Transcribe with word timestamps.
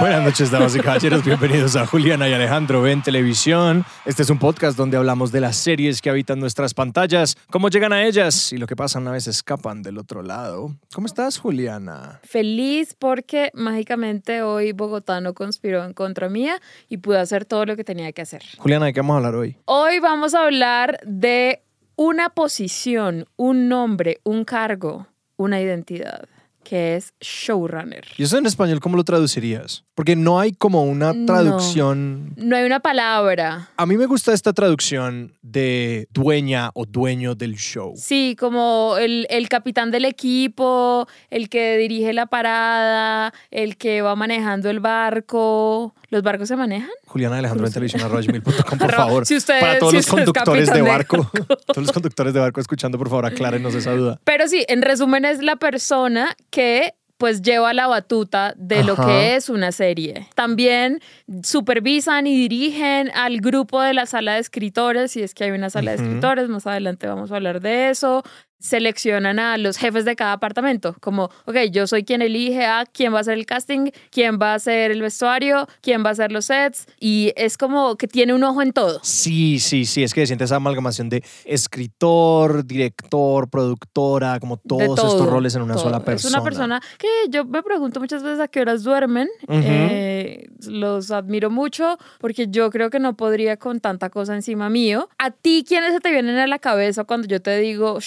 Buenas 0.00 0.22
noches, 0.22 0.52
damas 0.52 0.76
y 0.76 0.78
caballeros. 0.78 1.24
Bienvenidos 1.24 1.74
a 1.74 1.84
Juliana 1.84 2.28
y 2.28 2.32
Alejandro 2.32 2.86
en 2.86 3.02
Televisión. 3.02 3.84
Este 4.04 4.22
es 4.22 4.30
un 4.30 4.38
podcast 4.38 4.76
donde 4.76 4.96
hablamos 4.96 5.32
de 5.32 5.40
las 5.40 5.56
series 5.56 6.00
que 6.00 6.08
habitan 6.08 6.38
nuestras 6.38 6.72
pantallas, 6.72 7.36
cómo 7.50 7.68
llegan 7.68 7.92
a 7.92 8.04
ellas 8.04 8.52
y 8.52 8.58
lo 8.58 8.68
que 8.68 8.76
pasa 8.76 9.00
una 9.00 9.10
vez 9.10 9.26
escapan 9.26 9.82
del 9.82 9.98
otro 9.98 10.22
lado. 10.22 10.76
¿Cómo 10.94 11.08
estás, 11.08 11.38
Juliana? 11.38 12.20
Feliz 12.22 12.94
porque 12.96 13.50
mágicamente 13.54 14.42
hoy 14.42 14.70
Bogotá 14.70 15.20
no 15.20 15.34
conspiró 15.34 15.84
en 15.84 15.94
contra 15.94 16.28
mía 16.28 16.60
y 16.88 16.98
pude 16.98 17.18
hacer 17.18 17.44
todo 17.44 17.66
lo 17.66 17.74
que 17.74 17.82
tenía 17.82 18.12
que 18.12 18.22
hacer. 18.22 18.42
Juliana, 18.58 18.86
¿de 18.86 18.92
qué 18.92 19.00
vamos 19.00 19.14
a 19.14 19.16
hablar 19.16 19.34
hoy? 19.34 19.56
Hoy 19.64 19.98
vamos 19.98 20.32
a 20.34 20.44
hablar 20.44 21.00
de 21.04 21.64
una 21.96 22.30
posición, 22.30 23.26
un 23.36 23.68
nombre, 23.68 24.20
un 24.22 24.44
cargo, 24.44 25.08
una 25.36 25.60
identidad, 25.60 26.28
que 26.68 26.96
es 26.96 27.14
showrunner. 27.20 28.04
¿Y 28.18 28.24
eso 28.24 28.36
en 28.36 28.44
español 28.46 28.80
cómo 28.80 28.96
lo 28.96 29.04
traducirías? 29.04 29.84
Porque 29.94 30.14
no 30.16 30.38
hay 30.38 30.52
como 30.52 30.82
una 30.84 31.12
No. 31.14 31.24
traducción. 31.26 32.34
No 32.36 32.56
hay 32.56 32.64
una 32.66 32.80
palabra. 32.80 33.70
A 33.76 33.86
mí 33.86 33.96
me 33.96 34.06
gusta 34.06 34.32
esta 34.32 34.52
traducción 34.52 35.32
de 35.42 36.08
dueña 36.12 36.70
o 36.74 36.84
dueño 36.84 37.34
del 37.34 37.56
show. 37.56 37.94
Sí, 37.96 38.36
como 38.38 38.96
el, 38.98 39.26
el 39.30 39.48
capitán 39.48 39.90
del 39.90 40.04
equipo, 40.04 41.08
el 41.30 41.48
que 41.48 41.76
dirige 41.78 42.12
la 42.12 42.26
parada, 42.26 43.32
el 43.50 43.76
que 43.76 44.02
va 44.02 44.14
manejando 44.14 44.68
el 44.70 44.80
barco. 44.80 45.94
¿Los 46.10 46.22
barcos 46.22 46.48
se 46.48 46.56
manejan? 46.56 46.88
Juliana 47.06 47.36
Alejandro 47.38 47.66
en 47.66 47.72
televisión 47.72 48.02
por 48.78 48.92
favor. 48.94 49.26
si 49.26 49.36
usted- 49.36 49.60
para 49.60 49.78
todos 49.78 49.90
si 49.92 49.96
los 49.98 50.06
conductores 50.06 50.66
de 50.68 50.72
capitán 50.72 50.84
de 50.84 50.90
barco, 50.90 51.30
todos 51.66 51.82
los 51.86 51.92
conductores 51.92 52.32
de 52.34 52.40
barco 52.40 52.60
escuchando, 52.60 52.96
por 52.98 53.08
favor, 53.10 53.26
aclárenos 53.26 53.74
esa 53.74 53.92
duda. 53.92 54.18
Pero 54.24 54.48
sí, 54.48 54.64
en 54.68 54.80
resumen 54.82 55.24
es 55.26 55.42
la 55.42 55.56
persona 55.56 56.34
que 56.50 56.57
pues 57.18 57.42
lleva 57.42 57.74
la 57.74 57.88
batuta 57.88 58.54
de 58.56 58.84
lo 58.84 58.94
que 58.94 59.34
es 59.34 59.48
una 59.48 59.72
serie. 59.72 60.28
También 60.36 61.00
supervisan 61.42 62.28
y 62.28 62.36
dirigen 62.36 63.10
al 63.12 63.40
grupo 63.40 63.82
de 63.82 63.92
la 63.92 64.06
sala 64.06 64.34
de 64.34 64.40
escritores, 64.40 65.10
si 65.10 65.22
es 65.22 65.34
que 65.34 65.44
hay 65.44 65.50
una 65.50 65.68
sala 65.68 65.90
de 65.90 65.96
escritores, 65.96 66.48
más 66.48 66.66
adelante 66.68 67.08
vamos 67.08 67.32
a 67.32 67.36
hablar 67.36 67.60
de 67.60 67.90
eso. 67.90 68.22
Seleccionan 68.60 69.38
a 69.38 69.56
los 69.56 69.76
jefes 69.76 70.04
de 70.04 70.16
cada 70.16 70.32
apartamento, 70.32 70.96
como, 71.00 71.30
ok, 71.46 71.56
yo 71.70 71.86
soy 71.86 72.04
quien 72.04 72.22
elige 72.22 72.66
a 72.66 72.84
quién 72.92 73.12
va 73.12 73.18
a 73.18 73.20
hacer 73.20 73.34
el 73.38 73.46
casting, 73.46 73.90
quién 74.10 74.38
va 74.40 74.52
a 74.52 74.54
hacer 74.54 74.90
el 74.90 75.00
vestuario, 75.00 75.68
quién 75.80 76.04
va 76.04 76.08
a 76.08 76.12
hacer 76.12 76.32
los 76.32 76.46
sets, 76.46 76.86
y 76.98 77.32
es 77.36 77.56
como 77.56 77.96
que 77.96 78.08
tiene 78.08 78.34
un 78.34 78.42
ojo 78.42 78.60
en 78.62 78.72
todo. 78.72 79.00
Sí, 79.02 79.58
sí, 79.60 79.84
sí, 79.84 80.02
es 80.02 80.12
que 80.12 80.26
siente 80.26 80.44
esa 80.44 80.56
amalgamación 80.56 81.08
de 81.08 81.22
escritor, 81.44 82.66
director, 82.66 83.48
productora, 83.48 84.40
como 84.40 84.56
todos 84.56 84.82
estos 84.82 85.16
todo, 85.16 85.30
roles 85.30 85.54
en 85.54 85.62
una 85.62 85.74
todo. 85.74 85.84
sola 85.84 86.00
persona. 86.00 86.28
Es 86.28 86.34
una 86.34 86.44
persona 86.44 86.82
que 86.98 87.06
yo 87.30 87.44
me 87.44 87.62
pregunto 87.62 88.00
muchas 88.00 88.22
veces 88.22 88.40
a 88.40 88.48
qué 88.48 88.60
horas 88.60 88.82
duermen. 88.82 89.28
Ujú. 89.46 89.60
Eh, 89.62 90.48
los 90.66 91.10
admiro 91.10 91.50
mucho 91.50 91.98
porque 92.18 92.48
yo 92.48 92.70
creo 92.70 92.90
que 92.90 92.98
no 92.98 93.16
podría 93.16 93.56
con 93.56 93.80
tanta 93.80 94.10
cosa 94.10 94.34
encima 94.34 94.68
mío. 94.68 95.08
¿A 95.18 95.30
ti 95.30 95.64
quiénes 95.66 95.92
se 95.92 96.00
te 96.00 96.10
vienen 96.10 96.38
a 96.38 96.46
la 96.46 96.58
cabeza 96.58 97.04
cuando 97.04 97.28
yo 97.28 97.40
te 97.40 97.56
digo 97.58 98.00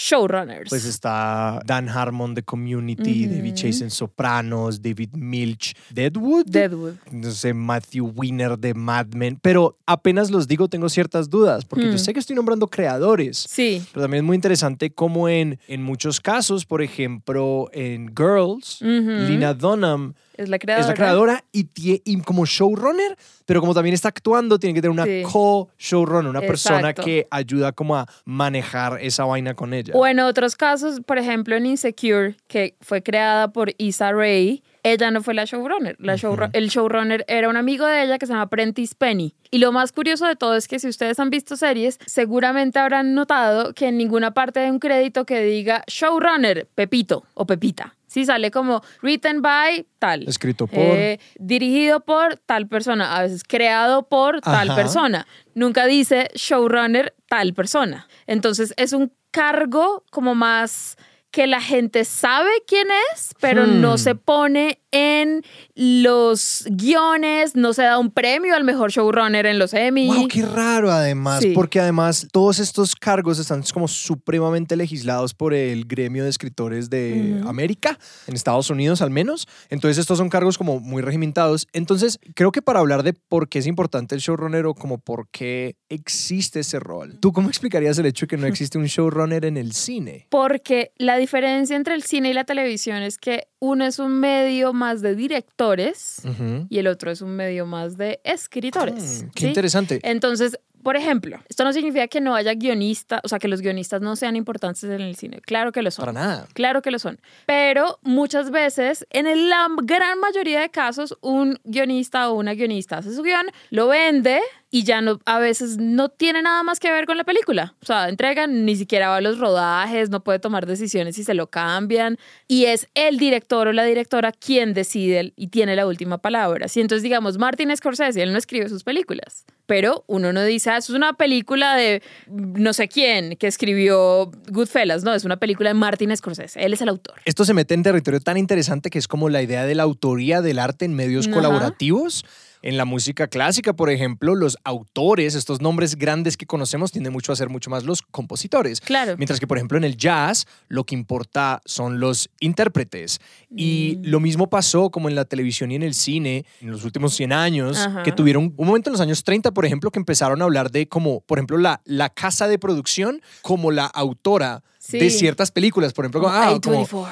showrunners? 0.43 0.69
Pues 0.69 0.85
está 0.85 1.59
Dan 1.65 1.89
Harmon 1.89 2.33
de 2.33 2.43
Community. 2.43 3.27
David 3.27 3.53
Chase 3.53 3.83
en 3.83 3.91
Sopranos, 3.91 4.81
David 4.81 5.09
Milch, 5.13 5.73
Deadwood, 5.93 6.45
Deadwood. 6.45 6.93
no 7.11 7.31
sé, 7.31 7.53
Matthew 7.53 8.11
Weiner 8.15 8.57
de 8.57 8.73
Mad 8.73 9.07
Men, 9.15 9.37
pero 9.41 9.77
apenas 9.85 10.31
los 10.31 10.47
digo 10.47 10.67
tengo 10.67 10.89
ciertas 10.89 11.29
dudas, 11.29 11.65
porque 11.65 11.85
yo 11.85 11.93
Hmm. 11.93 11.97
sé 11.97 12.13
que 12.13 12.19
estoy 12.19 12.35
nombrando 12.35 12.67
creadores. 12.67 13.37
Sí. 13.49 13.81
Pero 13.93 14.03
también 14.03 14.23
es 14.23 14.27
muy 14.27 14.35
interesante 14.35 14.91
cómo 14.91 15.29
en, 15.29 15.59
en 15.67 15.83
muchos 15.83 16.19
casos, 16.19 16.65
por 16.65 16.81
ejemplo, 16.81 17.69
en 17.73 18.11
Girls. 18.15 18.79
Lina 18.81 19.53
Dunham 19.53 20.13
Es 20.41 20.49
la 20.49 20.59
creadora. 20.59 20.81
es 20.81 20.87
la 20.87 20.93
creadora 20.93 21.43
y, 21.51 22.21
como 22.21 22.45
showrunner, 22.45 23.17
pero 23.45 23.59
como 23.61 23.73
también 23.73 23.93
está 23.93 24.09
actuando, 24.09 24.57
tiene 24.59 24.73
que 24.73 24.81
tener 24.81 24.91
una 24.91 25.05
Sí. 25.05 25.23
co-showrunner, 25.31 26.29
una 26.29 26.41
persona 26.41 26.93
que 26.93 27.27
ayuda 27.29 27.71
como 27.71 27.95
a 27.95 28.07
manejar 28.25 28.97
esa 29.01 29.25
vaina 29.25 29.53
con 29.53 29.73
ella. 29.73 29.93
O 29.95 30.05
en 30.07 30.19
otros 30.19 30.55
casos, 30.55 31.01
por 31.05 31.17
ejemplo, 31.17 31.55
en 31.55 31.65
Insecure, 31.65 32.35
que 32.47 32.75
fue 32.81 33.03
creada 33.03 33.51
por 33.51 33.71
Issa 33.77 34.11
Rae, 34.11 34.61
ella 34.83 35.11
no 35.11 35.21
fue 35.21 35.33
la 35.33 35.45
showrunner. 35.45 35.95
La 35.99 36.15
El 36.53 36.69
showrunner 36.69 37.25
era 37.27 37.49
un 37.49 37.57
amigo 37.57 37.85
de 37.85 38.03
ella 38.03 38.17
que 38.17 38.25
se 38.25 38.33
llama 38.33 38.47
Prentice 38.47 38.95
Penny. 38.97 39.35
Y 39.49 39.57
lo 39.59 39.71
más 39.71 39.91
curioso 39.91 40.25
de 40.25 40.35
todo 40.35 40.55
es 40.55 40.67
que 40.67 40.79
si 40.79 40.87
ustedes 40.87 41.19
han 41.19 41.29
visto 41.29 41.55
series, 41.55 41.99
seguramente 42.05 42.79
habrán 42.79 43.13
notado 43.13 43.73
que 43.73 43.87
en 43.87 43.97
ninguna 43.97 44.33
parte 44.33 44.61
hay 44.61 44.69
un 44.69 44.79
crédito 44.79 45.25
que 45.25 45.41
diga 45.41 45.83
showrunner, 45.87 46.67
Pepito 46.73 47.25
o 47.33 47.45
Pepita. 47.45 47.95
Sí, 48.07 48.25
sale 48.25 48.51
como 48.51 48.81
written 49.01 49.41
by 49.41 49.85
tal. 49.97 50.27
Escrito 50.27 50.67
por... 50.67 50.79
Eh, 50.79 51.19
dirigido 51.39 52.01
por 52.01 52.35
tal 52.35 52.67
persona, 52.67 53.15
a 53.15 53.21
veces 53.21 53.43
creado 53.45 54.09
por 54.09 54.41
tal 54.41 54.69
Ajá. 54.69 54.75
persona. 54.75 55.27
Nunca 55.55 55.85
dice 55.85 56.29
showrunner 56.35 57.15
tal 57.29 57.53
persona. 57.53 58.09
Entonces 58.27 58.73
es 58.75 58.91
un 58.91 59.13
cargo 59.31 60.03
como 60.11 60.35
más 60.35 60.97
que 61.31 61.47
la 61.47 61.61
gente 61.61 62.03
sabe 62.05 62.51
quién 62.67 62.87
es, 63.13 63.33
pero 63.39 63.65
Hmm. 63.65 63.81
no 63.81 63.97
se 63.97 64.15
pone 64.15 64.80
en 64.91 65.43
los 65.75 66.65
guiones, 66.69 67.55
no 67.55 67.73
se 67.73 67.83
da 67.83 67.97
un 67.97 68.11
premio 68.11 68.55
al 68.55 68.63
mejor 68.63 68.91
showrunner 68.91 69.45
en 69.45 69.57
los 69.59 69.73
Emmy. 69.73 70.07
Wow, 70.07 70.27
qué 70.27 70.41
raro 70.45 70.91
además, 70.91 71.41
Sí. 71.41 71.53
porque 71.53 71.79
además 71.79 72.27
todos 72.31 72.59
estos 72.59 72.95
cargos 72.95 73.39
están 73.39 73.63
como 73.73 73.87
supremamente 73.87 74.75
legislados 74.75 75.33
por 75.33 75.53
el 75.53 75.85
gremio 75.85 76.23
de 76.23 76.29
escritores 76.29 76.89
de. 76.89 77.41
América, 77.45 77.97
en 78.27 78.35
Estados 78.35 78.69
Unidos 78.69 79.01
al 79.01 79.09
menos. 79.09 79.47
Entonces 79.69 79.97
estos 79.97 80.17
son 80.17 80.29
cargos 80.29 80.57
como 80.57 80.79
muy 80.79 81.01
regimentados. 81.01 81.67
Entonces 81.73 82.19
creo 82.35 82.51
que 82.51 82.61
para 82.61 82.79
hablar 82.79 83.03
de 83.03 83.13
por 83.13 83.49
qué 83.49 83.59
es 83.59 83.67
importante 83.67 84.15
el 84.15 84.21
showrunner 84.21 84.65
o 84.65 84.73
como 84.75 84.97
por 84.99 85.27
qué 85.29 85.75
existe 85.89 86.59
ese 86.61 86.79
rol, 86.79 87.17
¿tú 87.19 87.31
cómo 87.31 87.49
explicarías 87.49 87.97
el 87.97 88.05
hecho 88.05 88.25
de 88.25 88.27
que 88.29 88.37
no 88.37 88.47
existe 88.47 88.77
un 88.77 88.85
showrunner 88.85 89.45
en 89.45 89.57
el 89.57 89.73
cine? 89.73 90.27
Porque 90.29 90.91
la 90.97 91.17
diferencia 91.17 91.75
entre 91.75 91.95
el 91.95 92.03
cine 92.03 92.29
y 92.29 92.33
la 92.33 92.43
televisión 92.43 93.01
es 93.01 93.17
que 93.17 93.47
uno 93.59 93.85
es 93.85 93.99
un 93.99 94.19
medio 94.19 94.73
más 94.81 95.01
de 95.01 95.15
directores 95.15 96.23
y 96.69 96.79
el 96.79 96.87
otro 96.87 97.11
es 97.11 97.21
un 97.21 97.35
medio 97.35 97.67
más 97.67 97.97
de 97.97 98.19
escritores. 98.23 99.23
Mm, 99.23 99.29
qué 99.35 99.41
¿sí? 99.41 99.47
interesante. 99.47 99.99
Entonces, 100.01 100.57
por 100.81 100.95
ejemplo, 100.95 101.39
esto 101.47 101.63
no 101.63 101.71
significa 101.71 102.07
que 102.07 102.19
no 102.19 102.33
haya 102.33 102.55
guionistas, 102.55 103.21
o 103.23 103.27
sea, 103.27 103.37
que 103.37 103.47
los 103.47 103.61
guionistas 103.61 104.01
no 104.01 104.15
sean 104.15 104.35
importantes 104.35 104.83
en 104.83 105.01
el 105.01 105.15
cine. 105.15 105.39
Claro 105.41 105.71
que 105.71 105.83
lo 105.83 105.91
son. 105.91 106.03
Para 106.05 106.13
nada. 106.13 106.47
Claro 106.53 106.81
que 106.81 106.89
lo 106.89 106.97
son. 106.97 107.19
Pero 107.45 107.99
muchas 108.01 108.49
veces, 108.49 109.05
en 109.11 109.49
la 109.49 109.67
gran 109.83 110.19
mayoría 110.19 110.61
de 110.61 110.69
casos, 110.69 111.15
un 111.21 111.59
guionista 111.63 112.29
o 112.31 112.33
una 112.33 112.55
guionista 112.55 112.97
hace 112.97 113.13
su 113.13 113.21
guion, 113.21 113.45
lo 113.69 113.87
vende 113.87 114.41
y 114.73 114.83
ya 114.83 115.01
no, 115.01 115.19
a 115.25 115.39
veces 115.39 115.77
no 115.77 116.07
tiene 116.07 116.41
nada 116.41 116.63
más 116.63 116.79
que 116.79 116.89
ver 116.89 117.05
con 117.05 117.17
la 117.17 117.25
película. 117.25 117.75
O 117.81 117.85
sea, 117.85 118.07
entregan, 118.07 118.65
ni 118.65 118.77
siquiera 118.77 119.09
va 119.09 119.17
a 119.17 119.21
los 119.21 119.37
rodajes, 119.37 120.09
no 120.09 120.23
puede 120.23 120.39
tomar 120.39 120.65
decisiones 120.65 121.17
si 121.17 121.25
se 121.25 121.33
lo 121.33 121.47
cambian. 121.47 122.17
Y 122.47 122.65
es 122.65 122.87
el 122.95 123.17
director 123.17 123.67
o 123.67 123.73
la 123.73 123.83
directora 123.83 124.31
quien 124.31 124.73
decide 124.73 125.33
y 125.35 125.47
tiene 125.47 125.75
la 125.75 125.85
última 125.85 126.19
palabra. 126.19 126.69
Si 126.69 126.79
entonces, 126.79 127.03
digamos, 127.03 127.37
Martin 127.37 127.75
Scorsese, 127.75 128.23
él 128.23 128.31
no 128.31 128.37
escribe 128.37 128.69
sus 128.69 128.85
películas. 128.85 129.45
Pero 129.65 130.05
uno 130.07 130.31
no 130.31 130.41
dice, 130.43 130.69
ah, 130.69 130.77
eso 130.77 130.93
es 130.93 130.97
una 130.97 131.13
película 131.13 131.75
de 131.75 132.01
no 132.27 132.71
sé 132.71 132.87
quién 132.87 133.35
que 133.35 133.47
escribió 133.47 134.31
Goodfellas. 134.49 135.03
No, 135.03 135.13
es 135.13 135.25
una 135.25 135.35
película 135.35 135.69
de 135.69 135.73
Martin 135.73 136.15
Scorsese. 136.15 136.63
Él 136.63 136.71
es 136.71 136.81
el 136.81 136.87
autor. 136.87 137.15
Esto 137.25 137.43
se 137.43 137.53
mete 137.53 137.73
en 137.73 137.83
territorio 137.83 138.21
tan 138.21 138.37
interesante 138.37 138.89
que 138.89 138.99
es 138.99 139.09
como 139.09 139.27
la 139.27 139.41
idea 139.41 139.65
de 139.65 139.75
la 139.75 139.83
autoría 139.83 140.41
del 140.41 140.59
arte 140.59 140.85
en 140.85 140.93
medios 140.93 141.27
Ajá. 141.27 141.35
colaborativos. 141.35 142.23
En 142.63 142.77
la 142.77 142.85
música 142.85 143.27
clásica, 143.27 143.73
por 143.73 143.89
ejemplo, 143.89 144.35
los 144.35 144.57
autores, 144.63 145.33
estos 145.35 145.61
nombres 145.61 145.95
grandes 145.95 146.37
que 146.37 146.45
conocemos, 146.45 146.91
tienden 146.91 147.11
mucho 147.11 147.31
a 147.31 147.35
ser 147.35 147.49
mucho 147.49 147.69
más 147.69 147.83
los 147.85 148.01
compositores. 148.03 148.81
Claro. 148.81 149.15
Mientras 149.17 149.39
que, 149.39 149.47
por 149.47 149.57
ejemplo, 149.57 149.77
en 149.77 149.83
el 149.83 149.97
jazz, 149.97 150.45
lo 150.67 150.83
que 150.83 150.93
importa 150.95 151.61
son 151.65 151.99
los 151.99 152.29
intérpretes. 152.39 153.19
Y 153.55 153.97
Mm. 153.97 154.01
lo 154.09 154.19
mismo 154.19 154.49
pasó 154.49 154.89
como 154.91 155.09
en 155.09 155.15
la 155.15 155.25
televisión 155.25 155.71
y 155.71 155.75
en 155.75 155.83
el 155.83 155.93
cine 155.93 156.45
en 156.61 156.71
los 156.71 156.83
últimos 156.85 157.13
100 157.15 157.33
años, 157.33 157.77
Ajá. 157.77 158.03
que 158.03 158.11
tuvieron 158.11 158.53
un 158.55 158.65
momento 158.67 158.89
en 158.89 158.93
los 158.93 159.01
años 159.01 159.23
30, 159.23 159.51
por 159.51 159.65
ejemplo, 159.65 159.89
que 159.91 159.99
empezaron 159.99 160.41
a 160.41 160.45
hablar 160.45 160.69
de 160.71 160.87
como, 160.87 161.21
por 161.21 161.39
ejemplo, 161.39 161.57
la, 161.57 161.81
la 161.85 162.09
casa 162.09 162.47
de 162.47 162.59
producción 162.59 163.21
como 163.41 163.71
la 163.71 163.85
autora 163.87 164.63
Sí. 164.77 164.97
de 164.99 165.09
ciertas 165.09 165.51
películas. 165.51 165.93
Por 165.93 166.05
ejemplo, 166.05 166.21
Como 166.21 166.33
ah, 166.33 166.59
como- 166.61 166.85
A24. 166.85 167.11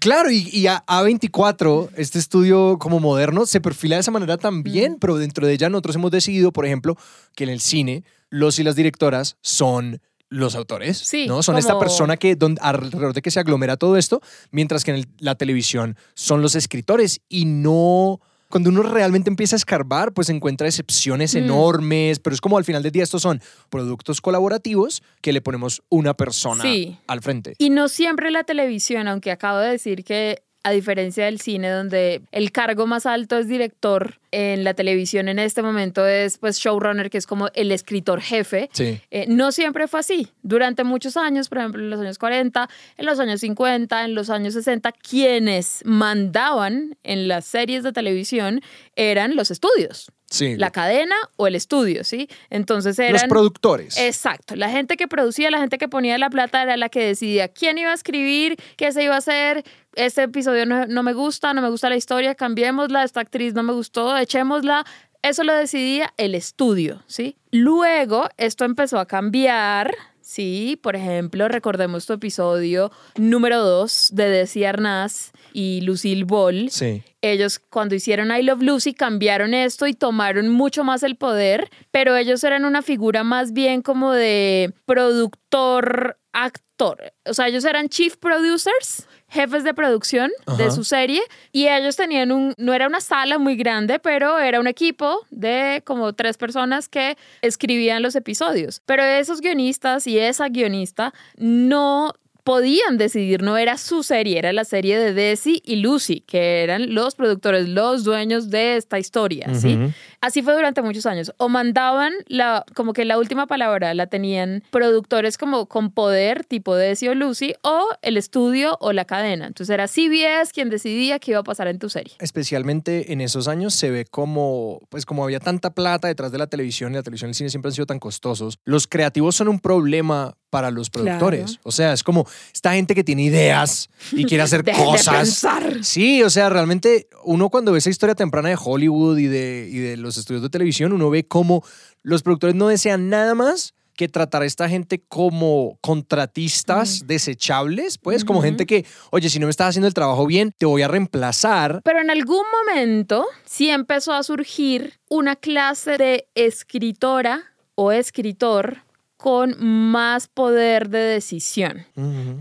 Claro, 0.00 0.30
y, 0.30 0.48
y 0.52 0.66
a- 0.66 0.84
A24, 0.86 1.90
este 1.96 2.18
estudio 2.18 2.78
como 2.78 3.00
moderno, 3.00 3.46
se 3.46 3.60
perfila 3.60 3.96
de 3.96 4.00
esa 4.00 4.10
manera 4.10 4.36
también, 4.38 4.96
pero 5.00 5.16
dentro 5.18 5.46
de 5.46 5.52
ella 5.52 5.68
nosotros 5.68 5.96
hemos 5.96 6.10
decidido, 6.10 6.52
por 6.52 6.66
ejemplo, 6.66 6.96
que 7.34 7.44
en 7.44 7.50
el 7.50 7.60
cine 7.60 8.04
los 8.30 8.58
y 8.58 8.64
las 8.64 8.76
directoras 8.76 9.36
son 9.42 10.00
los 10.30 10.56
autores, 10.56 10.98
Sí, 10.98 11.26
¿no? 11.28 11.42
Son 11.42 11.56
esta 11.58 11.74
persona 11.78 12.16
que 12.16 12.34
don- 12.34 12.58
alrededor 12.60 13.12
de 13.14 13.22
que 13.22 13.30
se 13.30 13.38
aglomera 13.40 13.76
todo 13.76 13.96
esto, 13.96 14.20
mientras 14.50 14.82
que 14.82 14.90
en 14.90 14.96
el- 14.96 15.08
la 15.18 15.34
televisión 15.36 15.96
son 16.14 16.42
los 16.42 16.54
escritores 16.56 17.20
y 17.28 17.44
no... 17.44 18.20
Cuando 18.54 18.70
uno 18.70 18.84
realmente 18.84 19.28
empieza 19.30 19.56
a 19.56 19.58
escarbar, 19.58 20.12
pues 20.12 20.28
encuentra 20.28 20.68
excepciones 20.68 21.34
Mm. 21.34 21.38
enormes, 21.38 22.20
pero 22.20 22.34
es 22.34 22.40
como 22.40 22.56
al 22.56 22.62
final 22.64 22.84
del 22.84 22.92
día 22.92 23.02
estos 23.02 23.20
son 23.20 23.42
productos 23.68 24.20
colaborativos 24.20 25.02
que 25.22 25.32
le 25.32 25.40
ponemos 25.40 25.82
una 25.88 26.14
persona 26.14 26.62
Sí. 26.62 26.96
al 27.08 27.20
frente. 27.20 27.56
Y 27.58 27.70
no 27.70 27.88
siempre 27.88 28.30
la 28.30 28.44
televisión, 28.44 29.08
aunque 29.08 29.32
acabo 29.32 29.58
de 29.58 29.70
decir 29.70 30.04
que 30.04 30.43
a 30.64 30.70
diferencia 30.72 31.26
del 31.26 31.40
cine 31.40 31.68
donde 31.70 32.22
el 32.32 32.50
cargo 32.50 32.86
más 32.86 33.06
alto 33.06 33.38
es 33.38 33.46
director, 33.48 34.18
en 34.34 34.64
la 34.64 34.74
televisión 34.74 35.28
en 35.28 35.38
este 35.38 35.62
momento 35.62 36.06
es 36.06 36.38
pues 36.38 36.58
showrunner, 36.58 37.08
que 37.08 37.18
es 37.18 37.26
como 37.26 37.50
el 37.54 37.70
escritor 37.70 38.20
jefe. 38.20 38.68
Sí. 38.72 39.00
Eh, 39.12 39.26
no 39.28 39.52
siempre 39.52 39.86
fue 39.86 40.00
así. 40.00 40.28
Durante 40.42 40.82
muchos 40.82 41.16
años, 41.16 41.48
por 41.48 41.58
ejemplo, 41.58 41.80
en 41.80 41.90
los 41.90 42.00
años 42.00 42.18
40, 42.18 42.68
en 42.96 43.06
los 43.06 43.20
años 43.20 43.40
50, 43.40 44.04
en 44.04 44.14
los 44.16 44.30
años 44.30 44.54
60, 44.54 44.90
quienes 44.90 45.82
mandaban 45.84 46.96
en 47.04 47.28
las 47.28 47.44
series 47.44 47.84
de 47.84 47.92
televisión 47.92 48.60
eran 48.96 49.36
los 49.36 49.50
estudios, 49.52 50.10
Sí. 50.30 50.56
la 50.56 50.70
cadena 50.70 51.14
o 51.36 51.46
el 51.46 51.54
estudio, 51.54 52.02
¿sí? 52.02 52.28
Entonces 52.50 52.98
eran... 52.98 53.12
los 53.12 53.24
productores. 53.24 53.96
Exacto, 53.98 54.56
la 54.56 54.68
gente 54.68 54.96
que 54.96 55.06
producía, 55.06 55.48
la 55.52 55.60
gente 55.60 55.78
que 55.78 55.86
ponía 55.86 56.18
la 56.18 56.28
plata 56.30 56.60
era 56.62 56.76
la 56.76 56.88
que 56.88 57.04
decidía 57.06 57.46
quién 57.48 57.78
iba 57.78 57.92
a 57.92 57.94
escribir, 57.94 58.56
qué 58.76 58.90
se 58.90 59.04
iba 59.04 59.14
a 59.14 59.18
hacer. 59.18 59.62
Este 59.96 60.24
episodio 60.24 60.66
no, 60.66 60.86
no 60.86 61.02
me 61.02 61.12
gusta, 61.12 61.54
no 61.54 61.62
me 61.62 61.70
gusta 61.70 61.88
la 61.88 61.96
historia, 61.96 62.34
cambiémosla, 62.34 63.04
esta 63.04 63.20
actriz 63.20 63.54
no 63.54 63.62
me 63.62 63.72
gustó, 63.72 64.16
echémosla. 64.16 64.84
Eso 65.22 65.42
lo 65.42 65.54
decidía 65.54 66.12
el 66.18 66.34
estudio, 66.34 67.02
¿sí? 67.06 67.36
Luego 67.50 68.28
esto 68.36 68.66
empezó 68.66 68.98
a 68.98 69.06
cambiar, 69.06 69.94
¿sí? 70.20 70.78
Por 70.82 70.96
ejemplo, 70.96 71.48
recordemos 71.48 72.04
tu 72.04 72.12
episodio 72.12 72.92
número 73.16 73.62
2 73.62 74.10
de 74.12 74.28
Desi 74.28 74.64
Arnaz 74.64 75.32
y 75.54 75.80
Lucille 75.80 76.24
Ball. 76.24 76.68
Sí. 76.70 77.02
Ellos 77.22 77.58
cuando 77.58 77.94
hicieron 77.94 78.36
I 78.36 78.42
Love 78.42 78.62
Lucy 78.62 78.92
cambiaron 78.92 79.54
esto 79.54 79.86
y 79.86 79.94
tomaron 79.94 80.50
mucho 80.50 80.84
más 80.84 81.02
el 81.02 81.16
poder, 81.16 81.70
pero 81.90 82.16
ellos 82.16 82.44
eran 82.44 82.66
una 82.66 82.82
figura 82.82 83.24
más 83.24 83.54
bien 83.54 83.80
como 83.80 84.12
de 84.12 84.74
productor, 84.84 86.18
actor. 86.32 87.14
O 87.24 87.32
sea, 87.32 87.48
ellos 87.48 87.64
eran 87.64 87.88
chief 87.88 88.16
producers, 88.18 89.06
jefes 89.34 89.64
de 89.64 89.74
producción 89.74 90.30
de 90.56 90.70
su 90.70 90.84
serie 90.84 91.20
y 91.50 91.66
ellos 91.66 91.96
tenían 91.96 92.30
un, 92.30 92.54
no 92.56 92.72
era 92.72 92.86
una 92.86 93.00
sala 93.00 93.38
muy 93.38 93.56
grande, 93.56 93.98
pero 93.98 94.38
era 94.38 94.60
un 94.60 94.68
equipo 94.68 95.26
de 95.30 95.82
como 95.84 96.12
tres 96.12 96.36
personas 96.36 96.88
que 96.88 97.18
escribían 97.42 98.00
los 98.00 98.14
episodios. 98.14 98.80
Pero 98.86 99.02
esos 99.02 99.40
guionistas 99.40 100.06
y 100.06 100.18
esa 100.20 100.48
guionista 100.48 101.12
no 101.36 102.12
podían 102.44 102.98
decidir, 102.98 103.42
no 103.42 103.56
era 103.56 103.78
su 103.78 104.02
serie, 104.02 104.38
era 104.38 104.52
la 104.52 104.64
serie 104.64 104.98
de 104.98 105.14
Desi 105.14 105.62
y 105.64 105.76
Lucy, 105.76 106.20
que 106.20 106.62
eran 106.62 106.94
los 106.94 107.14
productores, 107.14 107.68
los 107.68 108.04
dueños 108.04 108.50
de 108.50 108.76
esta 108.76 108.98
historia, 108.98 109.52
¿sí? 109.54 109.74
Ujú. 109.74 109.92
Así 110.20 110.42
fue 110.42 110.54
durante 110.54 110.80
muchos 110.82 111.06
años. 111.06 111.32
O 111.38 111.48
mandaban 111.48 112.12
la, 112.28 112.64
como 112.74 112.92
que 112.92 113.04
la 113.04 113.18
última 113.18 113.46
palabra 113.46 113.92
la 113.94 114.06
tenían 114.06 114.62
productores 114.70 115.38
como 115.38 115.66
con 115.66 115.90
poder, 115.90 116.44
tipo 116.44 116.76
Desi 116.76 117.08
o 117.08 117.14
Lucy, 117.14 117.54
o 117.62 117.88
el 118.02 118.16
estudio 118.16 118.76
o 118.80 118.92
la 118.92 119.04
cadena. 119.06 119.46
Entonces 119.46 119.72
era 119.72 119.88
CBS 119.88 120.52
quien 120.52 120.70
decidía 120.70 121.18
qué 121.18 121.32
iba 121.32 121.40
a 121.40 121.44
pasar 121.44 121.68
en 121.68 121.78
tu 121.78 121.88
serie. 121.88 122.14
especialmente 122.20 123.12
en 123.12 123.20
esos 123.20 123.48
años 123.48 123.74
se 123.74 123.90
ve 123.90 124.04
como, 124.04 124.80
pues 124.90 125.06
como 125.06 125.24
había 125.24 125.40
tanta 125.40 125.70
plata 125.74 126.08
detrás 126.08 126.30
de 126.30 126.38
la 126.38 126.46
televisión 126.46 126.92
y 126.92 126.96
la 126.96 127.02
televisión 127.02 127.28
y 127.28 127.32
el 127.32 127.34
cine 127.34 127.50
siempre 127.50 127.70
han 127.70 127.74
sido 127.74 127.86
tan 127.86 127.98
costosos, 127.98 128.58
los 128.64 128.86
creativos 128.86 129.34
son 129.34 129.48
un 129.48 129.60
problema 129.60 130.36
para 130.54 130.70
los 130.70 130.88
productores. 130.88 131.46
Claro. 131.46 131.60
O 131.64 131.72
sea, 131.72 131.92
es 131.92 132.04
como 132.04 132.28
esta 132.54 132.74
gente 132.74 132.94
que 132.94 133.02
tiene 133.02 133.24
ideas 133.24 133.90
y 134.12 134.24
quiere 134.24 134.40
hacer 134.44 134.62
de 134.62 134.70
cosas. 134.70 135.16
pensar. 135.16 135.82
Sí, 135.82 136.22
o 136.22 136.30
sea, 136.30 136.48
realmente 136.48 137.08
uno 137.24 137.50
cuando 137.50 137.72
ve 137.72 137.78
esa 137.78 137.90
historia 137.90 138.14
temprana 138.14 138.50
de 138.50 138.56
Hollywood 138.62 139.18
y 139.18 139.26
de, 139.26 139.68
y 139.68 139.78
de 139.78 139.96
los 139.96 140.16
estudios 140.16 140.44
de 140.44 140.50
televisión, 140.50 140.92
uno 140.92 141.10
ve 141.10 141.26
cómo 141.26 141.64
los 142.04 142.22
productores 142.22 142.54
no 142.54 142.68
desean 142.68 143.08
nada 143.08 143.34
más 143.34 143.74
que 143.96 144.06
tratar 144.08 144.42
a 144.42 144.46
esta 144.46 144.68
gente 144.68 145.02
como 145.08 145.76
contratistas 145.80 147.04
desechables, 147.04 147.98
pues 147.98 148.24
como 148.24 148.40
gente 148.40 148.64
que, 148.64 148.86
oye, 149.10 149.28
si 149.28 149.40
no 149.40 149.46
me 149.46 149.50
estás 149.50 149.70
haciendo 149.70 149.88
el 149.88 149.94
trabajo 149.94 150.24
bien, 150.24 150.52
te 150.56 150.66
voy 150.66 150.82
a 150.82 150.88
reemplazar 150.88 151.80
Pero 151.82 152.00
en 152.00 152.10
algún 152.10 152.44
momento 152.64 153.26
sí 153.44 153.70
empezó 153.70 154.12
a 154.12 154.22
surgir 154.22 155.00
una 155.08 155.34
clase 155.34 155.96
de 155.96 156.28
escritora 156.36 157.42
o 157.74 157.90
escritor 157.90 158.83
con 159.24 159.56
más 159.58 160.28
poder 160.28 160.90
de 160.90 160.98
decisión. 160.98 161.86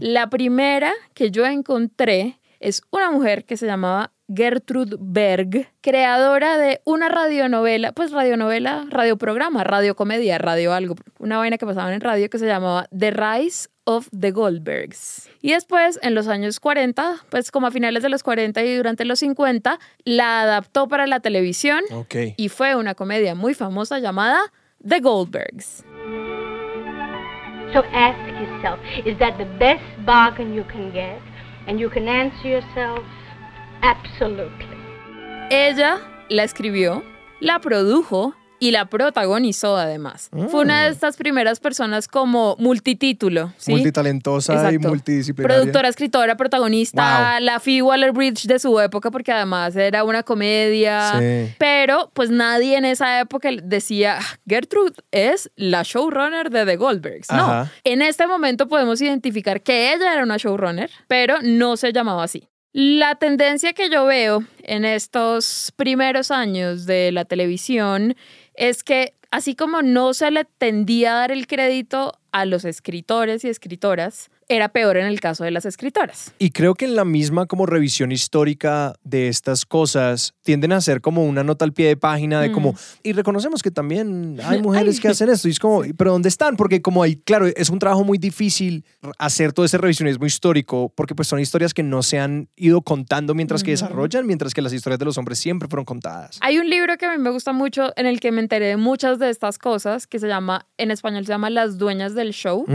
La 0.02 0.30
primera 0.30 0.92
que 1.14 1.32
yo 1.32 1.46
encontré 1.46 2.42
es 2.60 2.82
una 2.92 3.10
mujer 3.10 3.46
que 3.46 3.56
se 3.56 3.66
llamaba 3.66 4.12
Gertrude 4.28 4.98
Berg, 5.00 5.70
creadora 5.80 6.58
de 6.58 6.82
una 6.84 7.08
radionovela, 7.08 7.94
pues 7.94 8.12
radionovela, 8.12 8.86
radioprograma, 8.90 9.64
radiocomedia, 9.64 10.38
radio 10.40 10.74
algo, 10.74 10.96
una 11.20 11.38
vaina 11.38 11.58
que 11.58 11.66
pasaban 11.66 11.94
en 11.94 12.02
radio 12.02 12.30
que 12.30 12.38
se 12.38 12.48
llamaba 12.48 12.86
The 12.92 13.12
Rise 13.12 13.70
of 13.86 14.10
the 14.20 14.32
Goldbergs. 14.32 15.30
Y 15.42 15.52
después, 15.52 15.98
en 16.02 16.14
los 16.16 16.28
años 16.28 16.60
40, 16.60 17.28
pues 17.30 17.50
como 17.50 17.68
a 17.68 17.72
finales 17.72 18.04
de 18.04 18.10
los 18.10 18.24
40 18.24 18.62
y 18.62 18.76
durante 18.76 19.06
los 19.06 19.20
50, 19.20 19.80
la 20.04 20.42
adaptó 20.42 20.90
para 20.90 21.08
la 21.08 21.22
televisión 21.22 21.82
y 22.36 22.50
fue 22.50 22.76
una 22.76 22.94
comedia 22.94 23.36
muy 23.36 23.54
famosa 23.54 24.00
llamada 24.00 24.42
The 24.86 25.00
Goldbergs. 25.00 25.86
So 27.74 27.84
ask 27.86 28.20
yourself, 28.40 28.80
is 29.04 29.18
that 29.18 29.38
the 29.40 29.46
best 29.58 29.84
bargain 30.06 30.54
you 30.54 30.64
can 30.64 30.92
get? 30.94 31.20
And 31.68 31.80
you 31.80 31.90
can 31.90 32.08
answer 32.08 32.48
yourself, 32.48 33.04
absolutely. 33.82 34.78
Ella 35.50 36.00
la 36.30 36.44
escribió, 36.44 37.04
la 37.40 37.60
produjo 37.60 38.36
y 38.60 38.72
la 38.72 38.86
protagonizó 38.86 39.76
además. 39.76 40.30
Fue 40.50 40.62
una 40.62 40.86
de 40.86 40.92
estas 40.92 41.18
primeras 41.18 41.60
personas 41.60 42.08
como 42.08 42.56
multitítulo, 42.60 43.52
¿sí? 43.58 43.72
Multitalentosa 43.72 44.72
y 44.72 44.78
multidisciplinaria. 44.78 45.58
Productora, 45.58 45.90
escritora, 45.90 46.38
protagonista, 46.38 47.34
Wow. 47.38 47.46
la 47.46 47.60
Phoebe 47.60 47.82
Waller-Bridge 47.82 48.46
de 48.48 48.60
su 48.60 48.80
época, 48.80 49.12
porque 49.12 49.32
además 49.32 49.76
era 49.76 50.04
una 50.04 50.24
comedia. 50.24 51.20
Sí. 51.20 51.54
Pero 51.58 52.10
pues 52.14 52.30
nadie 52.30 52.78
en 52.78 52.86
esa 52.86 53.20
época 53.20 53.50
decía, 53.62 54.20
"Ah, 54.22 54.40
Gertrude 54.48 54.94
es 55.12 55.52
la 55.56 55.84
showrunner 55.84 56.50
de 56.50 56.66
The 56.66 56.76
Goldbergs. 56.78 57.32
No, 57.32 57.70
en 57.84 58.02
este 58.02 58.28
momento 58.28 58.68
podemos 58.68 59.02
identificar 59.02 59.62
que 59.62 59.94
ella 59.94 60.14
era 60.14 60.24
una 60.24 60.38
showrunner, 60.38 60.90
pero 61.08 61.38
no 61.42 61.76
se 61.76 61.92
llamaba 61.92 62.24
así. 62.24 62.48
La 62.76 63.14
tendencia 63.16 63.74
que 63.74 63.90
yo 63.92 64.06
veo 64.06 64.44
en 64.64 64.84
estos 64.84 65.72
primeros 65.76 66.32
años 66.32 66.88
de 66.88 67.12
la 67.12 67.24
televisión 67.24 68.16
es 68.54 68.84
que 68.84 69.14
así 69.32 69.56
como 69.56 69.82
no 69.82 70.14
se 70.14 70.30
le 70.32 70.46
tendía 70.46 71.14
a 71.14 71.20
dar 71.20 71.32
el 71.32 71.48
crédito 71.48 72.20
a 72.32 72.46
los 72.46 72.66
escritores 72.66 73.44
y 73.44 73.50
escritoras, 73.50 74.30
era 74.56 74.70
peor 74.70 74.98
en 74.98 75.06
el 75.06 75.20
caso 75.20 75.44
de 75.44 75.52
las 75.52 75.66
escritoras. 75.66 76.34
Y 76.40 76.52
creo 76.52 76.76
que 76.76 76.86
en 76.86 76.96
la 76.96 77.06
misma 77.06 77.46
como 77.46 77.66
revisión 77.66 78.12
histórica 78.12 78.96
de 79.04 79.28
estas 79.28 79.66
cosas 79.66 80.34
tienden 80.44 80.72
a 80.72 80.82
ser 80.82 81.02
como 81.02 81.26
una 81.26 81.44
nota 81.44 81.66
al 81.66 81.74
pie 81.74 81.88
de 81.88 81.98
página 81.98 82.40
de 82.42 82.50
Mm. 82.50 82.54
como, 82.54 82.76
y 83.04 83.14
reconocemos 83.14 83.62
que 83.64 83.72
también 83.72 84.38
hay 84.44 84.62
mujeres 84.62 85.00
que 85.00 85.08
hacen 85.08 85.30
esto 85.30 85.48
y 85.48 85.52
es 85.52 85.60
como, 85.60 85.82
pero 85.98 86.12
¿dónde 86.12 86.30
están? 86.30 86.56
Porque 86.56 86.82
como 86.82 87.04
hay, 87.04 87.16
claro, 87.16 87.48
es 87.48 87.70
un 87.70 87.80
trabajo 87.80 88.04
muy 88.04 88.18
difícil 88.18 88.86
hacer 89.18 89.54
todo 89.54 89.66
ese 89.66 89.78
revisionismo 89.78 90.26
histórico 90.26 90.92
porque 90.96 91.16
pues 91.16 91.28
son 91.28 91.40
historias 91.40 91.74
que 91.74 91.84
no 91.84 92.04
se 92.04 92.20
han 92.20 92.48
ido 92.56 92.82
contando 92.82 93.34
mientras 93.34 93.64
que 93.64 93.72
desarrollan, 93.72 94.26
mientras 94.28 94.54
que 94.54 94.62
las 94.62 94.74
historias 94.74 95.00
de 95.00 95.06
los 95.06 95.18
hombres 95.18 95.40
siempre 95.40 95.68
fueron 95.68 95.86
contadas. 95.86 96.38
Hay 96.42 96.60
un 96.60 96.70
libro 96.70 96.96
que 96.98 97.06
a 97.06 97.12
mí 97.12 97.18
me 97.18 97.30
gusta 97.32 97.54
mucho 97.54 97.92
en 97.96 98.06
el 98.06 98.20
que 98.20 98.32
me 98.32 98.42
enteré 98.42 98.68
de 98.68 98.78
muchas 98.78 99.20
de 99.20 99.30
estas 99.30 99.58
cosas, 99.58 100.06
que 100.08 100.20
se 100.20 100.28
llama, 100.28 100.68
en 100.78 100.92
español 100.92 101.26
se 101.26 101.32
llama 101.32 101.50
Las 101.50 101.78
Dueñas 101.78 102.14
del 102.16 102.32
Show, 102.34 102.66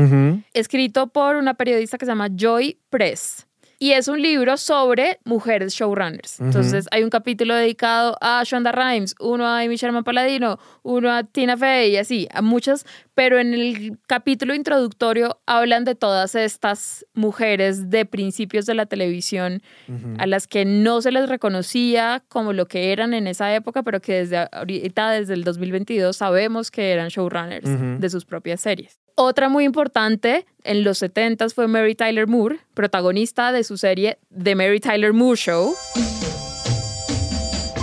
escrito 0.54 1.08
por 1.08 1.36
una 1.36 1.54
periodista 1.54 1.67
que 1.76 2.06
se 2.06 2.10
llama 2.10 2.28
Joy 2.34 2.78
Press. 2.90 3.48
Y 3.80 3.92
es 3.92 4.08
un 4.08 4.20
libro 4.20 4.56
sobre 4.56 5.20
mujeres 5.24 5.72
showrunners. 5.72 6.40
Entonces 6.40 6.88
hay 6.90 7.04
un 7.04 7.10
capítulo 7.10 7.54
dedicado 7.54 8.16
a 8.20 8.42
Shonda 8.44 8.72
Rhimes, 8.72 9.14
uno 9.20 9.46
a 9.46 9.60
Amy 9.60 9.76
Sherman 9.76 10.02
Paladino, 10.02 10.58
uno 10.82 11.12
a 11.12 11.22
Tina 11.22 11.56
Fey 11.56 11.92
y 11.92 11.96
así, 11.96 12.26
a 12.32 12.42
muchas. 12.42 12.84
Pero 13.14 13.38
en 13.38 13.54
el 13.54 13.96
capítulo 14.08 14.52
introductorio 14.54 15.40
hablan 15.46 15.84
de 15.84 15.94
todas 15.94 16.34
estas 16.34 17.06
mujeres 17.14 17.88
de 17.88 18.04
principios 18.04 18.66
de 18.66 18.74
la 18.74 18.86
televisión 18.86 19.62
a 20.18 20.26
las 20.26 20.48
que 20.48 20.64
no 20.64 21.00
se 21.00 21.12
les 21.12 21.28
reconocía 21.28 22.24
como 22.26 22.52
lo 22.52 22.66
que 22.66 22.90
eran 22.90 23.14
en 23.14 23.28
esa 23.28 23.54
época, 23.54 23.84
pero 23.84 24.00
que 24.00 24.14
desde 24.14 24.48
ahorita, 24.50 25.12
desde 25.12 25.34
el 25.34 25.44
2022, 25.44 26.16
sabemos 26.16 26.72
que 26.72 26.90
eran 26.90 27.10
showrunners 27.10 28.00
de 28.00 28.10
sus 28.10 28.24
propias 28.24 28.60
series. 28.60 28.98
Otra 29.20 29.48
muy 29.48 29.64
importante 29.64 30.46
en 30.62 30.84
los 30.84 30.98
70 30.98 31.48
fue 31.48 31.66
Mary 31.66 31.96
Tyler 31.96 32.28
Moore, 32.28 32.60
protagonista 32.74 33.50
de 33.50 33.64
su 33.64 33.76
serie 33.76 34.20
The 34.30 34.54
Mary 34.54 34.78
Tyler 34.78 35.12
Moore 35.12 35.36
Show. 35.36 35.74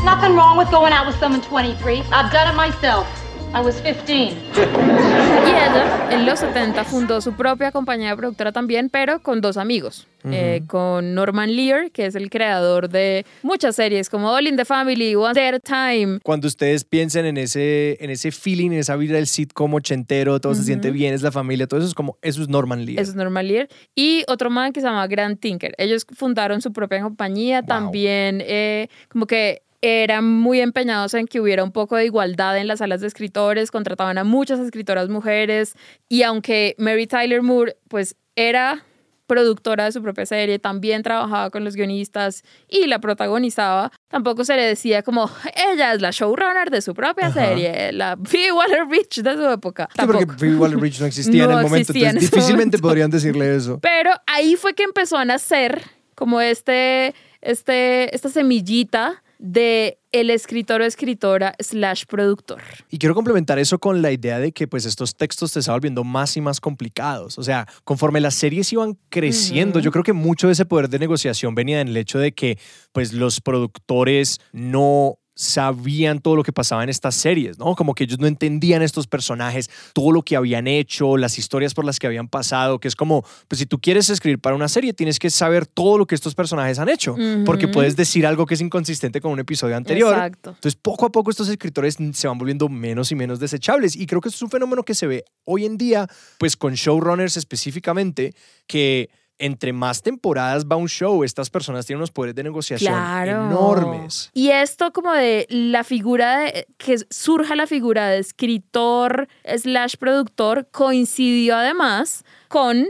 Nothing 0.06 0.34
wrong 0.34 0.58
with 0.58 0.72
going 0.72 0.94
out 0.94 1.06
with 1.06 1.20
someone 1.20 1.42
23. 1.42 2.04
I've 2.14 2.32
done 2.32 2.48
it 2.50 2.56
myself. 2.56 3.25
I 3.56 3.62
was 3.62 3.76
15. 3.82 4.12
Y 4.12 5.50
ella, 5.50 6.10
en 6.12 6.26
los 6.26 6.40
70, 6.40 6.84
fundó 6.84 7.22
su 7.22 7.32
propia 7.34 7.72
compañía 7.72 8.10
de 8.10 8.18
productora 8.18 8.52
también, 8.52 8.90
pero 8.90 9.22
con 9.22 9.40
dos 9.40 9.56
amigos. 9.56 10.08
Eh, 10.32 10.64
con 10.68 11.14
Norman 11.14 11.56
Lear, 11.56 11.92
que 11.92 12.08
es 12.08 12.16
el 12.16 12.32
creador 12.32 12.90
de 12.90 13.26
muchas 13.44 13.76
series 13.76 14.10
como 14.10 14.32
All 14.32 14.48
in 14.48 14.58
the 14.58 14.66
Family, 14.66 15.16
One 15.16 15.34
Day 15.36 15.48
at 15.50 15.54
a 15.54 15.60
Time. 15.60 16.20
Cuando 16.24 16.48
ustedes 16.48 16.84
piensen 16.84 17.26
en 17.28 17.38
ese, 17.38 18.04
en 18.04 18.10
ese 18.10 18.32
feeling, 18.32 18.72
en 18.72 18.80
esa 18.80 18.96
vida 18.96 19.16
del 19.16 19.28
sitcom 19.28 19.76
ochentero, 19.76 20.40
todo 20.40 20.56
se 20.56 20.64
siente 20.64 20.90
bien, 20.90 21.14
es 21.14 21.22
la 21.22 21.32
familia, 21.32 21.68
todo 21.68 21.80
eso 21.80 21.88
es 21.88 21.94
como, 21.94 22.18
eso 22.24 22.42
es 22.42 22.50
Norman 22.50 22.86
Lear. 22.86 23.00
Eso 23.00 23.12
es 23.12 23.16
Norman 23.16 23.48
Lear. 23.48 23.70
Y 23.94 24.24
otro 24.28 24.50
man 24.50 24.74
que 24.74 24.82
se 24.82 24.88
llama 24.88 25.06
Grant 25.06 25.40
Tinker. 25.40 25.76
Ellos 25.78 26.08
fundaron 26.16 26.60
su 26.60 26.74
propia 26.74 27.02
compañía, 27.02 27.62
también 27.62 28.42
eh, 28.44 28.88
como 29.10 29.28
que 29.28 29.62
eran 29.86 30.26
muy 30.26 30.62
empeñados 30.62 31.14
en 31.14 31.28
que 31.28 31.40
hubiera 31.40 31.64
un 31.64 31.72
poco 31.72 31.96
de 31.96 32.06
igualdad 32.06 32.58
en 32.58 32.68
las 32.68 32.80
salas 32.80 33.02
de 33.02 33.08
escritores, 33.08 33.72
contrataban 33.72 34.18
a 34.18 34.24
muchas 34.24 34.60
escritoras 34.60 35.10
mujeres 35.10 35.76
y 36.10 36.24
aunque 36.24 36.76
Mary 36.78 37.08
Tyler 37.08 37.42
Moore 37.42 37.78
pues 37.88 38.16
era 38.36 38.84
productora 39.28 39.86
de 39.86 39.92
su 39.92 40.02
propia 40.02 40.26
serie, 40.26 40.60
también 40.60 41.04
trabajaba 41.04 41.50
con 41.50 41.64
los 41.64 41.76
guionistas 41.76 42.44
y 42.70 42.86
la 42.88 43.00
protagonizaba, 43.00 43.92
tampoco 44.08 44.46
se 44.46 44.56
le 44.56 44.64
decía 44.64 45.02
como 45.04 45.30
ella 45.74 45.94
es 45.94 46.02
la 46.02 46.12
showrunner 46.12 46.70
de 46.70 46.82
su 46.82 46.94
propia 46.94 47.32
serie, 47.32 47.92
la 47.92 48.18
Phoebe 48.24 48.52
Waller-Bridge 48.52 49.24
de 49.24 49.34
su 49.34 49.50
época. 49.50 49.90
Sí, 50.00 50.06
porque 50.06 50.28
Phoebe 50.28 50.56
Waller-Bridge 50.58 51.00
no 51.00 51.06
existía 51.08 51.46
en 51.46 51.50
No 51.52 51.60
el 51.60 51.66
momento, 51.66 51.92
en 51.94 51.98
entonces 51.98 52.24
ese 52.24 52.36
difícilmente 52.36 52.78
momento. 52.78 52.88
podrían 52.88 53.10
decirle 53.10 53.56
eso. 53.56 53.80
Pero 53.82 54.12
ahí 54.28 54.56
fue 54.56 54.74
que 54.74 54.84
empezó 54.84 55.18
a 55.18 55.26
nacer 55.26 55.82
como 56.14 56.40
este, 56.40 57.14
este, 57.42 58.16
esta 58.16 58.30
semillita 58.30 59.24
de 59.46 60.00
el 60.12 60.30
escritor 60.30 60.82
o 60.82 60.86
escritora 60.86 61.56
slash 61.60 62.06
productor. 62.06 62.62
Y 62.90 62.98
quiero 62.98 63.14
complementar 63.14 63.60
eso 63.60 63.78
con 63.80 64.02
la 64.02 64.12
idea 64.12 64.40
de 64.40 64.52
que 64.52 64.68
pues 64.68 64.86
estos 64.86 65.16
textos 65.16 65.52
se 65.52 65.60
estaban 65.60 65.80
volviendo 65.80 66.04
más 66.04 66.36
y 66.36 66.42
más 66.42 66.60
complicados. 66.60 67.38
O 67.38 67.44
sea, 67.44 67.68
conforme 67.84 68.22
las 68.22 68.34
series 68.36 68.72
iban 68.74 68.98
creciendo, 69.10 69.80
yo 69.80 69.92
creo 69.92 70.04
que 70.04 70.14
mucho 70.14 70.48
de 70.48 70.54
ese 70.54 70.66
poder 70.66 70.90
de 70.90 71.00
negociación 71.00 71.54
venía 71.54 71.82
en 71.82 71.90
el 71.90 71.98
hecho 71.98 72.18
de 72.18 72.32
que 72.32 72.58
pues 72.92 73.14
los 73.14 73.40
productores 73.42 74.40
no 74.52 75.20
sabían 75.36 76.20
todo 76.20 76.36
lo 76.36 76.44
que 76.44 76.54
pasaba 76.54 76.84
en 76.84 76.90
estas 76.90 77.16
series, 77.16 77.60
¿no? 77.60 77.76
Como 77.76 77.94
que 77.94 78.06
ellos 78.06 78.20
no 78.20 78.28
entendían 78.28 78.82
estos 78.82 79.06
personajes, 79.06 79.70
todo 79.94 80.12
lo 80.12 80.22
que 80.22 80.36
habían 80.36 80.66
hecho, 80.68 81.18
las 81.18 81.38
historias 81.38 81.74
por 81.74 81.86
las 81.86 82.00
que 82.00 82.08
habían 82.08 82.28
pasado, 82.28 82.80
que 82.80 82.88
es 82.88 82.96
como, 82.96 83.24
pues 83.48 83.60
si 83.60 83.66
tú 83.66 83.80
quieres 83.80 84.10
escribir 84.10 84.40
para 84.40 84.56
una 84.56 84.70
serie, 84.70 84.94
tienes 84.94 85.20
que 85.20 85.30
saber 85.30 85.66
todo 85.66 85.98
lo 85.98 86.08
que 86.08 86.16
estos 86.16 86.36
personajes 86.36 86.80
han 86.80 86.90
hecho, 86.90 87.16
porque 87.46 87.68
puedes 87.68 87.96
decir 87.96 88.26
algo 88.26 88.46
que 88.46 88.54
es 88.54 88.62
inconsistente 88.62 89.22
con 89.22 89.32
un 89.32 89.40
episodio 89.40 89.76
anterior. 89.76 90.14
Exacto. 90.14 90.52
Entonces, 90.52 90.76
poco 90.76 91.06
a 91.06 91.12
poco 91.12 91.30
estos 91.30 91.50
escritores 91.50 91.98
se 92.14 92.28
van 92.28 92.38
volviendo 92.38 92.70
menos 92.70 93.12
y 93.12 93.16
menos 93.16 93.40
desechables. 93.40 93.96
Y 93.96 94.06
creo 94.06 94.22
que 94.22 94.30
es 94.30 94.42
un 94.42 94.50
fenómeno 94.50 94.84
que 94.84 94.96
se 94.96 95.08
ve 95.08 95.26
hoy 95.44 95.66
en 95.66 95.78
día, 95.78 96.08
pues 96.38 96.56
con 96.56 96.74
showrunners 96.74 97.38
específicamente, 97.38 98.34
que 98.68 99.10
entre 99.38 99.74
más 99.74 100.02
temporadas 100.02 100.66
va 100.66 100.76
un 100.76 100.88
show, 100.88 101.24
estas 101.24 101.50
personas 101.50 101.86
tienen 101.86 102.00
unos 102.00 102.12
poderes 102.12 102.36
de 102.36 102.44
negociación 102.44 102.94
Claro. 102.94 103.48
enormes. 103.48 104.30
Y 104.34 104.50
esto 104.50 104.92
como 104.94 105.12
de 105.12 105.46
la 105.50 105.84
figura 105.84 106.40
de 106.40 106.68
que 106.78 106.98
surja 107.10 107.56
la 107.56 107.68
figura 107.68 108.08
de 108.10 108.20
escritor 108.20 109.28
slash 109.58 109.96
productor 109.98 110.68
coincidió 110.72 111.58
además 111.58 112.24
con 112.48 112.88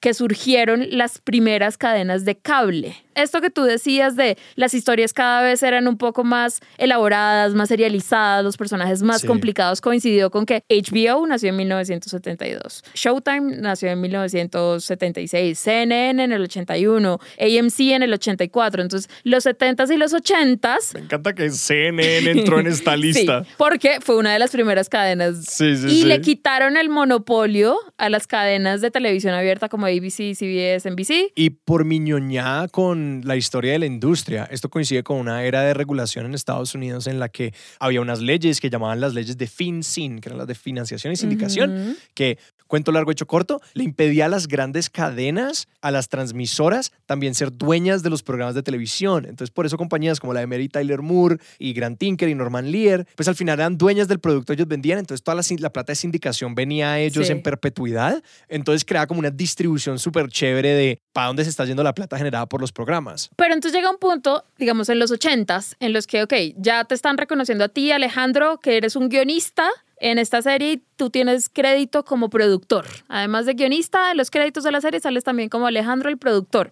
que 0.00 0.14
surgieron 0.14 0.86
las 0.90 1.18
primeras 1.18 1.78
cadenas 1.78 2.24
de 2.24 2.36
cable. 2.36 2.94
Esto 3.14 3.40
que 3.40 3.48
tú 3.48 3.62
decías 3.64 4.14
de 4.14 4.36
las 4.54 4.74
historias 4.74 5.14
cada 5.14 5.40
vez 5.42 5.62
eran 5.62 5.88
un 5.88 5.96
poco 5.96 6.22
más 6.22 6.60
elaboradas, 6.76 7.54
más 7.54 7.68
serializadas, 7.70 8.44
los 8.44 8.58
personajes 8.58 9.02
más 9.02 9.22
Sí. 9.22 9.26
complicados, 9.26 9.80
coincidió 9.80 10.30
con 10.30 10.44
que 10.44 10.62
HBO 10.68 11.26
nació 11.26 11.48
en 11.48 11.56
1972, 11.56 12.84
Showtime 12.94 13.56
nació 13.56 13.88
en 13.88 14.00
1976, 14.02 15.58
CNN 15.58 16.22
en 16.24 16.32
el 16.32 16.42
81, 16.42 17.18
AMC 17.40 17.80
en 17.94 18.02
el 18.02 18.12
84, 18.12 18.82
entonces 18.82 19.10
los 19.24 19.44
70s 19.46 19.90
y 19.92 19.96
los 19.96 20.12
80s 20.12 20.94
Me 20.94 21.00
encanta 21.00 21.34
que 21.34 21.50
CNN 21.50 22.30
entró 22.30 22.60
en 22.60 22.66
esta 22.66 22.96
lista. 22.96 23.44
Sí, 23.44 23.50
porque 23.56 23.98
fue 24.00 24.16
una 24.16 24.32
de 24.32 24.38
las 24.38 24.50
primeras 24.50 24.88
cadenas. 24.88 25.44
Sí, 25.48 25.64
y 25.88 26.04
le 26.04 26.20
quitaron 26.20 26.76
el 26.76 26.88
monopolio 26.90 27.76
a 27.98 28.08
las 28.10 28.26
cadenas 28.26 28.80
de 28.80 28.90
televisión 28.90 29.34
abierta 29.34 29.68
como 29.68 29.85
ABC, 29.86 30.34
CBS, 30.34 30.90
NBC. 30.90 31.32
Y 31.34 31.50
por 31.50 31.84
mi 31.84 31.98
ñoñada 31.98 32.68
con 32.68 33.22
la 33.24 33.36
historia 33.36 33.72
de 33.72 33.78
la 33.78 33.86
industria, 33.86 34.48
esto 34.50 34.68
coincide 34.68 35.02
con 35.02 35.18
una 35.18 35.44
era 35.44 35.62
de 35.62 35.74
regulación 35.74 36.26
en 36.26 36.34
Estados 36.34 36.74
Unidos 36.74 37.06
en 37.06 37.18
la 37.18 37.28
que 37.28 37.52
había 37.78 38.00
unas 38.00 38.20
leyes 38.20 38.60
que 38.60 38.70
llamaban 38.70 39.00
las 39.00 39.14
leyes 39.14 39.38
de 39.38 39.46
FinCIN, 39.46 40.20
que 40.20 40.28
eran 40.28 40.38
las 40.38 40.46
de 40.46 40.54
financiación 40.54 41.12
y 41.12 41.16
sindicación, 41.16 41.96
que, 42.14 42.38
cuento 42.66 42.92
largo 42.92 43.10
hecho 43.10 43.26
corto, 43.26 43.60
le 43.74 43.84
impedía 43.84 44.26
a 44.26 44.28
las 44.28 44.48
grandes 44.48 44.90
cadenas, 44.90 45.68
a 45.80 45.90
las 45.90 46.08
transmisoras, 46.08 46.92
también 47.06 47.34
ser 47.34 47.52
dueñas 47.52 48.02
de 48.02 48.10
los 48.10 48.22
programas 48.22 48.54
de 48.54 48.62
televisión. 48.62 49.24
Entonces, 49.24 49.50
por 49.50 49.66
eso 49.66 49.76
compañías 49.76 50.20
como 50.20 50.34
la 50.34 50.40
de 50.40 50.46
Mary 50.46 50.68
Tyler 50.68 51.02
Moore 51.02 51.38
y 51.58 51.72
Grant 51.72 51.98
Tinker 51.98 52.28
y 52.28 52.34
Norman 52.34 52.70
Lear, 52.70 53.06
pues 53.14 53.28
al 53.28 53.34
final 53.34 53.58
eran 53.60 53.78
dueñas 53.78 54.08
del 54.08 54.18
producto, 54.20 54.52
ellos 54.52 54.68
vendían, 54.68 54.98
entonces 54.98 55.22
toda 55.22 55.34
la, 55.34 55.70
plata 55.70 55.92
de 55.92 55.96
sindicación 55.96 56.54
venía 56.54 56.92
a 56.92 56.98
ellos 57.00 57.26
Sí. 57.26 57.32
en 57.32 57.42
perpetuidad. 57.42 58.22
Entonces 58.48 58.84
creaba 58.84 59.06
como 59.06 59.20
una 59.20 59.30
distribución 59.30 59.98
súper 59.98 60.28
chévere 60.28 60.74
de 60.74 61.00
para 61.12 61.28
dónde 61.28 61.44
se 61.44 61.50
está 61.50 61.64
yendo 61.64 61.82
la 61.82 61.94
plata 61.94 62.16
generada 62.16 62.46
por 62.46 62.60
los 62.60 62.72
programas. 62.72 63.30
Pero 63.36 63.54
entonces 63.54 63.76
llega 63.76 63.90
un 63.90 63.98
punto, 63.98 64.44
digamos 64.58 64.88
en 64.88 64.98
los 64.98 65.10
80s, 65.10 65.76
en 65.80 65.92
los 65.92 66.06
que, 66.06 66.22
ok, 66.22 66.34
ya 66.56 66.84
te 66.84 66.94
están 66.94 67.16
reconociendo 67.16 67.64
a 67.64 67.68
ti, 67.68 67.90
Alejandro, 67.90 68.58
que 68.60 68.76
eres 68.76 68.96
un 68.96 69.08
guionista 69.08 69.68
en 69.98 70.18
esta 70.18 70.42
serie 70.42 70.82
tú 70.96 71.10
tienes 71.10 71.48
crédito 71.48 72.04
como 72.04 72.28
productor. 72.30 72.84
Además 73.08 73.46
de 73.46 73.54
guionista, 73.54 74.10
en 74.10 74.16
los 74.16 74.30
créditos 74.30 74.64
de 74.64 74.72
la 74.72 74.80
serie 74.80 75.00
sales 75.00 75.24
también 75.24 75.48
como 75.48 75.66
Alejandro 75.66 76.08
el 76.10 76.18
productor. 76.18 76.70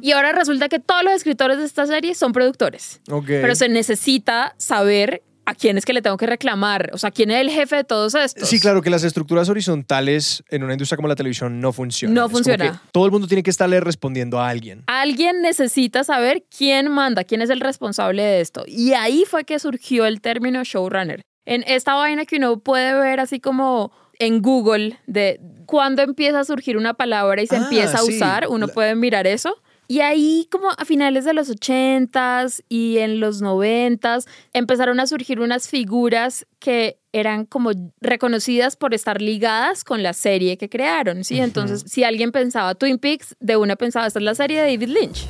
Y 0.00 0.12
ahora 0.12 0.32
resulta 0.32 0.68
que 0.68 0.78
todos 0.78 1.04
los 1.04 1.12
escritores 1.14 1.58
de 1.58 1.64
esta 1.64 1.86
serie 1.86 2.14
son 2.14 2.32
productores. 2.32 3.00
Ok. 3.10 3.26
Pero 3.26 3.54
se 3.54 3.68
necesita 3.68 4.54
saber 4.56 5.22
a 5.44 5.54
quién 5.56 5.76
es 5.76 5.84
que 5.84 5.92
le 5.92 6.02
tengo 6.02 6.16
que 6.16 6.26
reclamar, 6.26 6.90
o 6.92 6.98
sea, 6.98 7.10
quién 7.10 7.32
es 7.32 7.40
el 7.40 7.50
jefe 7.50 7.74
de 7.74 7.82
todos 7.84 8.14
estos. 8.14 8.48
Sí, 8.48 8.60
claro 8.60 8.80
que 8.80 8.90
las 8.90 9.02
estructuras 9.02 9.48
horizontales 9.48 10.44
en 10.50 10.62
una 10.62 10.74
industria 10.74 10.94
como 10.96 11.08
la 11.08 11.16
televisión 11.16 11.60
no 11.60 11.72
funcionan. 11.72 12.14
No 12.14 12.26
Es 12.26 12.30
funciona. 12.32 12.80
todo 12.92 13.06
el 13.06 13.10
mundo 13.10 13.26
tiene 13.26 13.42
que 13.42 13.50
estarle 13.50 13.80
respondiendo 13.80 14.38
a 14.40 14.48
alguien. 14.48 14.84
Alguien 14.86 15.42
necesita 15.42 16.04
saber 16.04 16.44
quién 16.56 16.88
manda, 16.88 17.24
quién 17.24 17.42
es 17.42 17.50
el 17.50 17.58
responsable 17.60 18.22
de 18.22 18.40
esto. 18.40 18.62
Y 18.68 18.92
ahí 18.92 19.24
fue 19.28 19.42
que 19.44 19.58
surgió 19.58 20.06
el 20.06 20.20
término 20.20 20.62
showrunner. 20.62 21.22
En 21.44 21.64
esta 21.66 21.94
vaina 21.94 22.24
que 22.24 22.36
uno 22.36 22.58
puede 22.60 22.94
ver 22.98 23.20
así 23.20 23.40
como 23.40 23.92
en 24.18 24.40
Google 24.42 24.98
de 25.06 25.40
cuando 25.66 26.02
empieza 26.02 26.40
a 26.40 26.44
surgir 26.44 26.76
una 26.76 26.94
palabra 26.94 27.42
y 27.42 27.46
se 27.46 27.56
Ah, 27.56 27.62
empieza 27.62 27.98
a 27.98 28.02
sí. 28.02 28.14
usar, 28.16 28.46
uno 28.48 28.66
La- 28.68 28.72
puede 28.72 28.94
mirar 28.94 29.26
eso. 29.26 29.56
Y 29.88 30.00
ahí 30.00 30.48
como 30.50 30.70
a 30.70 30.84
finales 30.86 31.24
de 31.24 31.34
los 31.34 31.50
80s 31.50 32.62
y 32.68 32.98
en 32.98 33.20
los 33.20 33.42
90s 33.42 34.26
empezaron 34.52 35.00
a 35.00 35.06
surgir 35.06 35.40
unas 35.40 35.68
figuras 35.68 36.46
que 36.60 36.98
eran 37.12 37.44
como 37.44 37.72
reconocidas 38.00 38.76
por 38.76 38.94
estar 38.94 39.20
ligadas 39.20 39.84
con 39.84 40.02
la 40.02 40.12
serie 40.14 40.56
que 40.56 40.70
crearon, 40.70 41.24
¿sí? 41.24 41.40
Entonces, 41.40 41.84
si 41.86 42.04
alguien 42.04 42.32
pensaba 42.32 42.74
Twin 42.74 42.98
Peaks, 42.98 43.36
de 43.40 43.56
una 43.58 43.76
pensaba, 43.76 44.06
esta 44.06 44.18
es 44.20 44.24
la 44.24 44.34
serie 44.34 44.62
de 44.62 44.70
David 44.70 44.88
Lynch. 44.88 45.26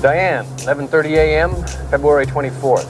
Diane, 0.00 0.46
11:30 0.64 1.18
a.m., 1.18 1.54
February 1.90 2.26
24th. 2.26 2.86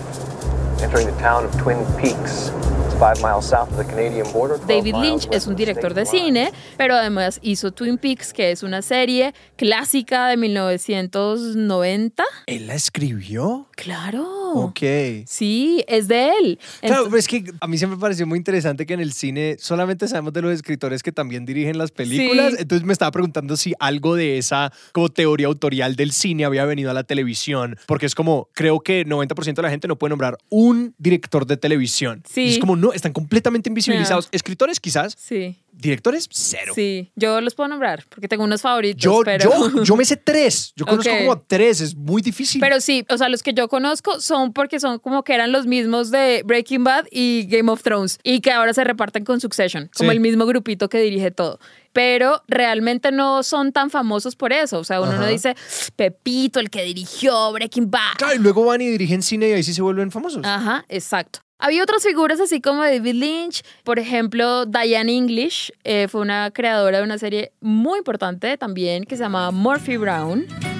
Entering 0.80 1.06
the 1.06 1.18
town 1.18 1.44
of 1.44 1.56
Twin 1.58 1.84
Peaks. 1.98 2.50
It's 2.96 3.02
five 3.04 3.20
miles 3.22 3.44
south 3.44 3.68
of 3.72 3.76
the 3.76 3.84
Canadian 3.84 4.26
border. 4.32 4.56
12 4.58 4.66
David 4.68 4.94
Lynch 4.96 5.28
es 5.30 5.46
un 5.46 5.54
director 5.54 5.92
de 5.92 6.06
cine, 6.06 6.50
pero 6.78 6.94
además 6.94 7.38
hizo 7.42 7.70
Twin 7.70 7.98
Peaks, 7.98 8.32
que 8.32 8.50
es 8.52 8.62
una 8.62 8.80
serie 8.80 9.34
clásica 9.56 10.28
de 10.28 10.38
1990. 10.38 12.24
¿Él 12.46 12.66
la 12.68 12.74
escribió? 12.74 13.66
Claro. 13.76 14.24
Ok. 14.54 14.80
Sí, 15.26 15.84
es 15.88 16.08
de 16.08 16.30
él. 16.40 16.58
Claro, 16.80 17.02
Ento- 17.02 17.06
pero 17.10 17.18
es 17.18 17.28
que 17.28 17.44
a 17.60 17.66
mí 17.66 17.76
siempre 17.76 17.96
me 17.96 18.00
pareció 18.00 18.26
muy 18.26 18.38
interesante 18.38 18.86
que 18.86 18.94
en 18.94 19.00
el 19.00 19.12
cine 19.12 19.56
solamente 19.58 20.08
sabemos 20.08 20.32
de 20.32 20.40
los 20.40 20.52
escritores 20.54 21.02
que 21.02 21.12
también 21.12 21.44
dirigen 21.44 21.76
las 21.76 21.90
películas. 21.90 22.52
Sí. 22.52 22.56
Entonces 22.60 22.86
me 22.86 22.94
estaba 22.94 23.10
preguntando 23.10 23.56
si 23.58 23.74
algo 23.78 24.14
de 24.14 24.38
esa 24.38 24.72
como 24.92 25.10
teoría 25.10 25.48
autorial 25.48 25.96
del 25.96 26.12
cine 26.12 26.46
había 26.46 26.64
venido 26.64 26.90
a 26.90 26.94
la 26.94 27.04
televisión. 27.04 27.76
Porque 27.86 28.06
es 28.06 28.14
como, 28.14 28.48
creo 28.54 28.80
que 28.80 29.04
90% 29.04 29.54
de 29.56 29.62
la 29.62 29.70
gente 29.70 29.86
no 29.86 29.96
puede 29.98 30.10
nombrar 30.10 30.38
un 30.48 30.94
director 30.96 31.46
de 31.46 31.58
televisión. 31.58 32.22
Sí. 32.26 32.42
Y 32.44 32.48
es 32.52 32.58
como, 32.58 32.76
no, 32.86 32.92
están 32.92 33.12
completamente 33.12 33.68
invisibilizados. 33.68 34.28
Escritores 34.32 34.80
quizás, 34.80 35.14
sí, 35.18 35.58
directores 35.72 36.28
cero. 36.30 36.72
sí. 36.74 37.10
Yo 37.16 37.40
los 37.40 37.54
puedo 37.54 37.68
nombrar 37.68 38.04
porque 38.08 38.28
tengo 38.28 38.44
unos 38.44 38.62
favoritos. 38.62 39.02
Yo, 39.02 39.20
pero... 39.24 39.50
yo, 39.70 39.82
yo 39.84 39.96
me 39.96 40.04
sé 40.04 40.16
tres. 40.16 40.72
Yo 40.76 40.86
conozco 40.86 41.12
Ok. 41.12 41.18
como 41.20 41.38
tres. 41.40 41.80
Es 41.80 41.94
muy 41.94 42.22
difícil. 42.22 42.60
Pero 42.60 42.80
sí, 42.80 43.04
o 43.08 43.18
sea, 43.18 43.28
los 43.28 43.42
que 43.42 43.52
yo 43.54 43.68
conozco 43.68 44.20
son 44.20 44.52
porque 44.52 44.80
son 44.80 44.98
como 44.98 45.22
que 45.22 45.34
eran 45.34 45.52
los 45.52 45.66
mismos 45.66 46.10
de 46.10 46.42
Breaking 46.44 46.84
Bad 46.84 47.06
y 47.10 47.46
Game 47.50 47.70
of 47.70 47.82
Thrones 47.82 48.18
y 48.22 48.40
que 48.40 48.52
ahora 48.52 48.72
se 48.72 48.84
reparten 48.84 49.24
con 49.24 49.40
Succession, 49.40 49.90
como 49.96 50.10
Sí. 50.10 50.16
el 50.16 50.20
mismo 50.20 50.46
grupito 50.46 50.88
que 50.88 50.98
dirige 51.00 51.30
todo. 51.30 51.58
Pero 51.96 52.42
realmente 52.46 53.10
no 53.10 53.42
son 53.42 53.72
tan 53.72 53.88
famosos 53.88 54.36
por 54.36 54.52
eso. 54.52 54.80
O 54.80 54.84
sea, 54.84 55.00
uno 55.00 55.14
no 55.14 55.26
dice 55.26 55.56
Pepito, 55.96 56.60
el 56.60 56.68
que 56.68 56.82
dirigió 56.82 57.50
Breaking 57.52 57.90
Bad. 57.90 58.18
Claro, 58.18 58.34
y 58.34 58.38
luego 58.38 58.66
van 58.66 58.82
y 58.82 58.88
dirigen 58.90 59.22
cine 59.22 59.48
y 59.48 59.52
ahí 59.54 59.62
sí 59.62 59.72
se 59.72 59.80
vuelven 59.80 60.10
famosos. 60.10 60.44
Ajá, 60.44 60.84
exacto. 60.90 61.38
Había 61.58 61.82
otras 61.82 62.02
figuras 62.02 62.38
así 62.38 62.60
como 62.60 62.82
David 62.82 63.14
Lynch, 63.14 63.62
por 63.82 63.98
ejemplo, 63.98 64.66
Diane 64.66 65.16
English, 65.16 65.72
eh, 65.84 66.06
fue 66.06 66.20
una 66.20 66.50
creadora 66.50 66.98
de 66.98 67.04
una 67.04 67.16
serie 67.16 67.52
muy 67.62 67.96
importante 67.96 68.58
también 68.58 69.04
que 69.04 69.16
se 69.16 69.22
llamaba 69.22 69.50
Murphy 69.50 69.96
Brown. 69.96 70.75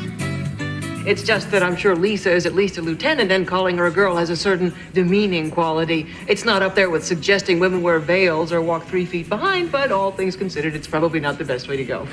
It's 1.07 1.23
just 1.23 1.53
that 1.53 1.63
I'm 1.63 1.77
sure 1.77 1.95
Lisa 1.95 2.33
is 2.33 2.47
at 2.47 2.55
least 2.57 2.79
a 2.79 2.83
lieutenant, 2.83 3.31
and 3.31 3.47
calling 3.47 3.79
her 3.79 3.87
a 3.87 3.93
girl 3.93 4.17
has 4.17 4.29
a 4.29 4.35
certain 4.35 4.75
demeaning 4.93 5.53
quality. 5.53 6.07
It's 6.27 6.45
not 6.45 6.63
up 6.63 6.75
there 6.75 6.91
with 6.91 7.05
suggesting 7.05 7.61
women 7.61 7.81
wear 7.81 8.01
veils 8.01 8.53
or 8.53 8.61
walk 8.61 8.85
three 8.87 9.07
feet 9.07 9.29
behind, 9.29 9.71
but 9.71 9.93
all 9.93 10.11
things 10.11 10.35
considered, 10.37 10.75
it's 10.75 10.89
probably 10.89 11.21
not 11.21 11.39
the 11.39 11.45
best 11.45 11.69
way 11.69 11.77
to 11.77 11.85
go. 11.85 12.09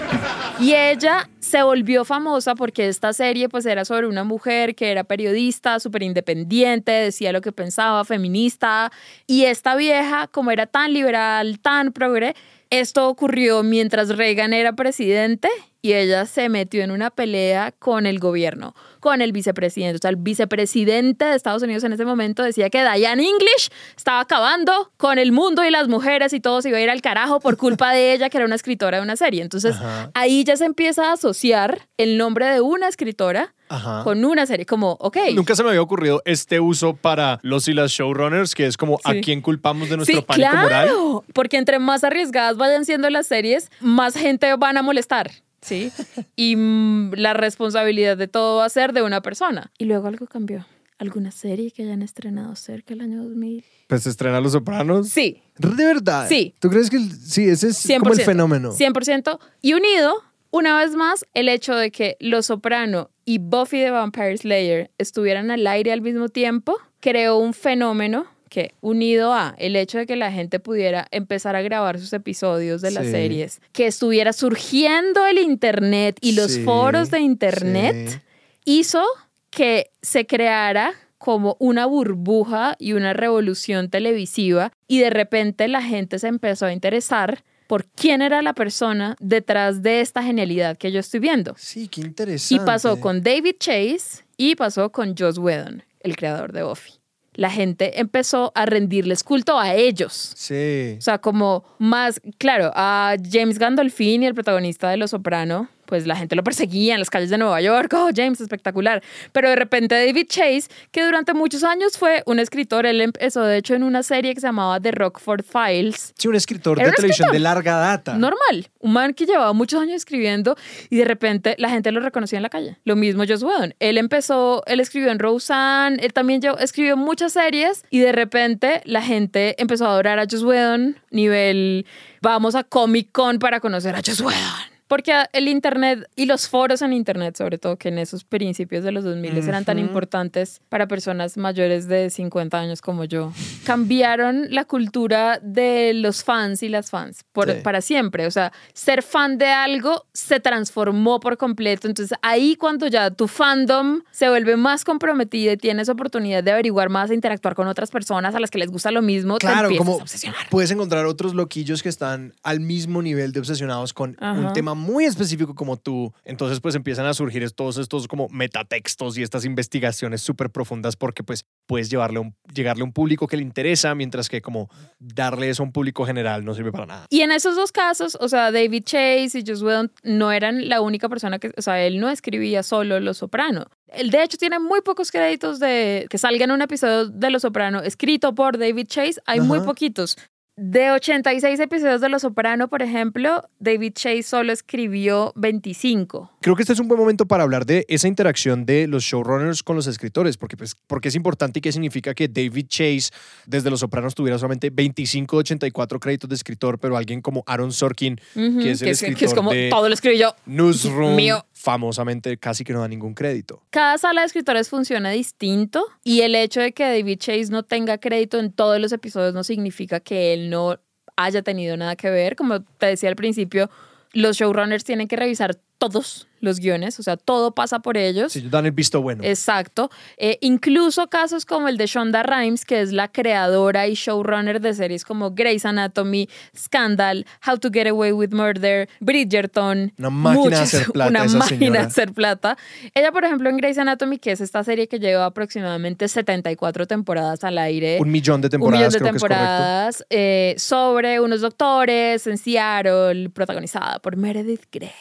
Y 0.59 0.75
ella 0.75 1.27
se 1.39 1.63
volvió 1.63 2.05
famosa 2.05 2.53
porque 2.53 2.87
esta 2.87 3.13
serie 3.13 3.49
pues 3.49 3.65
era 3.65 3.83
sobre 3.83 4.05
una 4.05 4.23
mujer 4.23 4.75
que 4.75 4.91
era 4.91 5.03
periodista, 5.03 5.79
súper 5.79 6.03
independiente, 6.03 6.91
decía 6.91 7.31
lo 7.31 7.41
que 7.41 7.51
pensaba, 7.51 8.05
feminista. 8.05 8.91
Y 9.25 9.45
esta 9.45 9.75
vieja, 9.75 10.27
como 10.27 10.51
era 10.51 10.67
tan 10.67 10.93
liberal, 10.93 11.57
tan 11.59 11.93
progre, 11.93 12.35
esto 12.69 13.07
ocurrió 13.07 13.63
mientras 13.63 14.15
Reagan 14.15 14.53
era 14.53 14.73
presidente 14.73 15.49
y 15.85 15.93
ella 15.93 16.25
se 16.25 16.47
metió 16.47 16.81
en 16.81 16.91
una 16.91 17.09
pelea 17.11 17.73
con 17.77 18.05
el 18.05 18.17
gobierno, 18.17 18.73
con 19.01 19.21
el 19.21 19.33
vicepresidente. 19.33 19.97
O 19.97 19.99
sea, 19.99 20.11
el 20.11 20.15
vicepresidente 20.15 21.25
de 21.25 21.35
Estados 21.35 21.61
Unidos 21.61 21.83
en 21.83 21.91
ese 21.91 22.05
momento 22.05 22.41
decía 22.41 22.69
que 22.69 22.79
Diane 22.81 23.21
English 23.27 23.69
estaba 23.97 24.21
acabando 24.21 24.93
con 24.95 25.19
el 25.19 25.33
mundo 25.33 25.65
y 25.65 25.71
las 25.71 25.89
mujeres 25.89 26.31
y 26.31 26.39
todo 26.39 26.61
se 26.61 26.69
iba 26.69 26.77
a 26.77 26.81
ir 26.81 26.89
al 26.89 27.01
carajo 27.01 27.41
por 27.41 27.57
culpa 27.57 27.91
de 27.91 28.13
ella, 28.13 28.29
que 28.29 28.37
era 28.37 28.45
una 28.45 28.55
escritora 28.55 28.97
de 28.97 29.03
una 29.03 29.17
serie. 29.17 29.41
Entonces, 29.41 29.75
Ajá. 29.75 30.09
ahí 30.13 30.45
ya 30.45 30.55
se 30.55 30.63
empieza 30.63 31.09
a 31.09 31.13
asociar 31.13 31.87
el 31.97 32.17
nombre 32.17 32.45
de 32.47 32.61
una 32.61 32.87
escritora 32.87 33.53
Ajá. 33.67 34.05
con 34.05 34.23
una 34.23 34.45
serie, 34.45 34.65
como, 34.65 34.91
ok. 35.01 35.17
Nunca 35.35 35.53
se 35.53 35.63
me 35.63 35.69
había 35.69 35.81
ocurrido 35.81 36.21
este 36.23 36.61
uso 36.61 36.95
para 36.95 37.39
los 37.43 37.67
y 37.67 37.73
las 37.73 37.91
showrunners, 37.91 38.55
que 38.55 38.67
es 38.67 38.77
como 38.77 38.99
a 39.03 39.15
quién 39.15 39.41
culpamos 39.41 39.89
de 39.89 39.97
nuestro 39.97 40.15
Sí, 40.17 40.25
pánico 40.25 40.49
moral. 40.55 40.67
claro, 40.87 41.23
porque 41.33 41.57
entre 41.57 41.79
más 41.79 42.05
arriesgadas 42.05 42.55
vayan 42.55 42.85
siendo 42.85 43.09
las 43.09 43.27
series, 43.27 43.69
más 43.81 44.13
gente 44.15 44.55
van 44.55 44.77
a 44.77 44.81
molestar, 44.81 45.29
¿sí? 45.63 45.91
Y 46.35 46.55
mm, 46.55 47.13
la 47.15 47.33
responsabilidad 47.33 48.17
de 48.17 48.27
todo 48.27 48.57
va 48.57 48.65
a 48.65 48.69
ser 48.69 48.93
de 48.93 49.01
una 49.01 49.21
persona. 49.21 49.71
Y 49.77 49.85
luego 49.85 50.07
algo 50.07 50.27
cambió. 50.27 50.65
¿Alguna 50.99 51.31
serie 51.31 51.71
que 51.71 51.83
hayan 51.83 52.01
estrenado 52.01 52.55
cerca 52.55 52.93
del 52.93 53.01
año 53.01 53.23
2000? 53.23 53.65
Pues 53.87 54.03
se 54.03 54.09
estrena 54.09 54.39
Los 54.39 54.53
Sopranos. 54.53 55.09
Sí, 55.09 55.41
De 55.57 55.85
verdad. 55.85 56.27
Sí. 56.29 56.53
¿Tú 56.59 56.69
crees 56.69 56.89
que 56.89 56.97
el- 56.97 57.11
sí, 57.11 57.47
ese 57.49 57.69
es 57.69 57.77
100%. 57.85 57.99
como 57.99 58.13
el 58.13 58.21
fenómeno? 58.21 58.71
100%. 58.71 59.39
Y 59.61 59.73
unido, 59.73 60.13
una 60.51 60.77
vez 60.77 60.95
más, 60.95 61.25
el 61.33 61.49
hecho 61.49 61.75
de 61.75 61.91
que 61.91 62.15
Los 62.19 62.45
Soprano 62.45 63.09
y 63.25 63.39
Buffy 63.39 63.77
the 63.79 63.89
Vampire 63.91 64.37
Slayer 64.37 64.91
estuvieran 64.97 65.49
al 65.51 65.65
aire 65.67 65.91
al 65.91 66.01
mismo 66.01 66.29
tiempo, 66.29 66.77
creó 66.99 67.37
un 67.37 67.53
fenómeno 67.53 68.25
que, 68.53 68.75
unido 68.81 69.33
a 69.33 69.55
el 69.57 69.75
hecho 69.75 69.97
de 69.97 70.05
que 70.05 70.15
la 70.15 70.31
gente 70.31 70.59
pudiera 70.59 71.07
empezar 71.09 71.55
a 71.55 71.63
grabar 71.63 71.97
sus 71.99 72.13
episodios 72.13 72.81
de 72.83 72.91
las 72.91 73.05
Sí. 73.05 73.11
series, 73.11 73.61
que 73.71 73.87
estuviera 73.87 74.31
surgiendo 74.31 75.25
el 75.25 75.39
Internet 75.39 76.17
y 76.21 76.33
los 76.33 76.51
Sí, 76.51 76.63
foros 76.63 77.09
de 77.09 77.19
Internet, 77.19 78.09
sí. 78.09 78.19
hizo 78.65 79.01
que 79.49 79.89
se 80.03 80.27
creara 80.27 80.93
como 81.17 81.55
una 81.59 81.87
burbuja 81.87 82.75
y 82.77 82.93
una 82.93 83.13
revolución 83.13 83.89
televisiva 83.89 84.71
y 84.87 84.99
de 84.99 85.09
repente 85.09 85.67
la 85.67 85.81
gente 85.81 86.19
se 86.19 86.27
empezó 86.27 86.67
a 86.67 86.73
interesar 86.73 87.43
por 87.65 87.85
quién 87.85 88.21
era 88.21 88.43
la 88.43 88.53
persona 88.53 89.15
detrás 89.19 89.81
de 89.81 90.01
esta 90.01 90.21
genialidad 90.21 90.77
que 90.77 90.91
yo 90.91 90.99
estoy 90.99 91.19
viendo. 91.21 91.55
Sí, 91.57 91.87
qué 91.87 92.01
Y 92.01 92.05
interesante. 92.05 92.65
pasó 92.65 92.99
con 92.99 93.23
David 93.23 93.55
Chase 93.57 94.25
y 94.37 94.55
pasó 94.55 94.91
con 94.91 95.15
Joss 95.17 95.39
Whedon, 95.39 95.81
el 96.01 96.15
creador 96.15 96.51
de 96.53 96.61
Buffy. 96.63 97.02
La 97.35 97.49
gente 97.49 97.99
empezó 97.99 98.51
a 98.55 98.65
rendirles 98.65 99.23
culto 99.23 99.59
a 99.59 99.73
ellos. 99.73 100.33
Sí. 100.35 100.95
O 100.97 101.01
sea, 101.01 101.17
como 101.17 101.63
más, 101.79 102.21
claro, 102.37 102.71
a 102.75 103.15
James 103.31 103.57
Gandolfini, 103.57 104.25
el 104.25 104.33
protagonista 104.33 104.89
de 104.89 104.97
Los 104.97 105.11
Soprano, 105.11 105.69
pues 105.85 106.07
la 106.07 106.15
gente 106.15 106.35
lo 106.35 106.43
perseguía 106.43 106.93
en 106.93 106.99
las 106.99 107.09
calles 107.09 107.29
de 107.29 107.37
Nueva 107.37 107.61
York. 107.61 107.93
Oh, 107.95 108.09
James, 108.15 108.41
espectacular. 108.41 109.01
Pero 109.31 109.49
de 109.49 109.55
repente 109.55 109.95
David 109.95 110.27
Chase, 110.27 110.63
que 110.91 111.03
durante 111.03 111.33
muchos 111.33 111.63
años 111.63 111.97
fue 111.97 112.23
un 112.25 112.39
escritor, 112.39 112.85
él 112.85 113.01
empezó 113.01 113.43
de 113.43 113.57
hecho 113.57 113.73
en 113.75 113.83
una 113.83 114.03
serie 114.03 114.33
que 114.33 114.41
se 114.41 114.47
llamaba 114.47 114.79
The 114.79 114.91
Rockford 114.91 115.43
Files. 115.43 116.13
Sí, 116.17 116.27
un 116.27 116.35
escritor 116.35 116.77
Era 116.79 116.85
de 116.85 116.89
un 116.91 116.95
televisión 116.95 117.25
escritor. 117.27 117.33
de 117.33 117.39
larga 117.39 117.75
data. 117.77 118.13
Normal, 118.17 118.69
un 118.79 118.93
man 118.93 119.13
que 119.13 119.25
llevaba 119.25 119.53
muchos 119.53 119.81
años 119.81 119.95
escribiendo 119.95 120.55
y 120.89 120.97
de 120.97 121.05
repente 121.05 121.55
la 121.57 121.69
gente 121.69 121.91
lo 121.91 121.99
reconocía 121.99 122.37
en 122.37 122.43
la 122.43 122.49
calle. 122.49 122.77
Lo 122.85 122.95
mismo 122.95 123.23
Joss 123.27 123.43
Whedon. 123.43 123.75
Él 123.79 123.97
empezó, 123.97 124.63
él 124.67 124.79
escribió 124.79 125.11
en 125.11 125.19
Roseanne, 125.19 125.97
él 126.01 126.13
también 126.13 126.41
llevó- 126.41 126.57
escribió 126.59 126.97
muchas 126.97 127.33
series 127.33 127.83
y 127.89 127.99
de 127.99 128.11
repente 128.11 128.81
la 128.85 129.01
gente 129.01 129.55
empezó 129.61 129.85
a 129.85 129.89
adorar 129.89 130.19
a 130.19 130.23
Joss 130.29 130.43
Whedon, 130.43 130.97
nivel 131.11 131.85
vamos 132.21 132.55
a 132.55 132.63
Comic 132.63 133.09
Con 133.11 133.39
para 133.39 133.59
conocer 133.59 133.95
a 133.95 134.01
Joss 134.05 134.21
Whedon. 134.21 134.72
Porque 134.93 135.11
el 135.33 135.47
Internet 135.47 136.07
y 136.15 136.27
los 136.27 136.47
foros 136.47 136.83
en 136.83 136.93
Internet, 136.93 137.35
sobre 137.35 137.57
todo 137.57 137.77
que 137.77 137.87
en 137.89 137.97
esos 137.97 138.23
principios 138.25 138.83
de 138.83 138.91
los 138.91 139.03
2000 139.03 139.37
eran 139.49 139.65
tan 139.65 139.79
importantes 139.79 140.61
para 140.69 140.87
personas 140.87 141.35
mayores 141.35 141.87
de 141.87 142.11
50 142.11 142.59
años 142.59 142.79
como 142.79 143.03
yo, 143.05 143.33
cambiaron 143.65 144.45
la 144.51 144.65
cultura 144.65 145.39
de 145.41 145.93
los 145.95 146.23
fans 146.23 146.61
y 146.61 146.69
las 146.69 146.91
fans 146.91 147.25
por, 147.33 147.49
Sí. 147.51 147.57
para 147.63 147.81
siempre. 147.81 148.27
O 148.27 148.31
sea, 148.31 148.53
ser 148.73 149.01
fan 149.01 149.39
de 149.39 149.47
algo 149.47 150.05
se 150.13 150.39
transformó 150.39 151.19
por 151.19 151.37
completo. 151.37 151.87
Entonces 151.87 152.15
ahí 152.21 152.55
cuando 152.55 152.85
ya 152.85 153.09
tu 153.09 153.27
fandom 153.27 154.01
se 154.11 154.29
vuelve 154.29 154.57
más 154.57 154.83
comprometido 154.85 155.53
y 155.53 155.57
tienes 155.57 155.89
oportunidad 155.89 156.43
de 156.43 156.51
averiguar 156.51 156.89
más, 156.89 157.09
e 157.09 157.15
interactuar 157.15 157.55
con 157.55 157.67
otras 157.67 157.89
personas 157.89 158.35
a 158.35 158.39
las 158.39 158.51
que 158.51 158.59
les 158.59 158.69
gusta 158.69 158.91
lo 158.91 159.01
mismo, 159.01 159.39
te 159.39 159.47
Claro, 159.47 159.69
empiezas 159.69 159.87
como 159.87 159.99
a 159.99 160.03
obsesionar. 160.03 160.39
puedes 160.51 160.69
encontrar 160.69 161.07
otros 161.07 161.33
loquillos 161.33 161.81
que 161.81 161.89
están 161.89 162.33
al 162.43 162.59
mismo 162.59 163.01
nivel 163.01 163.31
de 163.31 163.39
obsesionados 163.39 163.91
con 163.93 164.11
un 164.21 164.23
Ajá. 164.23 164.53
tema 164.53 164.75
muy 164.83 165.05
específico 165.05 165.55
como 165.55 165.77
tú. 165.77 166.13
Entonces, 166.23 166.59
pues 166.59 166.75
empiezan 166.75 167.05
a 167.05 167.13
surgir 167.13 167.49
todos 167.51 167.77
estos 167.77 168.07
como 168.07 168.27
metatextos 168.29 169.17
y 169.17 169.23
estas 169.23 169.45
investigaciones 169.45 170.21
súper 170.21 170.49
profundas 170.49 170.95
porque 170.95 171.23
pues 171.23 171.45
puedes 171.65 171.89
llevarle 171.89 172.19
un, 172.19 172.35
llegarle 172.53 172.81
a 172.81 172.85
un 172.85 172.93
público 172.93 173.27
que 173.27 173.37
le 173.37 173.43
interesa, 173.43 173.95
mientras 173.95 174.29
que 174.29 174.41
como 174.41 174.69
darle 174.99 175.49
eso 175.49 175.63
a 175.63 175.65
un 175.65 175.71
público 175.71 176.05
general 176.05 176.45
no 176.45 176.53
sirve 176.53 176.71
para 176.71 176.85
nada. 176.85 177.05
Y 177.09 177.21
en 177.21 177.31
esos 177.31 177.55
dos 177.55 177.71
casos, 177.71 178.17
o 178.19 178.29
sea, 178.29 178.51
David 178.51 178.83
Chase 178.83 179.39
y 179.39 179.43
Joss 179.45 179.61
Whedon 179.61 179.91
no 180.03 180.31
eran 180.31 180.69
la 180.69 180.81
única 180.81 181.09
persona 181.09 181.39
que, 181.39 181.51
o 181.57 181.61
sea, 181.61 181.81
él 181.83 181.99
no 181.99 182.09
escribía 182.09 182.63
solo 182.63 182.99
Los 182.99 183.17
Soprano. 183.17 183.65
Él 183.87 184.09
de 184.09 184.23
hecho 184.23 184.37
tiene 184.37 184.59
muy 184.59 184.81
pocos 184.81 185.11
créditos 185.11 185.59
de 185.59 186.07
que 186.09 186.17
salga 186.17 186.45
en 186.45 186.51
un 186.51 186.61
episodio 186.61 187.07
de 187.07 187.29
Los 187.29 187.43
Soprano 187.43 187.81
escrito 187.81 188.33
por 188.35 188.57
David 188.57 188.87
Chase, 188.87 189.21
hay 189.25 189.39
muy 189.39 189.59
poquitos. 189.61 190.17
De 190.55 190.91
86 190.91 191.59
episodios 191.61 191.99
de 191.99 192.09
Los 192.09 192.21
Soprano, 192.21 192.67
por 192.67 192.83
ejemplo, 192.83 193.49
David 193.57 193.93
Chase 193.93 194.21
solo 194.21 194.53
escribió 194.53 195.33
25. 195.35 196.29
Creo 196.41 196.55
que 196.55 196.61
este 196.61 196.73
es 196.73 196.79
un 196.79 196.87
buen 196.87 196.99
momento 196.99 197.25
para 197.25 197.41
hablar 197.41 197.65
de 197.65 197.87
esa 197.89 198.07
interacción 198.07 198.63
de 198.63 198.85
los 198.85 199.01
showrunners 199.03 199.63
con 199.63 199.75
los 199.75 199.87
escritores, 199.87 200.37
porque, 200.37 200.55
pues, 200.55 200.75
porque 200.85 201.07
es 201.07 201.15
importante 201.15 201.57
y 201.57 201.61
qué 201.63 201.71
significa 201.71 202.13
que 202.13 202.27
David 202.27 202.67
Chase 202.67 203.09
desde 203.47 203.71
Los 203.71 203.79
Sopranos 203.79 204.13
tuviera 204.13 204.37
solamente 204.37 204.69
25 204.69 205.37
de 205.37 205.39
84 205.39 205.99
créditos 205.99 206.29
de 206.29 206.35
escritor, 206.35 206.77
pero 206.77 206.97
alguien 206.97 207.21
como 207.21 207.43
Aaron 207.47 207.71
Sorkin, 207.71 208.17
que 208.35 208.69
es 208.69 208.81
el 208.83 208.85
que 208.85 208.91
escritor 208.91 209.17
que 209.17 209.25
es 209.25 209.33
como 209.33 209.51
de 209.51 209.69
todo 209.71 209.87
lo 209.87 209.93
escribí 209.95 210.19
yo. 210.19 210.35
Newsroom, 210.45 211.15
Mío. 211.15 211.43
Famosamente 211.63 212.37
casi 212.37 212.65
que 212.65 212.73
no 212.73 212.81
da 212.81 212.89
ningún 212.89 213.13
crédito. 213.13 213.63
Cada 213.69 213.97
sala 213.97 214.19
de 214.19 214.27
escritores 214.27 214.67
funciona 214.67 215.11
distinto 215.11 215.87
y 216.03 216.19
el 216.19 216.35
hecho 216.35 216.59
de 216.59 216.73
que 216.73 216.83
David 216.83 217.19
Chase 217.19 217.47
no 217.51 217.63
tenga 217.63 217.99
crédito 217.99 218.37
en 218.37 218.51
todos 218.51 218.81
los 218.81 218.91
episodios 218.91 219.33
no 219.33 219.45
significa 219.45 220.01
que 220.01 220.33
él 220.33 220.49
no 220.49 220.77
haya 221.15 221.41
tenido 221.41 221.77
nada 221.77 221.95
que 221.95 222.09
ver. 222.09 222.35
Como 222.35 222.63
te 222.63 222.87
decía 222.87 223.07
al 223.07 223.15
principio, 223.15 223.69
los 224.11 224.35
showrunners 224.35 224.83
tienen 224.83 225.07
que 225.07 225.15
revisar 225.15 225.55
todos 225.77 226.27
los 226.39 226.59
guiones, 226.59 226.99
o 226.99 227.03
sea, 227.03 227.15
todo 227.15 227.55
pasa 227.55 227.79
por 227.79 227.95
ellos. 227.97 228.33
Sí, 228.33 228.41
dan 228.49 228.65
el 228.65 228.73
visto 228.73 229.01
bueno. 229.01 229.23
Exacto. 229.23 229.89
Eh, 230.17 230.37
incluso 230.41 231.07
casos 231.07 231.45
como 231.45 231.69
el 231.69 231.77
de 231.77 231.85
Shonda 231.87 232.21
Rhimes, 232.21 232.65
que 232.65 232.81
es 232.81 232.91
la 232.91 233.07
creadora 233.09 233.87
y 233.87 233.93
showrunner 233.93 234.59
de 234.59 234.73
series 234.73 235.05
como 235.05 235.31
Grey's 235.31 235.63
Anatomy, 235.65 236.27
Scandal, 236.55 237.25
How 237.47 237.57
to 237.59 237.69
Get 237.71 237.87
Away 237.87 238.11
with 238.11 238.31
Murder, 238.31 238.89
Bridgerton. 238.99 239.93
Una 239.97 240.09
máquina 240.09 240.57
de 240.57 240.63
hacer 240.63 240.85
plata 240.91 241.09
Una 241.09 241.23
esa 241.23 241.37
máquina 241.37 241.59
señora. 241.59 241.79
de 241.79 241.87
hacer 241.87 242.13
plata. 242.13 242.57
Ella, 242.93 243.13
por 243.13 243.23
ejemplo, 243.23 243.49
en 243.49 243.55
Grey's 243.55 243.77
Anatomy, 243.77 244.17
que 244.19 244.33
es 244.33 244.41
esta 244.41 244.65
serie 244.65 244.89
que 244.89 244.99
lleva 244.99 245.25
aproximadamente 245.25 246.09
74 246.09 246.87
temporadas 246.87 247.45
al 247.45 247.57
aire. 247.57 247.99
Un 248.01 248.11
millón 248.11 248.41
de 248.41 248.47
un 248.47 248.69
millón 248.69 248.91
temporadas, 248.91 248.93
de 248.93 248.99
creo 248.99 249.11
que 249.11 249.17
es 249.17 249.21
correcto. 249.21 249.43
temporadas 249.45 250.05
eh, 250.09 250.55
sobre 250.57 251.21
unos 251.21 251.39
doctores 251.39 252.27
en 252.27 252.37
Seattle, 252.37 253.29
protagonizada 253.29 253.99
por 253.99 254.17
Meredith 254.17 254.65
Grey. 254.69 254.91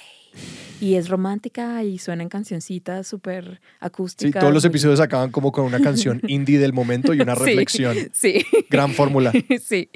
Y 0.83 0.97
es 0.97 1.09
romántica 1.09 1.85
y 1.85 1.99
suenan 1.99 2.29
cancioncitas 2.29 3.07
súper 3.07 3.45
Sí, 3.45 3.59
acústicas. 3.81 4.41
todos 4.41 4.53
los 4.53 4.65
episodios 4.65 4.99
acaban 4.99 5.31
como 5.31 5.53
con 5.53 5.65
una 5.65 5.81
canción 5.81 6.21
indie 6.27 6.59
del 6.59 6.73
momento 6.73 7.15
y 7.15 7.21
una 7.21 7.37
Sí, 7.37 7.45
reflexión. 7.45 7.97
Sí. 8.13 8.45
Gran 8.69 8.91
fórmula. 8.93 9.33
Sí. 9.63 9.89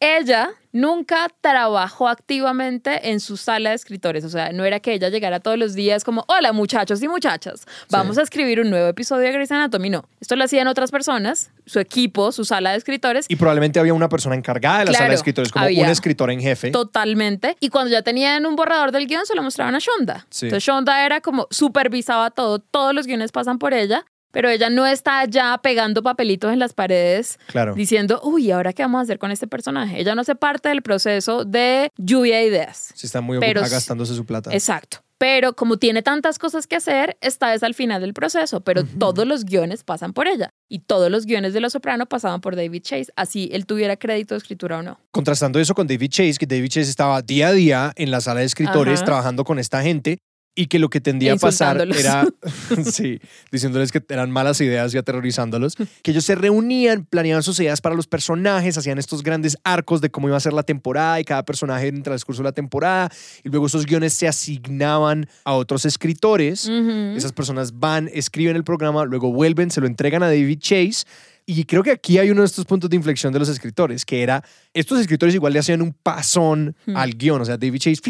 Ella 0.00 0.50
nunca 0.72 1.28
trabajó 1.40 2.08
activamente 2.08 3.10
en 3.10 3.20
su 3.20 3.36
sala 3.36 3.70
de 3.70 3.76
escritores. 3.76 4.24
O 4.24 4.28
sea, 4.28 4.52
no 4.52 4.64
era 4.64 4.80
que 4.80 4.92
ella 4.92 5.08
llegara 5.08 5.40
todos 5.40 5.58
los 5.58 5.74
días 5.74 6.04
como, 6.04 6.24
hola 6.28 6.52
muchachos 6.52 7.02
y 7.02 7.08
muchachas, 7.08 7.66
vamos 7.90 8.18
a 8.18 8.22
escribir 8.22 8.60
un 8.60 8.70
nuevo 8.70 8.88
episodio 8.88 9.26
de 9.26 9.32
Grey's 9.32 9.52
Anatomy. 9.52 9.90
No, 9.90 10.08
esto 10.20 10.36
lo 10.36 10.44
hacían 10.44 10.68
otras 10.68 10.90
personas, 10.90 11.50
su 11.66 11.78
equipo, 11.80 12.32
su 12.32 12.44
sala 12.44 12.72
de 12.72 12.78
escritores. 12.78 13.26
Y 13.28 13.36
probablemente 13.36 13.80
había 13.80 13.94
una 13.94 14.08
persona 14.08 14.34
encargada 14.34 14.80
de 14.80 14.84
la 14.86 14.92
sala 14.92 15.08
de 15.10 15.14
escritores, 15.14 15.52
como 15.52 15.66
un 15.66 15.86
escritor 15.86 16.30
en 16.30 16.40
jefe. 16.40 16.70
Totalmente. 16.70 17.56
Y 17.60 17.68
cuando 17.68 17.90
ya 17.90 18.02
tenían 18.02 18.46
un 18.46 18.56
borrador 18.56 18.92
del 18.92 19.06
guion, 19.06 19.26
se 19.26 19.34
lo 19.34 19.42
mostraban 19.42 19.74
a 19.74 19.78
Shonda. 19.78 20.26
Sí. 20.30 20.46
Entonces 20.46 20.64
Shonda 20.64 21.04
era 21.04 21.20
como 21.20 21.46
supervisaba 21.50 22.30
todo, 22.30 22.58
todos 22.58 22.94
los 22.94 23.06
guiones 23.06 23.32
pasan 23.32 23.58
por 23.58 23.74
ella, 23.74 24.04
pero 24.30 24.48
ella 24.48 24.70
no 24.70 24.86
está 24.86 25.24
ya 25.26 25.58
pegando 25.62 26.02
papelitos 26.02 26.52
en 26.52 26.58
las 26.58 26.72
paredes 26.72 27.38
Claro. 27.48 27.74
diciendo, 27.74 28.20
uy, 28.22 28.50
¿ahora 28.50 28.72
qué 28.72 28.82
vamos 28.82 29.00
a 29.00 29.02
hacer 29.02 29.18
con 29.18 29.30
este 29.30 29.46
personaje? 29.46 30.00
Ella 30.00 30.14
no 30.14 30.22
hace 30.22 30.34
parte 30.34 30.68
del 30.68 30.82
proceso 30.82 31.44
de 31.44 31.90
lluvia 31.96 32.36
de 32.38 32.46
ideas. 32.46 32.92
Sí, 32.94 33.06
está 33.06 33.20
muy 33.20 33.36
ocupada 33.38 33.68
gastándose 33.68 34.14
su 34.14 34.24
plata. 34.24 34.52
Exacto. 34.52 34.98
Pero 35.18 35.52
como 35.54 35.76
tiene 35.76 36.00
tantas 36.00 36.38
cosas 36.38 36.66
que 36.66 36.76
hacer, 36.76 37.18
está 37.20 37.52
es 37.52 37.62
al 37.62 37.74
final 37.74 38.00
del 38.00 38.14
proceso, 38.14 38.62
pero 38.62 38.84
todos 38.84 39.26
los 39.26 39.44
guiones 39.44 39.84
pasan 39.84 40.14
por 40.14 40.26
ella. 40.26 40.48
Y 40.66 40.78
todos 40.78 41.10
los 41.10 41.26
guiones 41.26 41.52
de 41.52 41.60
Los 41.60 41.74
Soprano 41.74 42.06
pasaban 42.06 42.40
por 42.40 42.56
David 42.56 42.80
Chase, 42.82 43.12
así 43.16 43.50
él 43.52 43.66
tuviera 43.66 43.98
crédito 43.98 44.32
de 44.34 44.38
escritura 44.38 44.78
o 44.78 44.82
no. 44.82 44.98
Contrastando 45.10 45.60
eso 45.60 45.74
con 45.74 45.86
David 45.86 46.08
Chase, 46.08 46.36
que 46.38 46.46
David 46.46 46.68
Chase 46.70 46.88
estaba 46.88 47.20
día 47.20 47.48
a 47.48 47.52
día 47.52 47.92
en 47.96 48.10
la 48.10 48.22
sala 48.22 48.40
de 48.40 48.46
escritores 48.46 49.00
Ajá. 49.00 49.04
trabajando 49.04 49.44
con 49.44 49.58
esta 49.58 49.82
gente 49.82 50.20
y 50.54 50.66
que 50.66 50.78
lo 50.78 50.90
que 50.90 51.00
tendía 51.00 51.34
a 51.34 51.36
pasar 51.36 51.80
era, 51.80 52.26
sí, 52.84 53.20
diciéndoles 53.52 53.92
que 53.92 54.02
eran 54.08 54.30
malas 54.30 54.60
ideas 54.60 54.92
y 54.94 54.98
aterrorizándolos, 54.98 55.76
que 56.02 56.10
ellos 56.10 56.24
se 56.24 56.34
reunían, 56.34 57.04
planeaban 57.04 57.42
sus 57.42 57.58
ideas 57.60 57.80
para 57.80 57.94
los 57.94 58.06
personajes, 58.06 58.76
hacían 58.76 58.98
estos 58.98 59.22
grandes 59.22 59.56
arcos 59.64 60.00
de 60.00 60.10
cómo 60.10 60.28
iba 60.28 60.36
a 60.36 60.40
ser 60.40 60.52
la 60.52 60.62
temporada 60.62 61.20
y 61.20 61.24
cada 61.24 61.44
personaje 61.44 61.88
en 61.88 61.96
el 61.96 62.02
transcurso 62.02 62.42
de 62.42 62.48
la 62.48 62.52
temporada, 62.52 63.10
y 63.44 63.48
luego 63.48 63.66
esos 63.66 63.86
guiones 63.86 64.12
se 64.12 64.28
asignaban 64.28 65.28
a 65.44 65.54
otros 65.54 65.84
escritores. 65.84 66.68
Esas 67.16 67.32
personas 67.32 67.78
van, 67.78 68.10
escriben 68.12 68.56
el 68.56 68.64
programa, 68.64 69.04
luego 69.04 69.32
vuelven, 69.32 69.70
se 69.70 69.80
lo 69.80 69.86
entregan 69.86 70.22
a 70.22 70.26
David 70.26 70.58
Chase. 70.58 71.04
Y 71.52 71.64
creo 71.64 71.82
que 71.82 71.90
aquí 71.90 72.16
hay 72.18 72.30
uno 72.30 72.42
de 72.42 72.46
estos 72.46 72.64
puntos 72.64 72.88
de 72.88 72.94
inflexión 72.94 73.32
de 73.32 73.40
los 73.40 73.48
escritores, 73.48 74.04
que 74.04 74.22
era, 74.22 74.44
estos 74.72 75.00
escritores 75.00 75.34
igual 75.34 75.52
le 75.52 75.58
hacían 75.58 75.82
un 75.82 75.92
pasón 75.92 76.76
Hmm. 76.86 76.96
al 76.96 77.14
guion. 77.16 77.40
O 77.40 77.44
sea, 77.44 77.56
David 77.56 77.78
Chase 77.80 78.00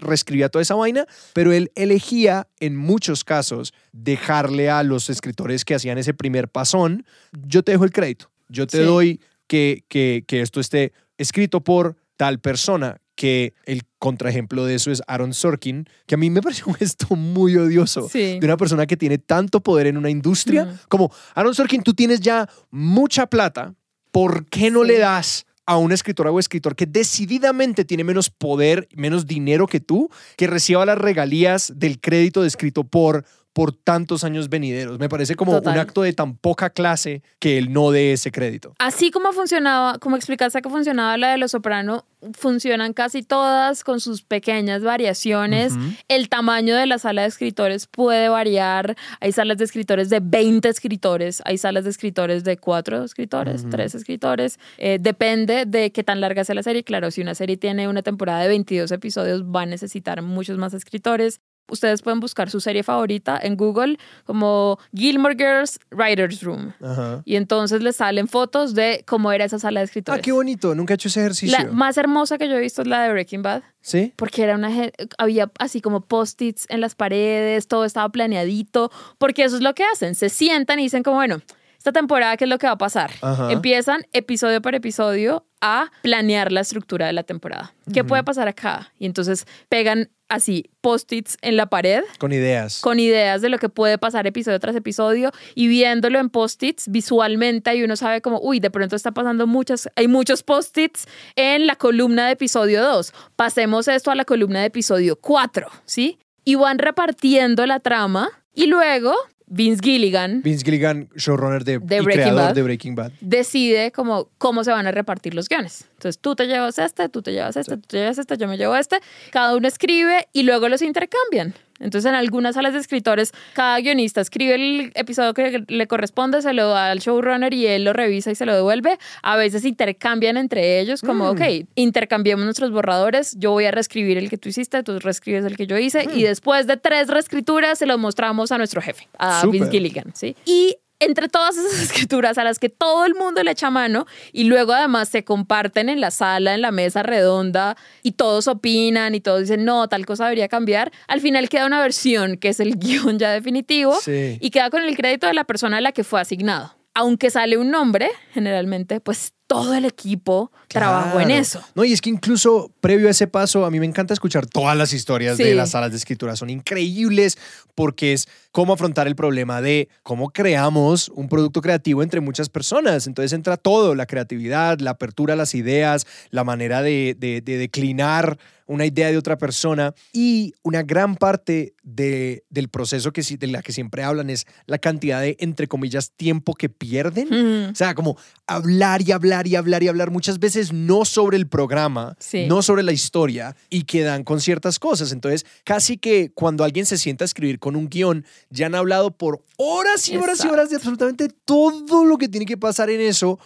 reescribía 0.00 0.50
toda 0.50 0.60
esa 0.62 0.74
vaina, 0.74 1.06
pero 1.32 1.52
él 1.52 1.70
elegía 1.76 2.46
en 2.60 2.76
muchos 2.76 3.24
casos 3.24 3.72
dejarle 3.92 4.68
a 4.68 4.82
los 4.82 5.08
escritores 5.08 5.64
que 5.64 5.74
hacían 5.74 5.96
ese 5.96 6.12
primer 6.12 6.48
pasón, 6.48 7.06
yo 7.46 7.62
te 7.62 7.72
dejo 7.72 7.84
el 7.84 7.92
crédito, 7.92 8.30
yo 8.48 8.66
te 8.66 8.78
Sí. 8.78 8.84
doy 8.84 9.20
que, 9.46 9.84
que, 9.88 10.24
que 10.26 10.42
esto 10.42 10.60
esté 10.60 10.92
escrito 11.16 11.62
por 11.62 11.96
tal 12.16 12.38
persona, 12.38 13.00
que 13.14 13.54
el 13.64 13.82
contraejemplo 14.04 14.66
de 14.66 14.74
eso 14.74 14.90
es 14.90 15.00
Aaron 15.06 15.32
Sorkin, 15.32 15.88
que 16.06 16.14
a 16.16 16.18
mí 16.18 16.28
me 16.28 16.42
pareció 16.46 16.66
un 16.66 16.74
gesto 16.74 17.16
muy 17.16 17.56
odioso 17.56 18.06
Sí. 18.10 18.38
de 18.38 18.44
una 18.44 18.58
persona 18.58 18.84
que 18.86 18.98
tiene 18.98 19.16
tanto 19.16 19.62
poder 19.62 19.86
en 19.86 19.96
una 19.96 20.10
industria, 20.10 20.78
como 20.88 21.10
Aaron 21.34 21.54
Sorkin, 21.54 21.82
tú 21.82 21.94
tienes 21.94 22.20
ya 22.20 22.46
mucha 22.70 23.26
plata, 23.26 23.74
¿por 24.12 24.44
qué 24.44 24.70
no 24.70 24.82
Sí. 24.82 24.88
le 24.88 24.98
das 24.98 25.46
a 25.66 25.78
una 25.78 25.94
escritora 25.94 26.30
o 26.30 26.38
escritor 26.38 26.76
que 26.76 26.84
decididamente 26.84 27.86
tiene 27.86 28.04
menos 28.04 28.28
poder, 28.28 28.86
menos 28.94 29.26
dinero 29.26 29.66
que 29.66 29.80
tú, 29.80 30.10
que 30.36 30.46
reciba 30.46 30.84
las 30.84 30.98
regalías 30.98 31.72
del 31.74 31.98
crédito 31.98 32.42
descrito 32.42 32.84
por 32.84 33.24
por 33.54 33.72
tantos 33.72 34.24
años 34.24 34.50
venideros. 34.50 34.98
Me 34.98 35.08
parece 35.08 35.36
como 35.36 35.52
Total. 35.52 35.74
un 35.74 35.78
acto 35.78 36.02
de 36.02 36.12
tan 36.12 36.36
poca 36.36 36.70
clase 36.70 37.22
que 37.38 37.56
él 37.56 37.72
no 37.72 37.92
dé 37.92 38.12
ese 38.12 38.32
crédito. 38.32 38.74
Así 38.80 39.12
como 39.12 39.32
funcionaba, 39.32 39.98
como 40.00 40.16
explicaste 40.16 40.60
que 40.60 40.68
funcionaba 40.68 41.16
la 41.16 41.30
de 41.30 41.38
Los 41.38 41.52
Soprano, 41.52 42.04
funcionan 42.32 42.92
casi 42.92 43.22
todas 43.22 43.84
con 43.84 44.00
sus 44.00 44.22
pequeñas 44.22 44.82
variaciones. 44.82 45.72
El 46.08 46.28
tamaño 46.28 46.74
de 46.76 46.86
la 46.86 46.98
sala 46.98 47.22
de 47.22 47.28
escritores 47.28 47.86
puede 47.86 48.28
variar. 48.28 48.96
Hay 49.20 49.30
salas 49.30 49.58
de 49.58 49.64
escritores 49.64 50.10
de 50.10 50.18
20 50.20 50.68
escritores, 50.68 51.40
hay 51.44 51.56
salas 51.56 51.84
de 51.84 51.90
escritores 51.90 52.42
de 52.42 52.56
4 52.56 53.04
escritores, 53.04 53.64
3 53.70 53.94
escritores. 53.94 54.58
Eh, 54.78 54.98
depende 55.00 55.64
de 55.64 55.92
qué 55.92 56.02
tan 56.02 56.20
larga 56.20 56.42
sea 56.42 56.56
la 56.56 56.64
serie. 56.64 56.82
Claro, 56.82 57.12
si 57.12 57.20
una 57.20 57.36
serie 57.36 57.56
tiene 57.56 57.86
una 57.86 58.02
temporada 58.02 58.40
de 58.40 58.48
22 58.48 58.90
episodios, 58.90 59.44
va 59.44 59.62
a 59.62 59.66
necesitar 59.66 60.20
muchos 60.22 60.58
más 60.58 60.74
escritores. 60.74 61.40
Ustedes 61.68 62.02
pueden 62.02 62.20
buscar 62.20 62.50
su 62.50 62.60
serie 62.60 62.82
favorita 62.82 63.38
en 63.42 63.56
Google 63.56 63.98
como 64.24 64.78
Gilmore 64.94 65.34
Girls 65.34 65.78
Writers 65.90 66.42
Room. 66.42 66.72
Ajá. 66.82 67.22
Y 67.24 67.36
entonces 67.36 67.82
les 67.82 67.96
salen 67.96 68.28
fotos 68.28 68.74
de 68.74 69.02
cómo 69.06 69.32
era 69.32 69.44
esa 69.44 69.58
sala 69.58 69.80
de 69.80 69.84
escritores. 69.84 70.18
Ah, 70.18 70.22
qué 70.22 70.32
bonito. 70.32 70.74
Nunca 70.74 70.94
he 70.94 70.96
hecho 70.96 71.08
ese 71.08 71.20
ejercicio. 71.20 71.56
La 71.56 71.70
más 71.72 71.96
hermosa 71.96 72.38
que 72.38 72.48
yo 72.48 72.56
he 72.56 72.60
visto 72.60 72.82
es 72.82 72.88
la 72.88 73.02
de 73.02 73.12
Breaking 73.12 73.42
Bad, 73.42 73.62
¿Sí? 73.80 74.12
porque 74.16 74.42
era 74.42 74.56
una 74.56 74.70
había 75.18 75.50
así 75.58 75.80
como 75.80 76.02
post-its 76.02 76.66
en 76.68 76.80
las 76.80 76.94
paredes, 76.94 77.66
todo 77.66 77.84
estaba 77.84 78.08
planeadito, 78.10 78.90
porque 79.18 79.44
eso 79.44 79.56
es 79.56 79.62
lo 79.62 79.74
que 79.74 79.84
hacen, 79.84 80.14
se 80.14 80.28
sientan 80.28 80.78
y 80.80 80.84
dicen 80.84 81.02
como, 81.02 81.16
bueno, 81.16 81.40
esta 81.84 81.92
temporada 81.92 82.38
qué 82.38 82.44
es 82.44 82.50
lo 82.50 82.56
que 82.56 82.66
va 82.66 82.72
a 82.72 82.78
pasar. 82.78 83.10
Ajá. 83.20 83.52
Empiezan 83.52 84.06
episodio 84.14 84.62
por 84.62 84.74
episodio 84.74 85.44
a 85.60 85.90
planear 86.00 86.50
la 86.50 86.62
estructura 86.62 87.06
de 87.06 87.12
la 87.12 87.24
temporada. 87.24 87.74
¿Qué 87.92 88.02
puede 88.04 88.24
pasar 88.24 88.48
acá? 88.48 88.90
Y 88.98 89.04
entonces 89.04 89.44
pegan 89.68 90.08
así 90.30 90.70
post-its 90.80 91.36
en 91.42 91.58
la 91.58 91.66
pared 91.66 92.02
Con 92.16 92.32
ideas. 92.32 92.80
con 92.80 92.98
ideas 92.98 93.42
de 93.42 93.50
lo 93.50 93.58
que 93.58 93.68
puede 93.68 93.98
pasar 93.98 94.26
episodio 94.26 94.58
tras 94.60 94.74
episodio 94.74 95.30
y 95.54 95.68
viéndolo 95.68 96.18
en 96.18 96.30
post-its 96.30 96.88
visualmente 96.88 97.74
y 97.76 97.84
uno 97.84 97.96
sabe 97.96 98.22
como, 98.22 98.40
uy, 98.40 98.60
de 98.60 98.70
pronto 98.70 98.96
está 98.96 99.12
pasando 99.12 99.46
muchas, 99.46 99.90
hay 99.94 100.08
muchos 100.08 100.42
post-its 100.42 101.06
en 101.36 101.66
la 101.66 101.76
columna 101.76 102.28
de 102.28 102.32
episodio 102.32 102.82
2. 102.82 103.12
Pasemos 103.36 103.88
esto 103.88 104.10
a 104.10 104.14
la 104.14 104.24
columna 104.24 104.60
de 104.60 104.66
episodio 104.68 105.16
4, 105.16 105.68
¿sí? 105.84 106.18
Y 106.46 106.54
van 106.54 106.78
repartiendo 106.78 107.66
la 107.66 107.80
trama 107.80 108.30
y 108.54 108.68
luego 108.68 109.14
Vince 109.54 109.80
Gilligan 109.82 110.42
Vince 110.42 110.64
Gilligan, 110.64 111.08
showrunner 111.16 111.64
de, 111.64 111.78
De 111.78 111.96
y 111.96 112.00
Breaking 112.00 112.12
creador 112.12 112.42
Bad. 112.48 112.54
de 112.54 112.62
Breaking 112.62 112.94
Bad. 112.96 113.12
decide 113.20 113.92
como 113.92 114.28
cómo 114.38 114.64
se 114.64 114.70
van 114.72 114.86
a 114.86 114.90
repartir 114.90 115.34
los 115.34 115.48
guiones. 115.48 115.86
Entonces 115.92 116.18
tú 116.20 116.34
te 116.34 116.46
llevas 116.46 116.78
este, 116.78 117.08
tú 117.08 117.22
te 117.22 117.32
llevas 117.32 117.56
este, 117.56 117.76
tú 117.76 117.82
te 117.86 117.98
llevas 117.98 118.18
este, 118.18 118.36
yo 118.36 118.48
me 118.48 118.56
llevo 118.56 118.74
este. 118.76 118.98
Cada 119.30 119.54
uno 119.56 119.68
escribe 119.68 120.26
y 120.32 120.42
luego 120.42 120.68
los 120.68 120.82
intercambian. 120.82 121.54
Entonces 121.80 122.08
en 122.08 122.14
algunas 122.14 122.54
salas 122.54 122.72
de 122.72 122.78
escritores 122.78 123.32
cada 123.52 123.78
guionista 123.80 124.20
escribe 124.20 124.54
el 124.54 124.92
episodio 124.94 125.34
que 125.34 125.64
le 125.66 125.86
corresponde, 125.86 126.42
se 126.42 126.52
lo 126.52 126.68
da 126.68 126.90
al 126.90 127.00
showrunner 127.00 127.52
y 127.52 127.66
él 127.66 127.84
lo 127.84 127.92
revisa 127.92 128.30
y 128.30 128.34
se 128.34 128.46
lo 128.46 128.54
devuelve. 128.54 128.98
A 129.22 129.36
veces 129.36 129.64
intercambian 129.64 130.36
entre 130.36 130.80
ellos 130.80 131.00
como, 131.00 131.30
ok, 131.30 131.40
intercambiemos 131.74 132.44
nuestros 132.44 132.70
borradores, 132.70 133.36
yo 133.38 133.50
voy 133.50 133.64
a 133.66 133.70
reescribir 133.70 134.18
el 134.18 134.30
que 134.30 134.38
tú 134.38 134.48
hiciste, 134.48 134.82
tú 134.82 134.98
reescribes 134.98 135.44
el 135.44 135.56
que 135.56 135.66
yo 135.66 135.78
hice 135.78 136.06
y 136.14 136.22
después 136.22 136.66
de 136.66 136.76
tres 136.76 137.08
reescrituras 137.08 137.78
se 137.78 137.86
lo 137.86 137.98
mostramos 137.98 138.52
a 138.52 138.58
nuestro 138.58 138.80
jefe, 138.80 139.08
a. 139.18 139.44
Vince 139.46 139.70
Gilligan, 139.70 140.12
¿sí? 140.14 140.36
Y 140.46 140.76
entre 141.00 141.28
todas 141.28 141.56
esas 141.56 141.80
escrituras 141.82 142.38
a 142.38 142.44
las 142.44 142.58
que 142.58 142.68
todo 142.68 143.04
el 143.04 143.14
mundo 143.14 143.42
le 143.42 143.50
echa 143.50 143.70
mano 143.70 144.06
y 144.32 144.44
luego 144.44 144.72
además 144.72 145.08
se 145.08 145.24
comparten 145.24 145.88
en 145.88 146.00
la 146.00 146.10
sala, 146.10 146.54
en 146.54 146.62
la 146.62 146.70
mesa 146.70 147.02
redonda 147.02 147.76
y 148.02 148.12
todos 148.12 148.48
opinan 148.48 149.14
y 149.14 149.20
todos 149.20 149.40
dicen, 149.40 149.64
no, 149.64 149.88
tal 149.88 150.06
cosa 150.06 150.24
debería 150.24 150.48
cambiar, 150.48 150.90
al 151.08 151.20
final 151.20 151.48
queda 151.48 151.66
una 151.66 151.80
versión 151.80 152.36
que 152.38 152.48
es 152.48 152.60
el 152.60 152.76
guion 152.78 153.18
ya 153.18 153.30
definitivo 153.32 153.94
Sí. 154.00 154.38
y 154.40 154.50
queda 154.50 154.70
con 154.70 154.82
el 154.82 154.96
crédito 154.96 155.26
de 155.26 155.34
la 155.34 155.44
persona 155.44 155.76
a 155.76 155.80
la 155.80 155.92
que 155.92 156.04
fue 156.04 156.20
asignado. 156.20 156.74
Aunque 156.94 157.28
sale 157.30 157.58
un 157.58 157.70
nombre, 157.70 158.08
generalmente, 158.32 159.00
pues 159.00 159.33
todo 159.46 159.74
el 159.74 159.84
equipo 159.84 160.50
trabajó 160.68 161.20
en 161.20 161.30
eso. 161.30 161.62
No, 161.74 161.84
y 161.84 161.92
es 161.92 162.00
que 162.00 162.10
incluso 162.10 162.70
previo 162.80 163.08
a 163.08 163.10
ese 163.10 163.26
paso, 163.26 163.64
a 163.66 163.70
mí 163.70 163.78
me 163.78 163.86
encanta 163.86 164.14
escuchar 164.14 164.46
todas 164.46 164.76
las 164.76 164.92
historias 164.92 165.36
de 165.36 165.54
las 165.54 165.70
salas 165.70 165.90
de 165.90 165.98
escritura. 165.98 166.34
Son 166.34 166.48
increíbles 166.50 167.36
porque 167.74 168.12
es 168.14 168.26
cómo 168.52 168.72
afrontar 168.72 169.06
el 169.06 169.14
problema 169.16 169.60
de 169.60 169.88
cómo 170.02 170.30
creamos 170.30 171.10
un 171.10 171.28
producto 171.28 171.60
creativo 171.60 172.02
entre 172.02 172.20
muchas 172.20 172.48
personas. 172.48 173.06
Entonces 173.06 173.32
entra 173.32 173.56
todo, 173.56 173.94
la 173.94 174.06
creatividad, 174.06 174.78
la 174.80 174.92
apertura 174.92 175.34
a 175.34 175.36
las 175.36 175.54
ideas, 175.54 176.06
la 176.30 176.42
manera 176.44 176.82
de, 176.82 177.14
de- 177.18 177.40
de 177.40 177.58
declinar 177.58 178.38
una 178.66 178.86
idea 178.86 179.10
de 179.10 179.18
otra 179.18 179.36
persona 179.38 179.94
y 180.12 180.54
una 180.62 180.82
gran 180.82 181.16
parte 181.16 181.74
de- 181.82 182.44
del 182.48 182.68
proceso 182.68 183.12
que, 183.12 183.22
de 183.22 183.46
la 183.46 183.62
que 183.62 183.72
siempre 183.72 184.02
hablan 184.02 184.30
es 184.30 184.46
la 184.66 184.78
cantidad 184.78 185.20
de, 185.20 185.36
entre 185.40 185.66
comillas, 185.68 186.12
tiempo 186.12 186.54
que 186.54 186.68
pierden. 186.68 187.28
Mm. 187.28 187.72
O 187.72 187.74
sea, 187.74 187.94
como 187.94 188.16
hablar 188.46 189.02
y 189.02 189.12
hablar 189.12 189.46
y 189.46 189.56
hablar 189.56 189.82
y 189.82 189.88
hablar 189.88 190.10
muchas 190.10 190.38
veces 190.38 190.72
no 190.72 191.04
sobre 191.04 191.36
el 191.36 191.46
programa, 191.46 192.16
Sí. 192.18 192.46
no 192.48 192.62
sobre 192.62 192.82
la 192.82 192.92
historia 192.92 193.56
y 193.70 193.82
quedan 193.84 194.24
con 194.24 194.40
ciertas 194.40 194.78
cosas. 194.78 195.12
Entonces, 195.12 195.44
casi 195.64 195.98
que 195.98 196.30
cuando 196.32 196.64
alguien 196.64 196.86
se 196.86 196.98
sienta 196.98 197.24
a 197.24 197.26
escribir 197.26 197.58
con 197.58 197.76
un 197.76 197.88
guion, 197.88 198.24
ya 198.50 198.66
han 198.66 198.74
hablado 198.74 199.10
por 199.10 199.42
horas 199.56 200.08
y 200.08 200.16
horas 200.16 200.44
y 200.44 200.48
horas 200.48 200.70
de 200.70 200.76
absolutamente 200.76 201.28
todo 201.44 202.04
lo 202.04 202.16
que 202.18 202.28
tiene 202.28 202.46
que 202.46 202.56
pasar 202.56 202.90
en 202.90 203.00
eso, 203.00 203.38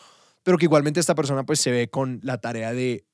pero 0.45 0.57
que 0.59 0.65
igualmente 0.67 1.01
esta 1.01 1.15
persona 1.15 1.45
pues 1.45 1.61
se 1.61 1.71
ve 1.71 1.89
con 1.89 2.21
la 2.23 2.39
tarea 2.39 2.73
de 2.73 3.05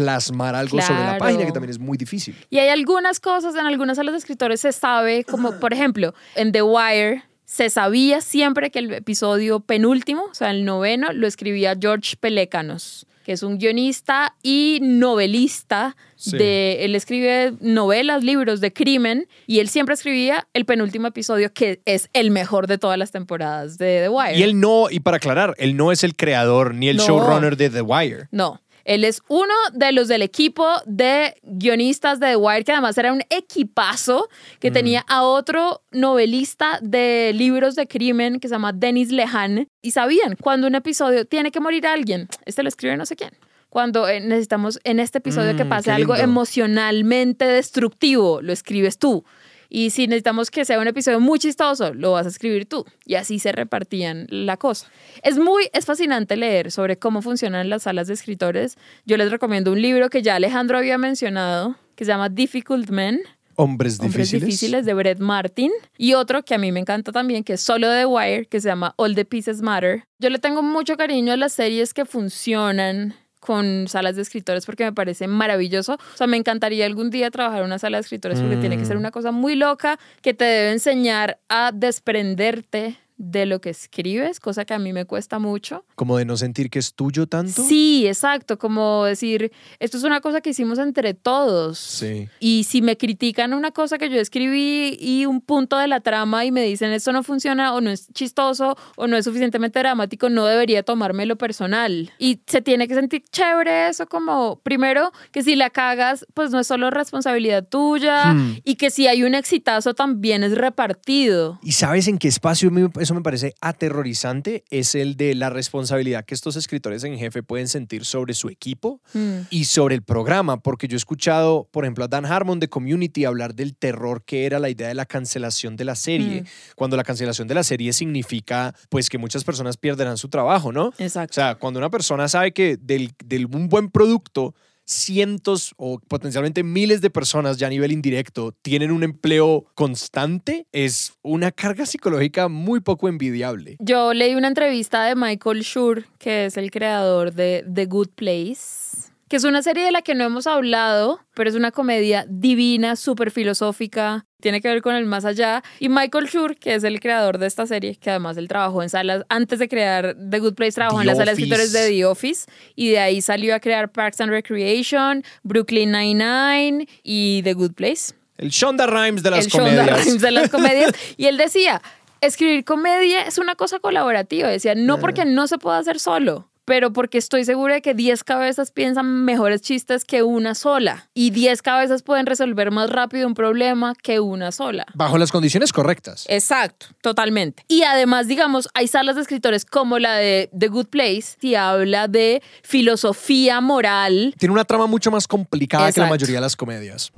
plasmar 0.00 0.54
algo 0.54 0.80
sobre 0.80 1.04
la 1.04 1.18
página, 1.18 1.44
que 1.44 1.52
también 1.52 1.70
es 1.70 1.78
muy 1.78 1.98
difícil. 1.98 2.34
Y 2.48 2.58
hay 2.58 2.68
algunas 2.68 3.20
cosas, 3.20 3.54
en 3.54 3.66
algunas 3.66 3.96
salas 3.98 4.12
de 4.12 4.18
escritores 4.18 4.60
se 4.60 4.72
sabe, 4.72 5.24
como 5.24 5.58
por 5.60 5.72
ejemplo, 5.74 6.14
en 6.34 6.52
The 6.52 6.62
Wire 6.62 7.24
se 7.44 7.68
sabía 7.68 8.20
siempre 8.20 8.70
que 8.70 8.78
el 8.78 8.92
episodio 8.94 9.60
penúltimo, 9.60 10.24
o 10.30 10.34
sea, 10.34 10.50
el 10.52 10.64
noveno, 10.64 11.12
lo 11.12 11.26
escribía 11.26 11.76
George 11.78 12.16
Pelecanos, 12.18 13.06
que 13.24 13.32
es 13.32 13.42
un 13.42 13.58
guionista 13.58 14.34
y 14.42 14.78
novelista. 14.80 15.96
Sí. 16.16 16.36
De, 16.36 16.84
él 16.84 16.94
escribe 16.94 17.54
novelas, 17.60 18.22
libros 18.22 18.60
de 18.60 18.72
crimen 18.74 19.26
y 19.46 19.60
él 19.60 19.68
siempre 19.70 19.94
escribía 19.94 20.46
el 20.52 20.66
penúltimo 20.66 21.06
episodio 21.06 21.50
que 21.52 21.80
es 21.86 22.10
el 22.12 22.30
mejor 22.30 22.66
de 22.66 22.76
todas 22.76 22.98
las 22.98 23.10
temporadas 23.10 23.78
de 23.78 24.00
The 24.02 24.08
Wire. 24.10 24.38
Y 24.38 24.42
él 24.42 24.60
no, 24.60 24.90
y 24.90 25.00
para 25.00 25.16
aclarar, 25.16 25.54
él 25.56 25.76
no 25.78 25.92
es 25.92 26.04
el 26.04 26.14
creador 26.14 26.74
ni 26.74 26.88
el 26.90 26.98
No. 26.98 27.06
showrunner 27.06 27.56
de 27.56 27.70
The 27.70 27.80
Wire. 27.80 28.28
No. 28.32 28.60
Él 28.90 29.04
es 29.04 29.22
uno 29.28 29.54
de 29.72 29.92
los 29.92 30.08
del 30.08 30.20
equipo 30.20 30.66
de 30.84 31.36
guionistas 31.44 32.18
de 32.18 32.30
The 32.30 32.36
Wire, 32.36 32.64
que 32.64 32.72
además 32.72 32.98
era 32.98 33.12
un 33.12 33.22
equipazo, 33.30 34.28
que 34.58 34.72
tenía 34.72 35.04
a 35.06 35.22
otro 35.22 35.82
novelista 35.92 36.80
de 36.82 37.30
libros 37.32 37.76
de 37.76 37.86
crimen 37.86 38.40
que 38.40 38.48
se 38.48 38.54
llama 38.54 38.72
Dennis 38.72 39.12
Lehan. 39.12 39.68
Y 39.80 39.92
sabían, 39.92 40.34
cuando 40.34 40.66
un 40.66 40.74
episodio 40.74 41.24
tiene 41.24 41.52
que 41.52 41.60
morir 41.60 41.86
alguien, 41.86 42.26
este 42.46 42.64
lo 42.64 42.68
escribe 42.68 42.96
no 42.96 43.06
sé 43.06 43.14
quién. 43.14 43.30
Cuando 43.68 44.08
eh, 44.08 44.18
necesitamos 44.18 44.80
en 44.82 44.98
este 44.98 45.18
episodio 45.18 45.56
que 45.56 45.64
Mm, 45.64 45.68
pase 45.68 45.92
algo 45.92 46.16
emocionalmente 46.16 47.44
destructivo, 47.44 48.42
lo 48.42 48.52
escribes 48.52 48.98
tú. 48.98 49.24
Y 49.70 49.90
si 49.90 50.08
necesitamos 50.08 50.50
que 50.50 50.64
sea 50.64 50.80
un 50.80 50.88
episodio 50.88 51.20
muy 51.20 51.38
chistoso, 51.38 51.94
lo 51.94 52.12
vas 52.12 52.26
a 52.26 52.28
escribir 52.28 52.66
tú. 52.66 52.84
Y 53.06 53.14
así 53.14 53.38
se 53.38 53.52
repartían 53.52 54.26
la 54.28 54.56
cosa. 54.56 54.90
Es 55.22 55.38
muy, 55.38 55.70
es 55.72 55.86
fascinante 55.86 56.36
leer 56.36 56.72
sobre 56.72 56.98
cómo 56.98 57.22
funcionan 57.22 57.70
las 57.70 57.84
salas 57.84 58.08
de 58.08 58.14
escritores. 58.14 58.76
Yo 59.06 59.16
les 59.16 59.30
recomiendo 59.30 59.72
un 59.72 59.80
libro 59.80 60.10
que 60.10 60.22
ya 60.22 60.34
Alejandro 60.34 60.76
había 60.76 60.98
mencionado, 60.98 61.76
que 61.94 62.04
se 62.04 62.10
llama 62.10 62.28
Difficult 62.28 62.90
Men. 62.90 63.20
Hombres 63.56 64.00
Hombres 64.00 64.30
difíciles. 64.30 64.42
difíciles 64.42 64.86
de 64.86 64.94
Brett 64.94 65.18
Martin 65.18 65.70
y 65.98 66.14
otro 66.14 66.42
que 66.42 66.54
a 66.54 66.58
mí 66.58 66.72
me 66.72 66.80
encanta 66.80 67.12
también 67.12 67.44
que 67.44 67.54
es 67.54 67.60
solo 67.60 67.90
de 67.90 68.00
The 68.00 68.06
Wire 68.06 68.46
que 68.46 68.58
se 68.58 68.68
llama 68.68 68.94
All 68.96 69.14
the 69.14 69.26
Pieces 69.26 69.60
Matter. 69.60 70.04
Yo 70.18 70.30
le 70.30 70.38
tengo 70.38 70.62
mucho 70.62 70.96
cariño 70.96 71.32
a 71.32 71.36
las 71.36 71.52
series 71.52 71.92
que 71.92 72.06
funcionan 72.06 73.14
con 73.40 73.88
salas 73.88 74.16
de 74.16 74.22
escritores 74.22 74.66
porque 74.66 74.84
me 74.84 74.92
parece 74.92 75.26
maravilloso. 75.26 75.94
O 75.94 76.16
sea, 76.16 76.26
me 76.26 76.36
encantaría 76.36 76.86
algún 76.86 77.10
día 77.10 77.30
trabajar 77.30 77.60
en 77.60 77.66
una 77.66 77.78
sala 77.78 77.96
de 77.98 78.02
escritores 78.02 78.40
porque 78.40 78.56
tiene 78.56 78.78
que 78.78 78.84
ser 78.84 78.96
una 78.96 79.10
cosa 79.10 79.32
muy 79.32 79.56
loca 79.56 79.98
que 80.22 80.34
te 80.34 80.44
debe 80.44 80.72
enseñar 80.72 81.40
a 81.48 81.72
desprenderte 81.74 82.98
de 83.22 83.44
lo 83.44 83.60
que 83.60 83.68
escribes, 83.68 84.40
cosa 84.40 84.64
que 84.64 84.72
a 84.72 84.78
mí 84.78 84.94
me 84.94 85.04
cuesta 85.04 85.38
mucho. 85.38 85.84
Como 85.94 86.16
de 86.16 86.24
no 86.24 86.38
sentir 86.38 86.70
que 86.70 86.78
es 86.78 86.94
tuyo 86.94 87.26
tanto. 87.26 87.62
Sí, 87.62 88.06
exacto, 88.06 88.58
como 88.58 89.04
decir, 89.04 89.52
esto 89.78 89.98
es 89.98 90.04
una 90.04 90.22
cosa 90.22 90.40
que 90.40 90.50
hicimos 90.50 90.78
entre 90.78 91.12
todos. 91.12 91.78
Sí. 91.78 92.28
Y 92.40 92.64
si 92.64 92.80
me 92.80 92.96
critican 92.96 93.52
una 93.52 93.72
cosa 93.72 93.98
que 93.98 94.08
yo 94.08 94.16
escribí 94.18 94.96
y 94.98 95.26
un 95.26 95.42
punto 95.42 95.76
de 95.76 95.86
la 95.86 96.00
trama 96.00 96.46
y 96.46 96.50
me 96.50 96.62
dicen 96.62 96.92
esto 96.92 97.12
no 97.12 97.22
funciona 97.22 97.74
o 97.74 97.82
no 97.82 97.90
es 97.90 98.08
chistoso 98.14 98.76
o 98.96 99.06
no 99.06 99.18
es 99.18 99.26
suficientemente 99.26 99.78
dramático, 99.80 100.30
no 100.30 100.46
debería 100.46 100.82
tomármelo 100.82 101.36
personal. 101.36 102.10
Y 102.18 102.40
se 102.46 102.62
tiene 102.62 102.88
que 102.88 102.94
sentir 102.94 103.22
chévere 103.30 103.88
eso 103.88 104.06
como, 104.06 104.60
primero, 104.62 105.12
que 105.30 105.42
si 105.42 105.56
la 105.56 105.68
cagas, 105.68 106.24
pues 106.32 106.50
no 106.52 106.60
es 106.60 106.66
solo 106.66 106.90
responsabilidad 106.90 107.68
tuya 107.68 108.32
Hmm. 108.32 108.56
y 108.64 108.76
que 108.76 108.90
si 108.90 109.06
hay 109.08 109.22
un 109.24 109.34
exitazo 109.34 109.92
también 109.94 110.42
es 110.42 110.56
repartido. 110.56 111.58
¿Y 111.62 111.72
sabes 111.72 112.08
en 112.08 112.18
qué 112.18 112.28
espacio 112.28 112.70
eso 113.10 113.14
me 113.16 113.22
parece 113.22 113.54
aterrorizante? 113.60 114.64
Es 114.70 114.94
el 114.94 115.16
de 115.16 115.34
la 115.34 115.50
responsabilidad 115.50 116.24
que 116.24 116.34
estos 116.34 116.54
escritores 116.56 117.02
en 117.04 117.18
jefe 117.18 117.42
pueden 117.42 117.66
sentir 117.68 118.04
sobre 118.04 118.34
su 118.34 118.48
equipo 118.48 119.00
Mm. 119.14 119.40
y 119.50 119.64
sobre 119.64 119.96
el 119.96 120.02
programa, 120.02 120.58
porque 120.60 120.86
yo 120.86 120.94
he 120.94 120.96
escuchado, 120.96 121.68
por 121.72 121.84
ejemplo, 121.84 122.04
a 122.04 122.08
Dan 122.08 122.24
Harmon 122.24 122.60
de 122.60 122.68
Community 122.68 123.24
hablar 123.24 123.54
del 123.54 123.74
terror 123.76 124.22
que 124.24 124.46
era 124.46 124.58
la 124.60 124.70
idea 124.70 124.88
de 124.88 124.94
la 124.94 125.06
cancelación 125.06 125.76
de 125.76 125.84
la 125.84 125.96
serie, 125.96 126.42
Mm. 126.42 126.46
cuando 126.76 126.96
la 126.96 127.02
cancelación 127.02 127.48
de 127.48 127.54
la 127.54 127.64
serie 127.64 127.92
significa 127.92 128.74
pues 128.88 129.08
que 129.08 129.18
muchas 129.18 129.42
personas 129.44 129.76
perderán 129.76 130.16
su 130.16 130.28
trabajo, 130.28 130.70
¿no? 130.72 130.86
O 130.88 130.94
Exacto. 130.98 131.34
sea, 131.34 131.56
cuando 131.56 131.78
una 131.80 131.90
persona 131.90 132.28
sabe 132.28 132.52
que 132.52 132.76
del, 132.76 133.12
del 133.24 133.46
un 133.46 133.68
buen 133.68 133.90
producto 133.90 134.54
cientos 134.90 135.72
o 135.76 136.00
potencialmente 136.00 136.64
miles 136.64 137.00
de 137.00 137.10
personas 137.10 137.58
ya 137.58 137.68
a 137.68 137.70
nivel 137.70 137.92
indirecto 137.92 138.52
tienen 138.62 138.90
un 138.90 139.04
empleo 139.04 139.64
constante, 139.74 140.66
es 140.72 141.12
una 141.22 141.52
carga 141.52 141.86
psicológica 141.86 142.48
muy 142.48 142.80
poco 142.80 143.08
envidiable. 143.08 143.76
Yo 143.78 144.12
leí 144.12 144.34
una 144.34 144.48
entrevista 144.48 145.04
de 145.04 145.14
Michael 145.14 145.62
Schur, 145.62 146.06
que 146.18 146.46
es 146.46 146.56
el 146.56 146.70
creador 146.70 147.32
de 147.32 147.64
The 147.72 147.86
Good 147.86 148.08
Place, 148.16 149.09
que 149.30 149.36
es 149.36 149.44
una 149.44 149.62
serie 149.62 149.84
de 149.84 149.92
la 149.92 150.02
que 150.02 150.16
no 150.16 150.24
hemos 150.24 150.48
hablado, 150.48 151.20
pero 151.34 151.48
es 151.48 151.54
una 151.54 151.70
comedia 151.70 152.26
divina, 152.28 152.96
súper 152.96 153.30
filosófica, 153.30 154.26
tiene 154.40 154.60
que 154.60 154.66
ver 154.66 154.82
con 154.82 154.96
el 154.96 155.06
más 155.06 155.24
allá. 155.24 155.62
Y 155.78 155.88
Michael 155.88 156.26
Schur, 156.26 156.56
que 156.56 156.74
es 156.74 156.82
el 156.82 156.98
creador 156.98 157.38
de 157.38 157.46
esta 157.46 157.64
serie, 157.64 157.94
que 157.94 158.10
además 158.10 158.36
él 158.38 158.48
trabajó 158.48 158.82
en 158.82 158.90
salas, 158.90 159.22
antes 159.28 159.60
de 159.60 159.68
crear 159.68 160.16
The 160.28 160.40
Good 160.40 160.54
Place, 160.54 160.72
trabajó 160.72 160.96
The 160.96 161.02
en 161.02 161.06
la 161.06 161.14
sala 161.14 161.26
de 161.26 161.32
escritores 161.34 161.72
de 161.72 161.90
The 161.90 162.04
Office, 162.06 162.50
y 162.74 162.90
de 162.90 162.98
ahí 162.98 163.22
salió 163.22 163.54
a 163.54 163.60
crear 163.60 163.92
Parks 163.92 164.20
and 164.20 164.32
Recreation, 164.32 165.22
Brooklyn 165.44 165.92
Nine-Nine 165.92 166.88
y 167.04 167.42
The 167.44 167.52
Good 167.52 167.74
Place 167.74 168.14
El 168.36 168.50
Shonda 168.50 168.88
Rhimes 168.88 169.22
de 169.22 169.30
las 169.30 169.44
el 169.44 169.52
Shonda. 169.52 169.86
Rhimes 169.86 170.20
de 170.20 170.30
las 170.32 170.48
comedias. 170.50 170.90
Y 171.16 171.26
él 171.26 171.36
decía, 171.36 171.80
escribir 172.20 172.64
comedia 172.64 173.22
es 173.22 173.38
una 173.38 173.54
cosa 173.54 173.78
colaborativa. 173.78 174.48
Decía, 174.48 174.74
no 174.74 174.98
porque 174.98 175.24
no 175.24 175.46
se 175.46 175.58
pueda 175.58 175.78
hacer 175.78 176.00
solo, 176.00 176.49
pero 176.70 176.92
porque 176.92 177.18
estoy 177.18 177.44
segura 177.44 177.74
de 177.74 177.82
que 177.82 177.94
10 177.94 178.22
cabezas 178.22 178.70
piensan 178.70 179.24
mejores 179.24 179.60
chistes 179.60 180.04
que 180.04 180.22
una 180.22 180.54
sola. 180.54 181.10
Y 181.14 181.30
10 181.30 181.62
cabezas 181.62 182.04
pueden 182.04 182.26
resolver 182.26 182.70
más 182.70 182.90
rápido 182.90 183.26
un 183.26 183.34
problema 183.34 183.94
que 184.00 184.20
una 184.20 184.52
sola. 184.52 184.86
Bajo 184.94 185.18
las 185.18 185.32
condiciones 185.32 185.72
correctas. 185.72 186.26
Exacto, 186.28 186.86
totalmente. 187.00 187.64
Y 187.66 187.82
además, 187.82 188.28
digamos, 188.28 188.68
hay 188.72 188.86
salas 188.86 189.16
de 189.16 189.22
escritores 189.22 189.64
como 189.64 189.98
la 189.98 190.14
de 190.14 190.48
The 190.56 190.68
Good 190.68 190.86
Place, 190.86 191.36
que 191.40 191.56
habla 191.56 192.06
de 192.06 192.40
filosofía 192.62 193.60
moral. 193.60 194.32
Tiene 194.38 194.52
una 194.52 194.64
trama 194.64 194.86
mucho 194.86 195.10
más 195.10 195.26
complicada 195.26 195.90
que 195.90 195.98
la 195.98 196.06
mayoría 196.06 196.36
de 196.36 196.42
las 196.42 196.54
comedias. 196.54 197.10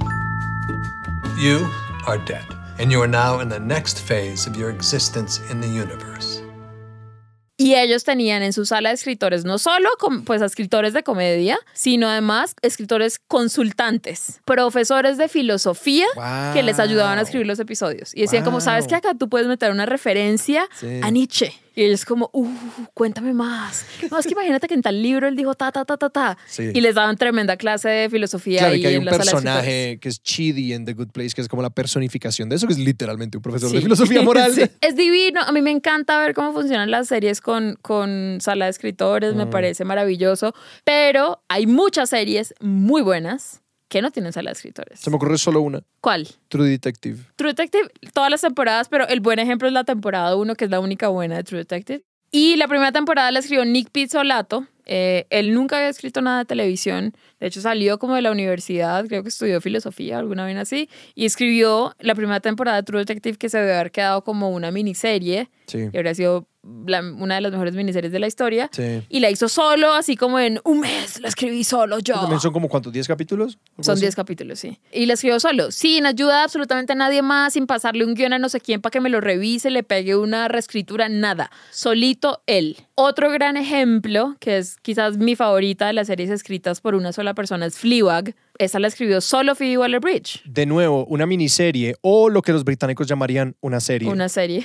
You 1.39 1.59
are 2.07 2.19
dead, 2.25 2.47
and 2.81 2.91
you 2.91 3.03
are 3.03 3.07
now 3.07 3.43
in 3.43 3.51
the 3.51 3.61
next 3.61 3.99
phase 3.99 4.49
of 4.49 4.57
your 4.57 4.71
existence 4.71 5.43
in 5.51 5.61
the 5.61 5.69
universe. 5.69 6.32
Y 7.63 7.75
ellos 7.75 8.05
tenían 8.05 8.43
en 8.43 8.53
su 8.53 8.67
sala 8.67 8.89
de 8.91 8.95
escritores 8.97 9.45
no 9.45 9.59
solo 9.59 9.89
pues, 10.25 10.43
a 10.43 10.47
escritores 10.47 10.93
de 10.93 11.03
comedia, 11.03 11.59
sino 11.73 12.09
además 12.09 12.55
escritores 12.63 13.19
consultantes, 13.29 14.41
profesores 14.45 15.19
de 15.19 15.29
filosofía 15.29 16.07
que 16.53 16.63
les 16.63 16.79
ayudaban 16.79 17.19
a 17.19 17.23
escribir 17.23 17.47
los 17.47 17.59
episodios. 17.59 18.13
Y 18.15 18.23
decían 18.23 18.45
como, 18.45 18.61
¿sabes 18.61 18.87
que 18.87 18.95
acá 18.95 19.15
tú 19.15 19.29
puedes 19.29 19.47
meter 19.47 19.71
una 19.71 19.87
referencia 19.87 20.67
Sí. 20.75 21.01
a 21.03 21.11
Nietzsche? 21.11 21.53
Y 21.75 21.85
ellos 21.85 22.05
como, 22.05 22.29
uh, 22.33 22.49
cuéntame 22.95 23.33
más. 23.33 23.87
No, 24.11 24.19
es 24.19 24.27
que 24.27 24.33
imagínate 24.33 24.69
que 24.69 24.75
en 24.75 24.83
tal 24.83 25.03
libro 25.03 25.27
él 25.27 25.37
dijo 25.37 25.55
ta, 25.55 25.73
ta, 25.73 25.85
ta, 25.85 25.97
ta, 25.97 26.11
ta. 26.11 26.39
Sí. 26.47 26.71
Y 26.75 26.81
les 26.81 26.95
daban 26.95 27.17
tremenda 27.17 27.57
clase 27.57 27.89
de 27.89 28.11
filosofía 28.11 28.59
Claro, 28.61 28.75
y 28.75 28.83
que 28.83 28.89
hay 28.89 28.97
un 28.97 29.05
de 29.07 29.11
personaje 29.11 29.99
que 30.01 30.09
es 30.09 30.23
Chidi 30.23 30.73
en 30.75 30.85
The 30.85 30.93
Good 30.95 31.09
Place, 31.13 31.31
que 31.35 31.41
es 31.41 31.49
como 31.49 31.63
la 31.63 31.71
personificación 31.71 32.49
de 32.49 32.57
eso, 32.57 32.67
que 32.67 32.75
es 32.75 32.79
literalmente 32.79 33.39
un 33.39 33.43
profesor 33.43 33.71
de 33.71 33.79
Sí. 33.79 33.83
filosofía 33.83 34.23
moral. 34.23 34.53
Sí. 34.53 34.63
Es 34.83 34.97
divino. 34.97 35.41
A 35.41 35.53
mí 35.53 35.63
me 35.63 35.71
encanta 35.71 36.19
ver 36.19 36.35
cómo 36.35 36.53
funcionan 36.53 36.91
las 36.91 37.09
series 37.09 37.41
con, 37.41 37.79
con 37.81 38.39
sala 38.41 38.67
de 38.67 38.71
escritores. 38.73 39.35
Mm. 39.35 39.39
Me 39.39 39.47
parece 39.47 39.85
maravilloso. 39.85 40.55
Pero 40.85 41.43
hay 41.49 41.67
muchas 41.67 42.11
series 42.11 42.55
muy 42.61 43.01
buenas 43.03 43.62
que 43.93 44.01
no 44.01 44.11
tienen 44.11 44.33
sala 44.33 44.49
de 44.49 44.55
escritores. 44.55 45.01
Se 45.01 45.11
me 45.11 45.17
ocurre 45.17 45.37
solo 45.37 45.61
una, 45.61 45.83
¿Cuál? 46.01 46.27
True 46.49 46.67
Detective. 46.67 47.19
True 47.37 47.51
Detective, 47.51 47.91
todas 48.15 48.31
las 48.31 48.41
temporadas, 48.41 48.89
pero 48.89 49.07
el 49.07 49.21
buen 49.21 49.39
ejemplo 49.39 49.69
es 49.69 49.75
la 49.75 49.85
temporada 49.85 50.35
1, 50.35 50.55
que 50.55 50.65
es 50.65 50.71
la 50.71 50.81
única 50.81 51.09
buena 51.09 51.37
de 51.37 51.45
True 51.45 51.59
Detective. 51.59 52.03
Y 52.31 52.57
la 52.57 52.69
primera 52.69 52.91
temporada 52.91 53.31
la 53.31 53.41
escribió 53.41 53.67
Nick 53.67 53.91
Pizzolato. 53.91 54.67
Eh, 54.87 55.27
él 55.31 55.55
nunca 55.55 55.77
había 55.77 55.89
escrito 55.89 56.21
nada 56.21 56.39
de 56.41 56.45
televisión. 56.45 57.15
De 57.41 57.47
hecho, 57.47 57.61
salió 57.61 57.99
como 57.99 58.15
de 58.15 58.23
la 58.23 58.31
universidad, 58.33 59.05
creo 59.07 59.23
que 59.23 59.29
estudió 59.29 59.61
filosofía, 59.61 60.19
alguna 60.19 60.45
vez 60.47 60.57
así, 60.57 60.89
y 61.15 61.25
escribió 61.27 61.95
la 62.01 62.15
primera 62.15 62.41
temporada 62.41 62.77
de 62.79 62.83
True 62.85 63.01
Detective 63.01 63.37
que 63.39 63.49
se 63.49 63.59
debe 63.59 63.75
haber 63.75 63.91
quedado 63.91 64.23
como 64.25 64.51
una 64.51 64.71
miniserie. 64.71 65.49
Sí. 65.67 65.89
Y 65.93 65.97
habría 65.97 66.15
sido 66.15 66.47
la- 66.87 67.01
una 67.01 67.35
de 67.37 67.41
las 67.41 67.51
mejores 67.51 67.75
miniseries 67.75 68.13
de 68.13 68.19
la 68.21 68.29
historia. 68.29 68.71
Sí. 68.73 69.03
Y 69.09 69.19
la 69.19 69.31
hizo 69.31 69.49
solo, 69.49 69.95
así 69.95 70.17
como 70.17 70.39
en 70.39 70.61
un 70.65 70.79
mes, 70.81 71.21
la 71.21 71.27
escribí 71.27 71.65
solo 71.65 71.99
yo. 71.99 72.15
También 72.15 72.39
son 72.41 72.53
como 72.53 72.69
cuántos, 72.69 72.93
10 72.93 73.09
capítulos? 73.09 73.59
¿Algo 73.73 73.83
Son 73.83 73.95
así? 73.95 74.03
10 74.03 74.15
capítulos, 74.15 74.61
sí. 74.61 74.79
Y 74.93 75.07
la 75.07 75.15
escribió 75.15 75.41
solo, 75.41 75.73
sin 75.73 76.07
ayuda 76.07 76.37
de 76.39 76.43
absolutamente 76.45 76.95
nadie 76.95 77.23
más, 77.23 77.55
sin 77.55 77.67
pasarle 77.67 78.05
un 78.05 78.15
guion 78.15 78.33
a 78.35 78.39
no 78.39 78.49
sé 78.49 78.61
quién 78.61 78.81
para 78.81 78.93
que 78.93 79.01
me 79.01 79.09
lo 79.09 79.21
revise, 79.21 79.71
le 79.71 79.83
pegue 79.83 80.15
una 80.15 80.47
reescritura, 80.47 81.09
nada. 81.09 81.51
Solito 81.73 82.43
él. 82.47 82.77
Otro 83.05 83.33
gran 83.33 83.57
ejemplo, 83.57 84.37
que 84.39 84.59
es 84.59 84.77
quizás 84.77 85.19
mi 85.19 85.35
favorita 85.35 85.89
de 85.89 85.93
las 85.93 86.07
series 86.07 86.31
escritas 86.31 86.81
por 86.81 86.95
una 86.95 87.13
sola 87.13 87.35
persona, 87.35 87.67
es 87.67 87.77
Fleabag. 87.77 88.37
Esa 88.59 88.79
la 88.79 88.89
escribió 88.89 89.21
solo 89.21 89.55
Phoebe 89.55 89.79
Waller-Bridge. 89.79 90.43
De 90.45 90.67
nuevo, 90.67 91.05
una 91.07 91.27
miniserie 91.27 91.97
o 92.03 92.29
lo 92.29 92.43
que 92.43 92.53
los 92.53 92.65
británicos 92.65 93.07
llamarían 93.07 93.57
una 93.61 93.81
serie. 93.81 94.09
Una 94.09 94.29
serie. 94.29 94.65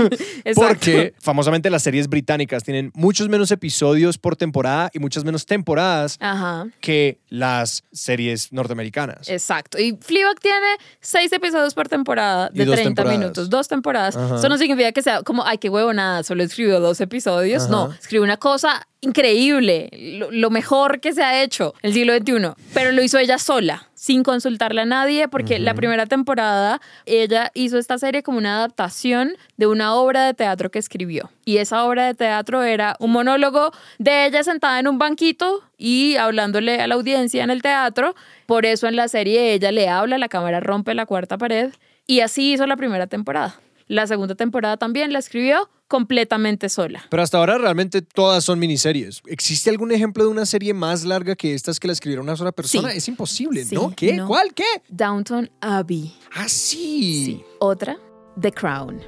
Porque 0.54 1.14
famosamente 1.20 1.70
las 1.70 1.82
series 1.82 2.08
británicas 2.08 2.62
tienen 2.62 2.92
muchos 2.94 3.28
menos 3.28 3.50
episodios 3.50 4.18
por 4.18 4.36
temporada 4.36 4.90
y 4.92 4.98
muchas 4.98 5.24
menos 5.24 5.46
temporadas 5.46 6.16
Ajá. 6.20 6.66
que 6.80 7.20
las 7.28 7.84
series 7.92 8.52
norteamericanas. 8.52 9.28
Exacto. 9.28 9.78
Y 9.78 9.98
Fleabag 10.00 10.38
tiene 10.40 10.66
seis 11.00 11.32
episodios 11.32 11.74
por 11.74 11.88
temporada 11.88 12.50
de 12.50 12.64
dos 12.64 12.76
30 12.76 12.88
temporadas. 12.88 13.18
minutos, 13.18 13.50
dos 13.50 13.68
temporadas. 13.68 14.16
Ajá. 14.16 14.36
Eso 14.36 14.48
no 14.48 14.58
significa 14.58 14.92
que 14.92 15.02
sea 15.02 15.22
como, 15.22 15.44
ay, 15.44 15.58
qué 15.58 15.68
huevonada, 15.68 16.22
solo 16.22 16.42
escribió 16.42 16.80
dos 16.80 17.00
episodios. 17.00 17.64
Ajá. 17.64 17.70
No, 17.72 17.92
escribió 17.92 18.22
una 18.22 18.36
cosa 18.36 18.86
increíble, 19.04 19.88
lo, 20.18 20.30
lo 20.30 20.50
mejor 20.50 21.00
que 21.00 21.12
se 21.12 21.22
ha 21.22 21.42
hecho 21.42 21.74
el 21.82 21.92
siglo 21.92 22.14
XXI. 22.16 22.54
Pero 22.72 22.92
lo 22.92 23.02
hizo 23.02 23.18
ella 23.18 23.38
sola, 23.38 23.88
sin 23.94 24.22
consultarle 24.22 24.82
a 24.82 24.84
nadie, 24.84 25.28
porque 25.28 25.58
la 25.58 25.74
primera 25.74 26.06
temporada 26.06 26.80
ella 27.06 27.50
hizo 27.54 27.78
esta 27.78 27.98
serie 27.98 28.22
como 28.22 28.38
una 28.38 28.56
adaptación 28.56 29.36
de 29.56 29.66
una 29.66 29.94
obra 29.94 30.26
de 30.26 30.34
teatro 30.34 30.70
que 30.70 30.78
escribió. 30.78 31.30
Y 31.44 31.58
esa 31.58 31.84
obra 31.84 32.06
de 32.06 32.14
teatro 32.14 32.62
era 32.62 32.96
un 32.98 33.12
monólogo 33.12 33.72
de 33.98 34.26
ella 34.26 34.42
sentada 34.42 34.80
en 34.80 34.88
un 34.88 34.98
banquito 34.98 35.62
y 35.78 36.16
hablándole 36.16 36.80
a 36.80 36.86
la 36.86 36.94
audiencia 36.94 37.44
en 37.44 37.50
el 37.50 37.62
teatro. 37.62 38.14
Por 38.46 38.66
eso 38.66 38.88
en 38.88 38.96
la 38.96 39.08
serie 39.08 39.52
ella 39.54 39.72
le 39.72 39.88
habla, 39.88 40.18
la 40.18 40.28
cámara 40.28 40.60
rompe 40.60 40.94
la 40.94 41.06
cuarta 41.06 41.38
pared. 41.38 41.72
Y 42.06 42.20
así 42.20 42.52
hizo 42.52 42.66
la 42.66 42.76
primera 42.76 43.06
temporada. 43.06 43.58
La 43.86 44.06
segunda 44.06 44.34
temporada 44.34 44.76
también 44.76 45.12
la 45.12 45.18
escribió 45.18 45.68
completamente 45.88 46.68
sola. 46.70 47.04
Pero 47.10 47.22
hasta 47.22 47.38
ahora 47.38 47.58
realmente 47.58 48.00
todas 48.02 48.42
son 48.42 48.58
miniseries. 48.58 49.20
¿Existe 49.26 49.68
algún 49.70 49.92
ejemplo 49.92 50.24
de 50.24 50.30
una 50.30 50.46
serie 50.46 50.72
más 50.72 51.04
larga 51.04 51.36
que 51.36 51.54
estas 51.54 51.78
que 51.78 51.86
la 51.86 51.92
escribiera 51.92 52.22
una 52.22 52.36
sola 52.36 52.52
persona? 52.52 52.90
Sí. 52.90 52.96
Es 52.98 53.08
imposible, 53.08 53.64
Sí, 53.64 53.74
¿no? 53.74 53.92
¿Qué? 53.94 54.14
no. 54.14 54.26
¿Cuál? 54.26 54.54
¿Qué? 54.54 54.64
Downton 54.88 55.50
Abbey. 55.60 56.14
Ah, 56.34 56.48
sí. 56.48 57.44
Otra, 57.60 57.98
The 58.40 58.50
Crown. 58.50 59.00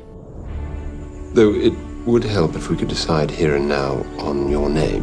Though 1.34 1.54
it 1.54 1.72
would 2.06 2.24
help 2.24 2.54
if 2.56 2.70
we 2.70 2.76
could 2.76 2.88
decide 2.88 3.30
here 3.30 3.56
and 3.56 3.68
now 3.68 4.04
on 4.18 4.50
your 4.50 4.68
name. 4.70 5.02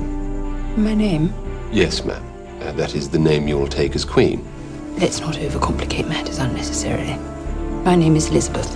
My 0.77 0.95
name? 0.95 1.31
Yes, 1.71 2.05
ma'am. 2.05 2.21
Uh, 2.61 2.71
that 2.77 2.95
is 2.95 3.09
the 3.09 3.19
name 3.19 3.47
you 3.47 3.57
will 3.57 3.67
take 3.69 3.95
as 3.95 4.05
queen. 4.05 4.41
Let's 4.99 5.19
not 5.19 5.35
overcomplicate 5.35 6.07
matters 6.07 6.37
unnecessarily. 6.39 7.17
My 7.83 7.95
name 7.95 8.15
is 8.15 8.29
Elizabeth. 8.29 8.69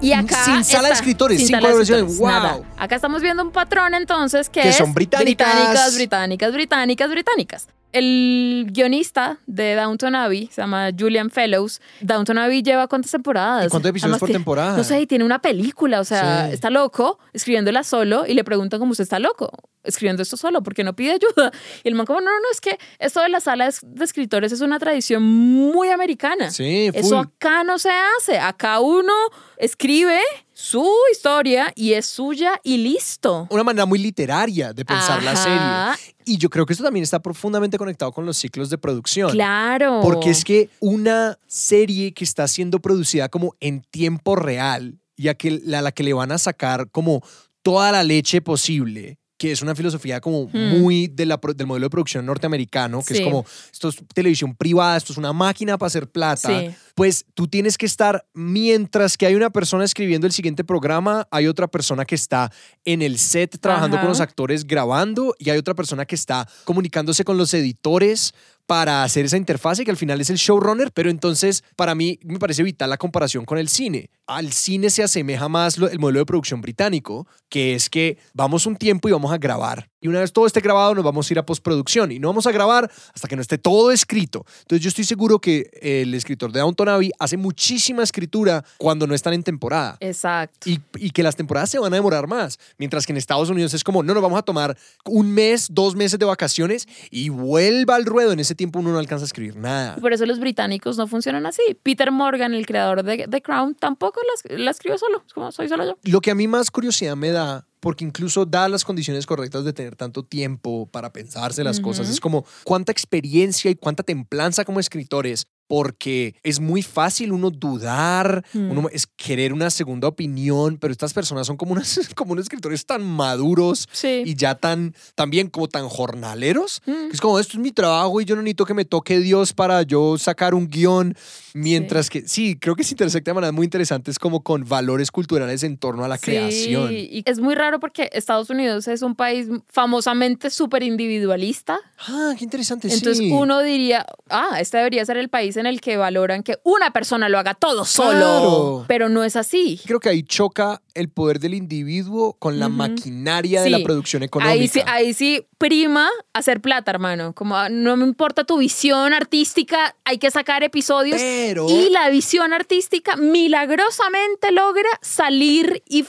Y 0.00 0.12
acá 0.12 0.44
Sin 0.44 0.64
sala 0.64 0.88
de 0.88 0.94
escritores, 0.94 1.38
sin 1.46 1.56
colaboraciones. 1.58 2.12
escritores, 2.12 2.18
¡Wow! 2.18 2.28
nada. 2.28 2.60
Acá 2.78 2.96
estamos 2.96 3.20
viendo 3.20 3.42
un 3.42 3.50
patrón 3.50 3.94
entonces 3.94 4.48
que, 4.48 4.62
Que 4.62 4.68
es 4.70 4.76
son 4.76 4.94
británicas. 4.94 5.46
británicas, 5.48 5.94
británicas, 5.94 6.52
británicas, 6.52 7.10
británicas. 7.10 7.68
El 7.92 8.68
guionista 8.70 9.38
de 9.46 9.74
Downton 9.74 10.14
Abbey 10.14 10.48
se 10.52 10.60
llama 10.62 10.90
Julian 10.96 11.30
Fellows. 11.30 11.80
Downton 12.00 12.38
Abbey 12.38 12.62
lleva 12.62 12.86
cuántas 12.86 13.10
temporadas? 13.10 13.66
¿Y 13.66 13.68
cuántos 13.68 13.90
episodios 13.90 14.18
por 14.18 14.30
temporada? 14.30 14.76
No 14.76 14.84
sé, 14.84 15.00
y 15.00 15.06
tiene 15.06 15.24
una 15.24 15.40
película, 15.40 16.00
o 16.00 16.04
sea, 16.04 16.46
Sí. 16.48 16.54
está 16.54 16.70
loco 16.70 17.18
escribiéndola 17.32 17.82
solo 17.82 18.26
y 18.26 18.34
le 18.34 18.44
preguntan 18.44 18.78
cómo 18.78 18.92
usted 18.92 19.02
está 19.02 19.18
loco 19.18 19.50
escribiendo 19.82 20.22
esto 20.22 20.36
solo, 20.36 20.62
porque 20.62 20.84
no 20.84 20.94
pide 20.94 21.12
ayuda. 21.12 21.50
Y 21.82 21.88
el 21.88 21.94
man 21.94 22.04
como, 22.06 22.20
no, 22.20 22.26
no, 22.26 22.36
no, 22.36 22.46
es 22.52 22.60
que 22.60 22.78
esto 22.98 23.22
de 23.22 23.30
las 23.30 23.44
salas 23.44 23.80
de 23.82 24.04
escritores 24.04 24.52
es 24.52 24.60
una 24.60 24.78
tradición 24.78 25.22
muy 25.22 25.88
americana. 25.88 26.50
Sí, 26.50 26.90
full. 26.92 27.00
Eso 27.00 27.18
acá 27.18 27.64
no 27.64 27.78
se 27.78 27.90
hace. 27.90 28.38
Acá 28.38 28.80
uno 28.80 29.12
escribe 29.56 30.20
su 30.60 30.86
historia 31.10 31.72
y 31.74 31.94
es 31.94 32.04
suya 32.04 32.60
y 32.62 32.76
listo. 32.76 33.46
Una 33.50 33.64
manera 33.64 33.86
muy 33.86 33.98
literaria 33.98 34.74
de 34.74 34.84
pensar 34.84 35.22
la 35.22 35.34
serie. 35.34 36.14
Y 36.26 36.36
yo 36.36 36.50
creo 36.50 36.66
que 36.66 36.74
esto 36.74 36.84
también 36.84 37.02
está 37.02 37.18
profundamente 37.20 37.78
conectado 37.78 38.12
con 38.12 38.26
los 38.26 38.36
ciclos 38.36 38.68
de 38.68 38.76
producción. 38.76 39.30
Claro. 39.30 40.00
Porque 40.02 40.28
es 40.28 40.44
que 40.44 40.68
una 40.78 41.38
serie 41.46 42.12
que 42.12 42.24
está 42.24 42.46
siendo 42.46 42.78
producida 42.78 43.30
como 43.30 43.56
en 43.60 43.80
tiempo 43.90 44.36
real 44.36 44.98
y 45.16 45.28
a, 45.28 45.34
que, 45.34 45.62
a 45.74 45.80
la 45.80 45.92
que 45.92 46.02
le 46.02 46.12
van 46.12 46.30
a 46.30 46.38
sacar 46.38 46.90
como 46.90 47.22
toda 47.62 47.90
la 47.90 48.02
leche 48.02 48.42
posible, 48.42 49.18
que 49.40 49.52
es 49.52 49.62
una 49.62 49.74
filosofía 49.74 50.20
como 50.20 50.48
muy 50.52 51.06
de 51.08 51.24
la, 51.24 51.40
pro- 51.40 51.54
del 51.54 51.66
modelo 51.66 51.86
de 51.86 51.90
producción 51.90 52.26
norteamericano, 52.26 53.02
que 53.02 53.14
Hmm. 53.14 53.16
Sí. 53.16 53.22
es 53.22 53.26
como 53.26 53.46
esto 53.72 53.88
es 53.88 53.96
televisión 54.12 54.54
privada, 54.54 54.98
esto 54.98 55.14
es 55.14 55.16
una 55.18 55.32
máquina 55.32 55.78
para 55.78 55.86
hacer 55.86 56.10
plata. 56.10 56.48
Sí. 56.60 56.70
Pues 56.94 57.24
tú 57.32 57.48
tienes 57.48 57.78
que 57.78 57.86
estar, 57.86 58.26
mientras 58.34 59.16
que 59.16 59.24
hay 59.24 59.34
una 59.34 59.48
persona 59.48 59.84
escribiendo 59.84 60.26
el 60.26 60.34
siguiente 60.34 60.62
programa, 60.62 61.26
hay 61.30 61.46
otra 61.46 61.68
persona 61.68 62.04
que 62.04 62.16
está 62.16 62.52
en 62.84 63.00
el 63.00 63.18
set 63.18 63.58
trabajando 63.58 63.96
Ajá. 63.96 64.02
con 64.04 64.10
los 64.10 64.20
actores 64.20 64.66
grabando 64.66 65.34
y 65.38 65.48
hay 65.48 65.56
otra 65.56 65.72
persona 65.74 66.04
que 66.04 66.16
está 66.16 66.46
comunicándose 66.64 67.24
con 67.24 67.38
los 67.38 67.54
editores 67.54 68.34
para 68.70 69.02
hacer 69.02 69.24
esa 69.24 69.36
interfase 69.36 69.84
que 69.84 69.90
al 69.90 69.96
final 69.96 70.20
es 70.20 70.30
el 70.30 70.36
showrunner, 70.36 70.92
pero 70.92 71.10
entonces 71.10 71.64
para 71.74 71.96
mí 71.96 72.20
me 72.22 72.38
parece 72.38 72.62
vital 72.62 72.88
la 72.88 72.98
comparación 72.98 73.44
con 73.44 73.58
el 73.58 73.68
cine. 73.68 74.10
Al 74.28 74.52
cine 74.52 74.90
se 74.90 75.02
asemeja 75.02 75.48
más 75.48 75.76
el 75.76 75.98
modelo 75.98 76.20
de 76.20 76.26
producción 76.26 76.60
británico, 76.60 77.26
que 77.48 77.74
es 77.74 77.90
que 77.90 78.16
vamos 78.32 78.66
un 78.66 78.76
tiempo 78.76 79.08
y 79.08 79.12
vamos 79.12 79.32
a 79.32 79.38
grabar. 79.38 79.89
Y 80.00 80.08
una 80.08 80.20
vez 80.20 80.32
todo 80.32 80.46
esté 80.46 80.60
grabado 80.60 80.94
nos 80.94 81.04
vamos 81.04 81.28
a 81.28 81.34
ir 81.34 81.38
a 81.38 81.46
postproducción 81.46 82.10
y 82.12 82.18
no 82.18 82.28
vamos 82.28 82.46
a 82.46 82.52
grabar 82.52 82.90
hasta 83.14 83.28
que 83.28 83.36
no 83.36 83.42
esté 83.42 83.58
todo 83.58 83.90
escrito. 83.92 84.44
Entonces 84.62 84.82
yo 84.82 84.88
estoy 84.88 85.04
seguro 85.04 85.40
que 85.40 85.70
el 85.82 86.14
escritor 86.14 86.52
de 86.52 86.60
Downton 86.60 86.88
Abbey 86.88 87.12
hace 87.18 87.36
muchísima 87.36 88.02
escritura 88.02 88.64
cuando 88.78 89.06
no 89.06 89.14
están 89.14 89.34
en 89.34 89.42
temporada. 89.42 89.96
Exacto. 90.00 90.70
Y, 90.70 90.80
y 90.96 91.10
que 91.10 91.22
las 91.22 91.36
temporadas 91.36 91.70
se 91.70 91.78
van 91.78 91.92
a 91.92 91.96
demorar 91.96 92.26
más. 92.26 92.58
Mientras 92.78 93.06
que 93.06 93.12
en 93.12 93.18
Estados 93.18 93.50
Unidos 93.50 93.74
es 93.74 93.84
como, 93.84 94.02
no, 94.02 94.14
nos 94.14 94.22
vamos 94.22 94.38
a 94.38 94.42
tomar 94.42 94.76
un 95.04 95.30
mes, 95.32 95.68
dos 95.70 95.94
meses 95.94 96.18
de 96.18 96.24
vacaciones 96.24 96.88
y 97.10 97.28
vuelva 97.28 97.96
al 97.96 98.06
ruedo. 98.06 98.32
En 98.32 98.40
ese 98.40 98.54
tiempo 98.54 98.78
uno 98.78 98.92
no 98.92 98.98
alcanza 98.98 99.24
a 99.24 99.26
escribir 99.26 99.56
nada. 99.56 99.96
Por 99.96 100.12
eso 100.12 100.24
los 100.26 100.40
británicos 100.40 100.96
no 100.96 101.06
funcionan 101.06 101.46
así. 101.46 101.62
Peter 101.82 102.10
Morgan, 102.10 102.54
el 102.54 102.66
creador 102.66 103.02
de 103.02 103.28
The 103.28 103.42
Crown, 103.42 103.74
tampoco 103.74 104.20
la 104.48 104.70
escribió 104.70 104.98
solo. 104.98 105.22
Es 105.26 105.32
como, 105.32 105.52
soy 105.52 105.68
solo 105.68 105.84
yo. 105.84 105.98
Lo 106.04 106.20
que 106.20 106.30
a 106.30 106.34
mí 106.34 106.48
más 106.48 106.70
curiosidad 106.70 107.16
me 107.16 107.30
da, 107.30 107.66
porque 107.80 108.04
incluso 108.04 108.46
da 108.46 108.68
las 108.68 108.84
condiciones 108.84 109.26
correctas 109.26 109.64
de 109.64 109.72
tener 109.72 109.96
tanto 109.96 110.22
tiempo 110.22 110.86
para 110.86 111.12
pensarse 111.12 111.64
las 111.64 111.80
cosas, 111.80 112.08
es 112.08 112.20
como 112.20 112.44
cuánta 112.64 112.92
experiencia 112.92 113.70
y 113.70 113.74
cuánta 113.74 114.02
templanza 114.02 114.64
como 114.64 114.80
escritores. 114.80 115.46
Porque 115.70 116.34
es 116.42 116.58
muy 116.58 116.82
fácil 116.82 117.30
uno 117.30 117.48
dudar, 117.48 118.44
Mm. 118.52 118.70
uno 118.72 118.88
es 118.92 119.06
querer 119.06 119.52
una 119.52 119.70
segunda 119.70 120.08
opinión, 120.08 120.78
pero 120.78 120.90
estas 120.90 121.14
personas 121.14 121.46
son 121.46 121.56
como, 121.56 121.70
unas, 121.74 122.00
como 122.16 122.32
unos 122.32 122.46
escritores 122.46 122.84
tan 122.84 123.04
maduros 123.04 123.88
Sí. 123.92 124.24
y 124.26 124.34
ya 124.34 124.56
tan, 124.56 124.96
también 125.14 125.48
como 125.48 125.68
tan 125.68 125.88
jornaleros. 125.88 126.82
Mm. 126.86 126.92
que 127.08 127.12
Es 127.12 127.20
como, 127.20 127.38
esto 127.38 127.52
es 127.52 127.60
mi 127.60 127.70
trabajo 127.70 128.20
y 128.20 128.24
yo 128.24 128.34
no 128.34 128.42
necesito 128.42 128.64
que 128.66 128.74
me 128.74 128.84
toque 128.84 129.20
Dios 129.20 129.52
para 129.52 129.82
yo 129.82 130.18
sacar 130.18 130.54
un 130.54 130.68
guion. 130.68 131.14
Mientras 131.54 132.10
que, 132.10 132.26
sí, 132.28 132.56
creo 132.60 132.74
que 132.76 132.84
se 132.84 132.94
intersecta 132.94 133.30
de 133.30 133.34
maneras 133.34 133.52
muy 133.54 133.64
interesantes 133.64 134.18
como 134.20 134.42
con 134.42 134.68
valores 134.68 135.10
culturales 135.10 135.62
en 135.64 135.76
torno 135.78 136.04
a 136.04 136.08
la 136.08 136.16
creación. 136.18 136.88
Sí, 136.88 137.08
y 137.12 137.22
es 137.26 137.40
muy 137.40 137.54
raro 137.56 137.78
porque 137.80 138.08
Estados 138.12 138.50
Unidos 138.50 138.86
es 138.88 139.02
un 139.02 139.14
país 139.16 139.48
famosamente 139.68 140.48
súper 140.50 140.82
individualista. 140.84 141.78
Ah, 142.06 142.34
qué 142.38 142.44
interesante, 142.44 142.86
Entonces 142.88 143.18
sí. 143.18 143.30
uno 143.32 143.60
diría, 143.62 144.06
ah, 144.28 144.58
este 144.60 144.78
debería 144.78 145.04
ser 145.04 145.16
el 145.16 145.28
país 145.28 145.56
en 145.60 145.66
el 145.66 145.80
que 145.80 145.96
valoran 145.96 146.42
que 146.42 146.58
una 146.64 146.92
persona 146.92 147.28
lo 147.28 147.38
haga 147.38 147.54
todo 147.54 147.84
solo. 147.84 148.10
Claro. 148.10 148.84
Pero 148.88 149.08
no 149.08 149.22
es 149.24 149.36
así. 149.36 149.80
Creo 149.86 150.00
que 150.00 150.08
ahí 150.08 150.22
choca 150.22 150.82
el 150.94 151.08
poder 151.08 151.38
del 151.40 151.54
individuo 151.54 152.34
con 152.38 152.58
la 152.58 152.68
maquinaria 152.68 153.62
de 153.62 153.70
la 153.70 153.78
producción 153.82 154.22
económica. 154.22 154.52
Ahí 154.60 154.68
sí, 154.68 154.80
ahí 154.86 155.14
sí 155.14 155.46
prima 155.58 156.08
hacer 156.32 156.60
plata, 156.60 156.90
hermano. 156.90 157.32
Como 157.34 157.56
ah, 157.56 157.68
no 157.68 157.96
me 157.96 158.04
importa 158.04 158.44
tu 158.44 158.58
visión 158.58 159.12
artística, 159.12 159.94
hay 160.04 160.18
que 160.18 160.30
sacar 160.30 160.62
episodios. 160.62 161.20
Pero- 161.20 161.68
Y 161.68 161.90
la 161.90 162.08
visión 162.10 162.52
artística 162.52 163.16
milagrosamente 163.16 164.52
logra 164.52 164.88
salir 165.00 165.82
y, 165.88 166.04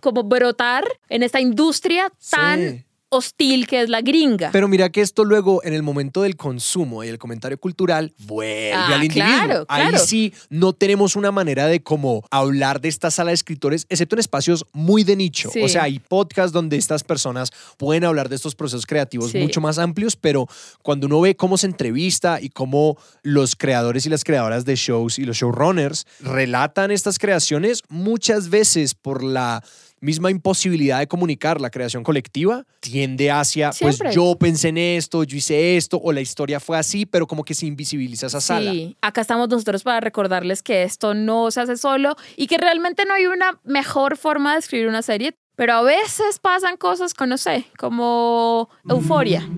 como 0.00 0.24
brotar 0.24 0.84
en 1.08 1.22
esta 1.22 1.40
industria 1.40 2.12
tan 2.30 2.60
Sí. 2.70 2.84
Hostil 3.12 3.66
que 3.66 3.82
es 3.82 3.88
la 3.88 4.00
gringa. 4.00 4.50
Pero 4.52 4.68
mira 4.68 4.90
que 4.90 5.00
esto 5.02 5.24
luego, 5.24 5.62
en 5.64 5.74
el 5.74 5.82
momento 5.82 6.22
del 6.22 6.36
consumo 6.36 7.04
y 7.04 7.08
el 7.08 7.18
comentario 7.18 7.58
cultural, 7.58 8.14
vuelve 8.18 8.72
Ah, 8.72 8.86
al 8.94 9.04
individuo. 9.04 9.36
claro, 9.36 9.64
Ahí 9.68 9.88
claro. 9.88 10.04
sí 10.04 10.32
no 10.48 10.72
tenemos 10.72 11.14
una 11.14 11.30
manera 11.30 11.66
de 11.66 11.82
cómo 11.82 12.24
hablar 12.30 12.80
de 12.80 12.88
esta 12.88 13.10
sala 13.10 13.28
de 13.30 13.34
escritores, 13.34 13.86
excepto 13.90 14.16
en 14.16 14.20
espacios 14.20 14.64
muy 14.72 15.04
de 15.04 15.16
nicho. 15.16 15.50
Sí. 15.52 15.62
O 15.62 15.68
sea, 15.68 15.84
hay 15.84 15.98
podcasts 15.98 16.52
donde 16.52 16.76
estas 16.78 17.04
personas 17.04 17.50
pueden 17.76 18.04
hablar 18.04 18.28
de 18.28 18.36
estos 18.36 18.54
procesos 18.54 18.86
creativos 18.86 19.30
Sí. 19.30 19.38
mucho 19.38 19.60
más 19.60 19.78
amplios, 19.78 20.16
pero 20.16 20.46
cuando 20.82 21.06
uno 21.06 21.20
ve 21.20 21.36
cómo 21.36 21.58
se 21.58 21.66
entrevista 21.66 22.40
y 22.40 22.48
cómo 22.48 22.96
los 23.22 23.56
creadores 23.56 24.06
y 24.06 24.08
las 24.08 24.24
creadoras 24.24 24.64
de 24.64 24.74
shows 24.76 25.18
y 25.18 25.24
los 25.24 25.36
showrunners 25.36 26.06
relatan 26.20 26.90
estas 26.90 27.18
creaciones, 27.18 27.82
muchas 27.88 28.48
veces 28.48 28.94
por 28.94 29.22
la 29.22 29.62
misma 30.02 30.30
imposibilidad 30.30 30.98
de 30.98 31.06
comunicar 31.06 31.60
la 31.60 31.70
creación 31.70 32.02
colectiva, 32.02 32.66
tiende 32.80 33.30
hacia, 33.30 33.72
Siempre. 33.72 33.98
pues 33.98 34.14
yo 34.14 34.36
pensé 34.36 34.68
en 34.68 34.78
esto, 34.78 35.22
yo 35.22 35.36
hice 35.36 35.76
esto, 35.76 35.98
o 36.02 36.12
la 36.12 36.20
historia 36.20 36.60
fue 36.60 36.76
así, 36.76 37.06
pero 37.06 37.26
como 37.26 37.44
que 37.44 37.54
se 37.54 37.66
invisibiliza 37.66 38.26
esa 38.26 38.40
sala. 38.40 38.72
Sí, 38.72 38.96
acá 39.00 39.20
estamos 39.20 39.48
nosotros 39.48 39.84
para 39.84 40.00
recordarles 40.00 40.62
que 40.62 40.82
esto 40.82 41.14
no 41.14 41.50
se 41.52 41.60
hace 41.60 41.76
solo 41.76 42.16
y 42.36 42.48
que 42.48 42.58
realmente 42.58 43.04
no 43.06 43.14
hay 43.14 43.26
una 43.26 43.60
mejor 43.64 44.16
forma 44.16 44.54
de 44.54 44.58
escribir 44.58 44.88
una 44.88 45.02
serie, 45.02 45.36
pero 45.54 45.74
a 45.74 45.82
veces 45.82 46.40
pasan 46.40 46.76
cosas 46.76 47.14
con, 47.14 47.28
no 47.28 47.38
sé, 47.38 47.66
como 47.78 48.68
euforia. 48.88 49.48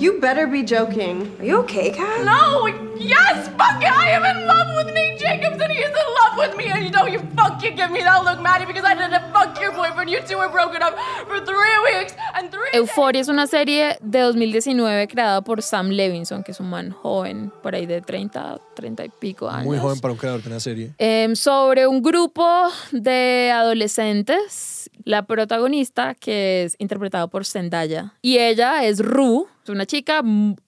You 0.00 0.18
better 0.18 0.46
be 0.46 0.62
joking. 0.62 1.36
Are 1.40 1.44
you 1.44 1.58
okay, 1.58 1.90
Kat? 1.90 2.24
No! 2.24 2.66
Yes! 2.96 3.48
Fuck 3.48 3.82
it! 3.82 3.92
I 3.92 4.08
am 4.16 4.24
in 4.24 4.46
love 4.46 4.68
with 4.74 4.94
Nate 4.94 5.18
Jacobs 5.18 5.60
and 5.60 5.70
he 5.70 5.78
is 5.78 5.90
in 5.90 6.14
love 6.20 6.38
with 6.38 6.56
me 6.56 6.68
and 6.72 6.82
you 6.82 6.90
know 6.90 7.04
you 7.06 7.18
fucking 7.36 7.76
give 7.76 7.90
me 7.90 8.00
that 8.00 8.24
look, 8.24 8.40
Maddie, 8.40 8.64
because 8.64 8.82
I 8.82 8.94
didn't 8.94 9.30
fuck 9.30 9.60
your 9.60 9.72
boyfriend. 9.72 10.08
You 10.08 10.22
two 10.26 10.38
were 10.38 10.48
broken 10.48 10.82
up 10.82 10.96
for 11.28 11.44
three 11.44 11.78
weeks 11.84 12.14
and 12.34 12.50
three 12.50 12.70
Euforia 12.72 13.20
es 13.20 13.28
una 13.28 13.46
serie 13.46 13.98
de 14.00 14.20
2019 14.20 15.06
creada 15.06 15.42
por 15.42 15.60
Sam 15.60 15.90
Levinson, 15.90 16.44
que 16.44 16.52
es 16.52 16.60
un 16.60 16.70
man 16.70 16.92
joven, 16.92 17.52
por 17.62 17.74
ahí 17.74 17.84
de 17.84 18.00
30, 18.00 18.58
30 18.74 19.04
y 19.04 19.08
pico 19.10 19.50
años. 19.50 19.66
Muy 19.66 19.78
joven 19.78 20.00
para 20.00 20.12
un 20.12 20.18
creador 20.18 20.42
de 20.42 20.48
una 20.48 20.60
serie. 20.60 20.94
Em, 20.96 21.36
sobre 21.36 21.86
un 21.86 22.00
grupo 22.00 22.70
de 22.92 23.50
adolescentes, 23.52 24.88
la 25.04 25.26
protagonista, 25.26 26.14
que 26.14 26.64
es 26.64 26.76
interpretada 26.78 27.26
por 27.26 27.44
Zendaya, 27.44 28.14
y 28.22 28.38
ella 28.38 28.84
es 28.84 29.00
Rue, 29.00 29.44
una 29.68 29.86
chica 29.86 30.22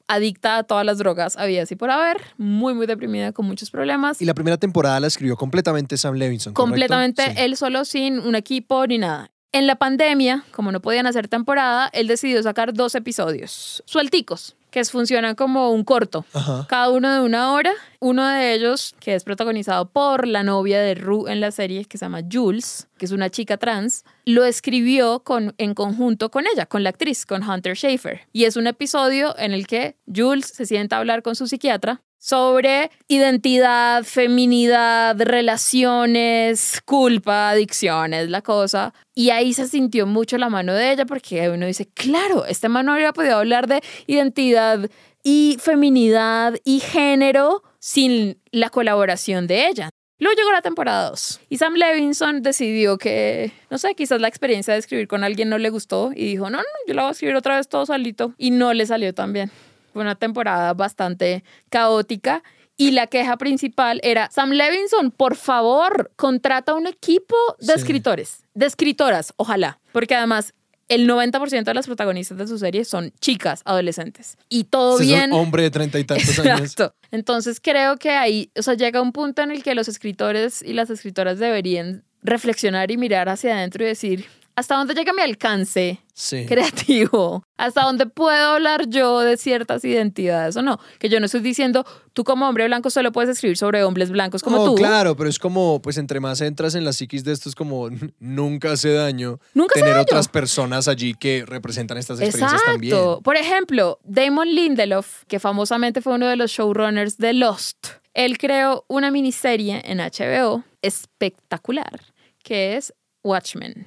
adicta 0.06 0.58
a 0.58 0.62
todas 0.62 0.84
las 0.84 0.98
drogas, 0.98 1.36
había 1.36 1.62
así 1.62 1.76
por 1.76 1.90
haber, 1.90 2.18
muy, 2.36 2.74
muy 2.74 2.86
deprimida, 2.86 3.32
con 3.32 3.46
muchos 3.46 3.70
problemas. 3.70 4.20
Y 4.20 4.24
la 4.24 4.34
primera 4.34 4.56
temporada 4.56 5.00
la 5.00 5.06
escribió 5.06 5.36
completamente 5.36 5.96
Sam 5.96 6.14
Levinson. 6.14 6.54
¿correcto? 6.54 6.70
completamente 6.70 7.24
Sí. 7.24 7.32
él 7.36 7.56
solo 7.56 7.84
sin 7.84 8.18
un 8.18 8.34
equipo 8.34 8.86
ni 8.86 8.98
nada. 8.98 9.30
En 9.52 9.66
la 9.66 9.76
pandemia, 9.76 10.44
como 10.52 10.72
no 10.72 10.80
podían 10.80 11.06
hacer 11.06 11.28
temporada, 11.28 11.90
él 11.92 12.06
decidió 12.06 12.42
sacar 12.42 12.72
dos 12.72 12.94
episodios 12.94 13.82
suelticos, 13.86 14.56
que 14.72 14.80
es- 14.80 14.90
funcionan 14.90 15.36
como 15.36 15.70
un 15.70 15.84
corto, 15.84 16.24
Ajá. 16.32 16.66
cada 16.68 16.90
uno 16.90 17.12
de 17.14 17.20
una 17.20 17.52
hora. 17.52 17.70
Uno 18.00 18.26
de 18.26 18.52
ellos, 18.54 18.96
que 18.98 19.14
es 19.14 19.22
protagonizado 19.22 19.88
por 19.88 20.26
la 20.26 20.42
novia 20.42 20.80
de 20.80 20.96
Rue 20.96 21.30
en 21.30 21.40
la 21.40 21.52
serie, 21.52 21.84
que 21.84 21.98
se 21.98 22.04
llama 22.04 22.22
Jules, 22.28 22.88
que 22.98 23.04
es 23.04 23.12
una 23.12 23.30
chica 23.30 23.58
trans, 23.58 24.02
lo 24.24 24.44
escribió 24.44 25.20
con, 25.20 25.54
en 25.58 25.74
conjunto 25.74 26.28
con 26.32 26.44
ella, 26.52 26.66
con 26.66 26.82
la 26.82 26.88
actriz, 26.90 27.24
con 27.24 27.48
Hunter 27.48 27.76
Schafer. 27.76 28.22
Y 28.32 28.42
es 28.44 28.56
un 28.56 28.66
episodio 28.66 29.38
en 29.38 29.52
el 29.52 29.68
que 29.68 29.94
Jules 30.12 30.46
se 30.46 30.66
sienta 30.66 30.96
a 30.96 30.98
hablar 30.98 31.22
con 31.22 31.36
su 31.36 31.46
psiquiatra 31.46 32.02
sobre 32.22 32.92
identidad, 33.08 34.04
feminidad, 34.04 35.20
relaciones, 35.20 36.80
culpa, 36.84 37.50
adicciones, 37.50 38.30
la 38.30 38.42
cosa. 38.42 38.94
Y 39.12 39.30
ahí 39.30 39.52
se 39.52 39.66
sintió 39.66 40.06
mucho 40.06 40.38
la 40.38 40.48
mano 40.48 40.72
de 40.72 40.92
ella 40.92 41.04
porque 41.04 41.50
uno 41.50 41.66
dice, 41.66 41.88
claro, 41.92 42.46
este 42.46 42.68
man 42.68 42.86
no 42.86 42.92
habría 42.92 43.12
podido 43.12 43.38
hablar 43.38 43.66
de 43.66 43.82
identidad 44.06 44.88
y 45.24 45.56
feminidad 45.60 46.54
y 46.64 46.78
género 46.78 47.64
sin 47.80 48.38
la 48.52 48.70
colaboración 48.70 49.48
de 49.48 49.66
ella. 49.66 49.90
Luego 50.20 50.36
llegó 50.36 50.52
la 50.52 50.62
temporada 50.62 51.10
2 51.10 51.40
y 51.48 51.58
Sam 51.58 51.74
Levinson 51.74 52.40
decidió 52.42 52.98
que, 52.98 53.50
no 53.68 53.78
sé, 53.78 53.96
quizás 53.96 54.20
la 54.20 54.28
experiencia 54.28 54.74
de 54.74 54.78
escribir 54.78 55.08
con 55.08 55.24
alguien 55.24 55.48
no 55.48 55.58
le 55.58 55.70
gustó 55.70 56.12
y 56.14 56.26
dijo, 56.26 56.50
no, 56.50 56.58
no, 56.58 56.64
yo 56.86 56.94
la 56.94 57.02
voy 57.02 57.08
a 57.08 57.12
escribir 57.12 57.34
otra 57.34 57.56
vez 57.56 57.68
todo 57.68 57.84
solito. 57.84 58.32
Y 58.38 58.52
no 58.52 58.72
le 58.74 58.86
salió 58.86 59.12
tan 59.12 59.32
bien. 59.32 59.50
Fue 59.92 60.02
una 60.02 60.14
temporada 60.14 60.72
bastante 60.74 61.44
caótica 61.70 62.42
y 62.76 62.92
la 62.92 63.06
queja 63.06 63.36
principal 63.36 64.00
era, 64.02 64.30
Sam 64.30 64.50
Levinson, 64.50 65.10
por 65.10 65.36
favor, 65.36 66.10
contrata 66.16 66.74
un 66.74 66.86
equipo 66.86 67.36
de 67.58 67.66
Sí. 67.66 67.72
escritores, 67.78 68.44
de 68.54 68.66
escritoras, 68.66 69.34
ojalá, 69.36 69.78
porque 69.92 70.14
además 70.14 70.54
el 70.88 71.06
90% 71.06 71.70
de 71.70 71.74
las 71.74 71.86
protagonistas 71.86 72.36
de 72.38 72.46
su 72.46 72.58
serie 72.58 72.84
son 72.84 73.12
chicas, 73.20 73.62
adolescentes. 73.64 74.36
Y 74.48 74.64
todo 74.64 74.98
bien. 74.98 75.32
hombre 75.32 75.62
de 75.64 75.70
treinta 75.70 75.98
y 75.98 76.04
tantos 76.04 76.38
años. 76.40 76.60
Exacto. 76.60 76.94
Entonces 77.10 77.60
creo 77.60 77.96
que 77.98 78.10
ahí, 78.10 78.50
o 78.58 78.62
sea, 78.62 78.74
llega 78.74 79.00
un 79.00 79.12
punto 79.12 79.42
en 79.42 79.52
el 79.52 79.62
que 79.62 79.74
los 79.74 79.88
escritores 79.88 80.60
y 80.62 80.72
las 80.72 80.90
escritoras 80.90 81.38
deberían 81.38 82.04
reflexionar 82.22 82.90
y 82.90 82.96
mirar 82.96 83.28
hacia 83.28 83.54
adentro 83.56 83.84
y 83.84 83.86
decir, 83.88 84.26
¿hasta 84.56 84.76
dónde 84.76 84.94
llega 84.94 85.12
mi 85.12 85.22
alcance 85.22 85.98
Sí. 86.14 86.44
creativo? 86.46 87.42
¿Hasta 87.56 87.82
dónde 87.82 88.06
puedo 88.06 88.50
hablar 88.54 88.88
yo 88.88 89.20
de 89.20 89.36
ciertas 89.36 89.84
identidades 89.84 90.56
o 90.56 90.62
no? 90.62 90.78
Que 90.98 91.08
yo 91.08 91.20
no 91.20 91.26
estoy 91.26 91.40
diciendo, 91.40 91.84
tú 92.12 92.22
como 92.24 92.46
hombre 92.48 92.66
blanco 92.66 92.90
solo 92.90 93.12
puedes 93.12 93.30
escribir 93.30 93.56
sobre 93.56 93.82
hombres 93.84 94.10
blancos 94.10 94.42
como 94.42 94.58
No, 94.58 94.64
tú. 94.66 94.74
claro, 94.74 95.16
pero 95.16 95.30
es 95.30 95.38
como, 95.38 95.80
pues 95.80 95.96
entre 95.98 96.20
más 96.20 96.40
entras 96.40 96.74
en 96.74 96.84
la 96.84 96.92
psiquis 96.92 97.24
de 97.24 97.32
esto, 97.32 97.48
es 97.48 97.54
como 97.54 97.88
nunca 98.20 98.72
hace 98.72 98.92
daño 98.92 99.38
Nunca 99.54 99.74
tener 99.74 99.90
daño. 99.92 100.02
otras 100.02 100.28
personas 100.28 100.86
allí 100.88 101.14
que 101.14 101.44
representan 101.46 101.96
estas 101.98 102.20
experiencias 102.20 102.60
Exacto. 102.60 102.72
también. 102.72 103.22
Por 103.22 103.36
ejemplo, 103.36 103.98
Damon 104.04 104.48
Lindelof, 104.54 105.24
que 105.28 105.40
famosamente 105.40 106.02
fue 106.02 106.14
uno 106.14 106.26
de 106.28 106.36
los 106.36 106.50
showrunners 106.50 107.16
de 107.18 107.32
Lost, 107.32 107.86
él 108.14 108.36
creó 108.36 108.84
una 108.88 109.10
miniserie 109.10 109.80
en 109.84 109.98
HBO 109.98 110.62
espectacular, 110.82 112.00
que 112.42 112.76
es 112.76 112.92
Watchmen. 113.24 113.86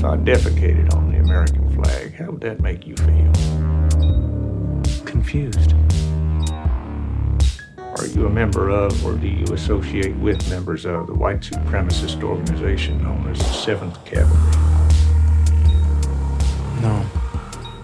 If 0.00 0.06
I 0.06 0.16
defecated 0.16 0.94
on 0.94 1.12
the 1.12 1.18
American 1.18 1.68
flag, 1.74 2.14
how 2.14 2.30
would 2.30 2.40
that 2.40 2.62
make 2.62 2.86
you 2.86 2.96
feel? 2.96 3.32
Confused. 5.04 5.74
Are 7.76 8.06
you 8.06 8.24
a 8.24 8.30
member 8.30 8.70
of, 8.70 9.04
or 9.04 9.12
do 9.12 9.26
you 9.26 9.44
associate 9.52 10.16
with 10.16 10.38
members 10.48 10.86
of 10.86 11.06
the 11.06 11.12
white 11.12 11.40
supremacist 11.40 12.22
organization 12.22 13.02
known 13.02 13.28
as 13.30 13.36
the 13.40 13.72
7th 13.72 14.02
Cavalry? 14.06 14.40
No. 16.80 17.04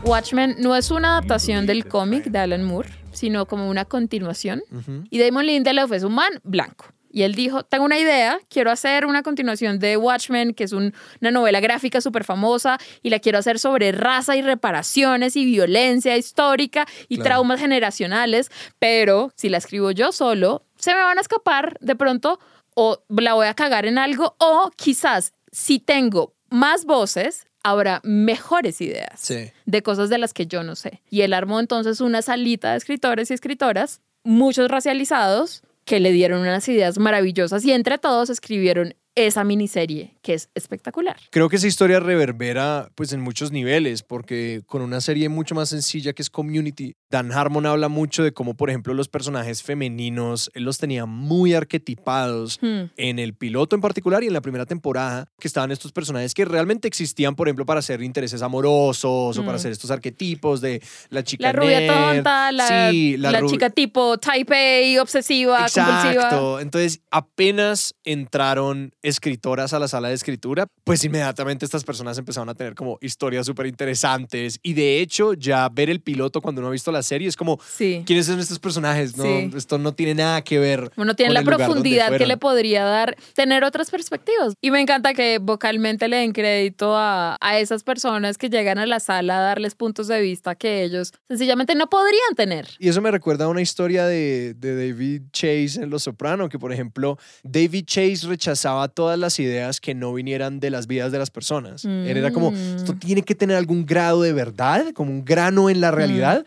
Watchmen 0.02 0.56
no 0.58 0.74
es 0.74 0.90
una 0.90 1.18
adaptación 1.18 1.66
del 1.66 1.84
cómic 1.86 2.24
de 2.30 2.38
Alan 2.38 2.64
Moore, 2.64 2.88
sino 3.12 3.44
como 3.44 3.68
una 3.68 3.84
continuación. 3.84 4.62
Y 5.10 5.18
Damon 5.18 5.44
Lindelof 5.44 5.92
es 5.92 6.02
un 6.02 6.14
man 6.14 6.40
blanco. 6.44 6.86
Y 7.16 7.22
él 7.22 7.34
dijo, 7.34 7.62
tengo 7.62 7.86
una 7.86 7.98
idea, 7.98 8.38
quiero 8.50 8.70
hacer 8.70 9.06
una 9.06 9.22
continuación 9.22 9.78
de 9.78 9.96
Watchmen, 9.96 10.52
que 10.52 10.64
es 10.64 10.72
un- 10.72 10.92
una 11.22 11.30
novela 11.30 11.60
gráfica 11.60 12.02
súper 12.02 12.24
famosa, 12.24 12.76
y 13.02 13.08
la 13.08 13.20
quiero 13.20 13.38
hacer 13.38 13.58
sobre 13.58 13.90
raza 13.90 14.36
y 14.36 14.42
reparaciones 14.42 15.34
y 15.34 15.46
violencia 15.46 16.14
histórica 16.18 16.84
y 17.08 17.14
Claro. 17.16 17.24
traumas 17.30 17.58
generacionales, 17.58 18.50
pero 18.78 19.32
si 19.34 19.48
la 19.48 19.56
escribo 19.56 19.92
yo 19.92 20.12
solo, 20.12 20.66
se 20.78 20.92
me 20.94 21.00
van 21.00 21.16
a 21.16 21.22
escapar 21.22 21.78
de 21.80 21.96
pronto 21.96 22.38
o 22.74 23.02
la 23.08 23.32
voy 23.32 23.46
a 23.46 23.54
cagar 23.54 23.86
en 23.86 23.96
algo, 23.96 24.36
o 24.38 24.70
quizás 24.76 25.32
si 25.50 25.78
tengo 25.78 26.34
más 26.50 26.84
voces, 26.84 27.46
habrá 27.62 28.02
mejores 28.04 28.82
ideas 28.82 29.18
Sí. 29.18 29.50
de 29.64 29.82
cosas 29.82 30.10
de 30.10 30.18
las 30.18 30.34
que 30.34 30.46
yo 30.46 30.62
no 30.64 30.76
sé. 30.76 31.00
Y 31.08 31.22
él 31.22 31.32
armó 31.32 31.60
entonces 31.60 32.02
una 32.02 32.20
salita 32.20 32.72
de 32.72 32.76
escritores 32.76 33.30
y 33.30 33.34
escritoras, 33.34 34.02
muchos 34.22 34.70
racializados, 34.70 35.62
que 35.86 36.00
le 36.00 36.12
dieron 36.12 36.40
unas 36.42 36.68
ideas 36.68 36.98
maravillosas 36.98 37.64
y 37.64 37.72
entre 37.72 37.96
todos 37.96 38.28
escribieron 38.28 38.94
esa 39.14 39.44
miniserie 39.44 40.18
que 40.20 40.34
es 40.34 40.50
espectacular. 40.54 41.16
Creo 41.30 41.48
que 41.48 41.56
esa 41.56 41.66
historia 41.66 42.00
reverbera 42.00 42.90
pues 42.94 43.14
en 43.14 43.22
muchos 43.22 43.50
niveles, 43.50 44.02
porque 44.02 44.60
con 44.66 44.82
una 44.82 45.00
serie 45.00 45.30
mucho 45.30 45.54
más 45.54 45.70
sencilla 45.70 46.12
que 46.12 46.20
es 46.20 46.28
Community, 46.28 46.92
Dan 47.16 47.32
Harmon 47.32 47.64
habla 47.66 47.88
mucho 47.88 48.22
de 48.22 48.32
cómo, 48.32 48.54
por 48.54 48.68
ejemplo, 48.70 48.92
los 48.94 49.08
personajes 49.08 49.62
femeninos, 49.62 50.50
él 50.54 50.64
los 50.64 50.78
tenía 50.78 51.06
muy 51.06 51.54
arquetipados 51.54 52.58
Hmm. 52.60 52.90
en 52.96 53.18
el 53.18 53.34
piloto 53.34 53.74
en 53.74 53.80
particular 53.82 54.22
y 54.22 54.26
en 54.26 54.32
la 54.32 54.40
primera 54.40 54.66
temporada, 54.66 55.28
que 55.38 55.48
estaban 55.48 55.70
estos 55.70 55.92
personajes 55.92 56.34
que 56.34 56.44
realmente 56.44 56.88
existían, 56.88 57.34
por 57.34 57.48
ejemplo, 57.48 57.64
para 57.66 57.80
hacer 57.80 58.02
intereses 58.02 58.42
amorosos 58.42 59.36
o 59.38 59.40
para 59.40 59.52
Mm. 59.52 59.56
hacer 59.56 59.72
estos 59.72 59.90
arquetipos 59.90 60.60
de 60.60 60.82
la 61.10 61.22
chica 61.24 61.48
La 61.48 61.52
rubia 61.52 61.80
nerd. 61.80 62.14
tonta, 62.16 62.52
la, 62.52 62.90
Sí, 62.90 63.16
la, 63.16 63.40
ru- 63.40 63.50
chica 63.50 63.70
tipo 63.70 64.18
type 64.18 64.96
A, 64.98 65.02
obsesiva, 65.02 65.56
compulsiva. 65.58 66.12
Exacto. 66.12 66.60
Entonces, 66.60 67.00
apenas 67.10 67.94
entraron 68.04 68.92
escritoras 69.02 69.72
a 69.72 69.78
la 69.78 69.88
sala 69.88 70.08
de 70.08 70.14
escritura, 70.14 70.66
pues 70.84 71.04
inmediatamente 71.04 71.64
estas 71.64 71.84
personas 71.84 72.18
empezaron 72.18 72.48
a 72.48 72.54
tener 72.54 72.74
como 72.74 72.98
historias 73.00 73.46
súper 73.46 73.66
interesantes. 73.66 74.58
Y 74.62 74.74
de 74.74 75.00
hecho, 75.00 75.32
ya 75.34 75.68
ver 75.68 75.90
el 75.90 76.00
piloto 76.00 76.40
cuando 76.40 76.60
uno 76.60 76.68
ha 76.68 76.72
visto 76.72 76.92
la 76.92 77.02
serie. 77.06 77.28
Es 77.28 77.36
como, 77.36 77.58
Sí. 77.74 78.02
¿quiénes 78.06 78.26
son 78.26 78.38
estos 78.38 78.58
personajes? 78.58 79.16
No, 79.16 79.24
Sí. 79.24 79.50
Esto 79.56 79.78
no 79.78 79.94
tiene 79.94 80.14
nada 80.14 80.42
que 80.42 80.58
ver. 80.58 80.90
Bueno, 80.96 81.14
tiene 81.14 81.32
la 81.32 81.42
profundidad 81.42 82.14
que 82.18 82.26
le 82.26 82.36
podría 82.36 82.84
dar 82.84 83.16
tener 83.34 83.64
otras 83.64 83.90
perspectivas. 83.90 84.52
Y 84.60 84.70
me 84.70 84.80
encanta 84.80 85.14
que 85.14 85.38
vocalmente 85.40 86.08
le 86.08 86.16
den 86.18 86.32
crédito 86.32 86.94
a, 86.96 87.36
a 87.40 87.58
esas 87.58 87.82
personas 87.82 88.36
que 88.36 88.50
llegan 88.50 88.78
a 88.78 88.86
la 88.86 89.00
sala 89.00 89.38
a 89.38 89.40
darles 89.40 89.74
puntos 89.74 90.08
de 90.08 90.20
vista 90.20 90.54
que 90.54 90.82
ellos 90.84 91.12
sencillamente 91.28 91.74
no 91.74 91.88
podrían 91.88 92.34
tener. 92.36 92.68
Y 92.78 92.88
eso 92.88 93.00
me 93.00 93.10
recuerda 93.10 93.46
a 93.46 93.48
una 93.48 93.62
historia 93.62 94.04
de, 94.06 94.54
de 94.54 94.74
David 94.90 95.22
Chase 95.32 95.80
en 95.82 95.90
Los 95.90 96.02
Soprano, 96.02 96.48
que 96.48 96.58
por 96.58 96.72
ejemplo, 96.72 97.18
David 97.42 97.84
Chase 97.86 98.26
rechazaba 98.26 98.88
todas 98.88 99.18
las 99.18 99.38
ideas 99.38 99.80
que 99.80 99.94
no 99.94 100.12
vinieran 100.12 100.60
de 100.60 100.70
las 100.70 100.86
vidas 100.86 101.12
de 101.12 101.18
las 101.18 101.30
personas. 101.30 101.84
Él 101.84 102.16
era 102.16 102.32
como, 102.32 102.50
Mm. 102.50 102.76
esto 102.76 102.94
tiene 102.94 103.22
que 103.22 103.34
tener 103.34 103.56
algún 103.56 103.86
grado 103.86 104.22
de 104.22 104.32
verdad, 104.32 104.92
como 104.94 105.10
un 105.10 105.24
grano 105.24 105.68
en 105.70 105.80
la 105.80 105.90
realidad. 105.90 106.44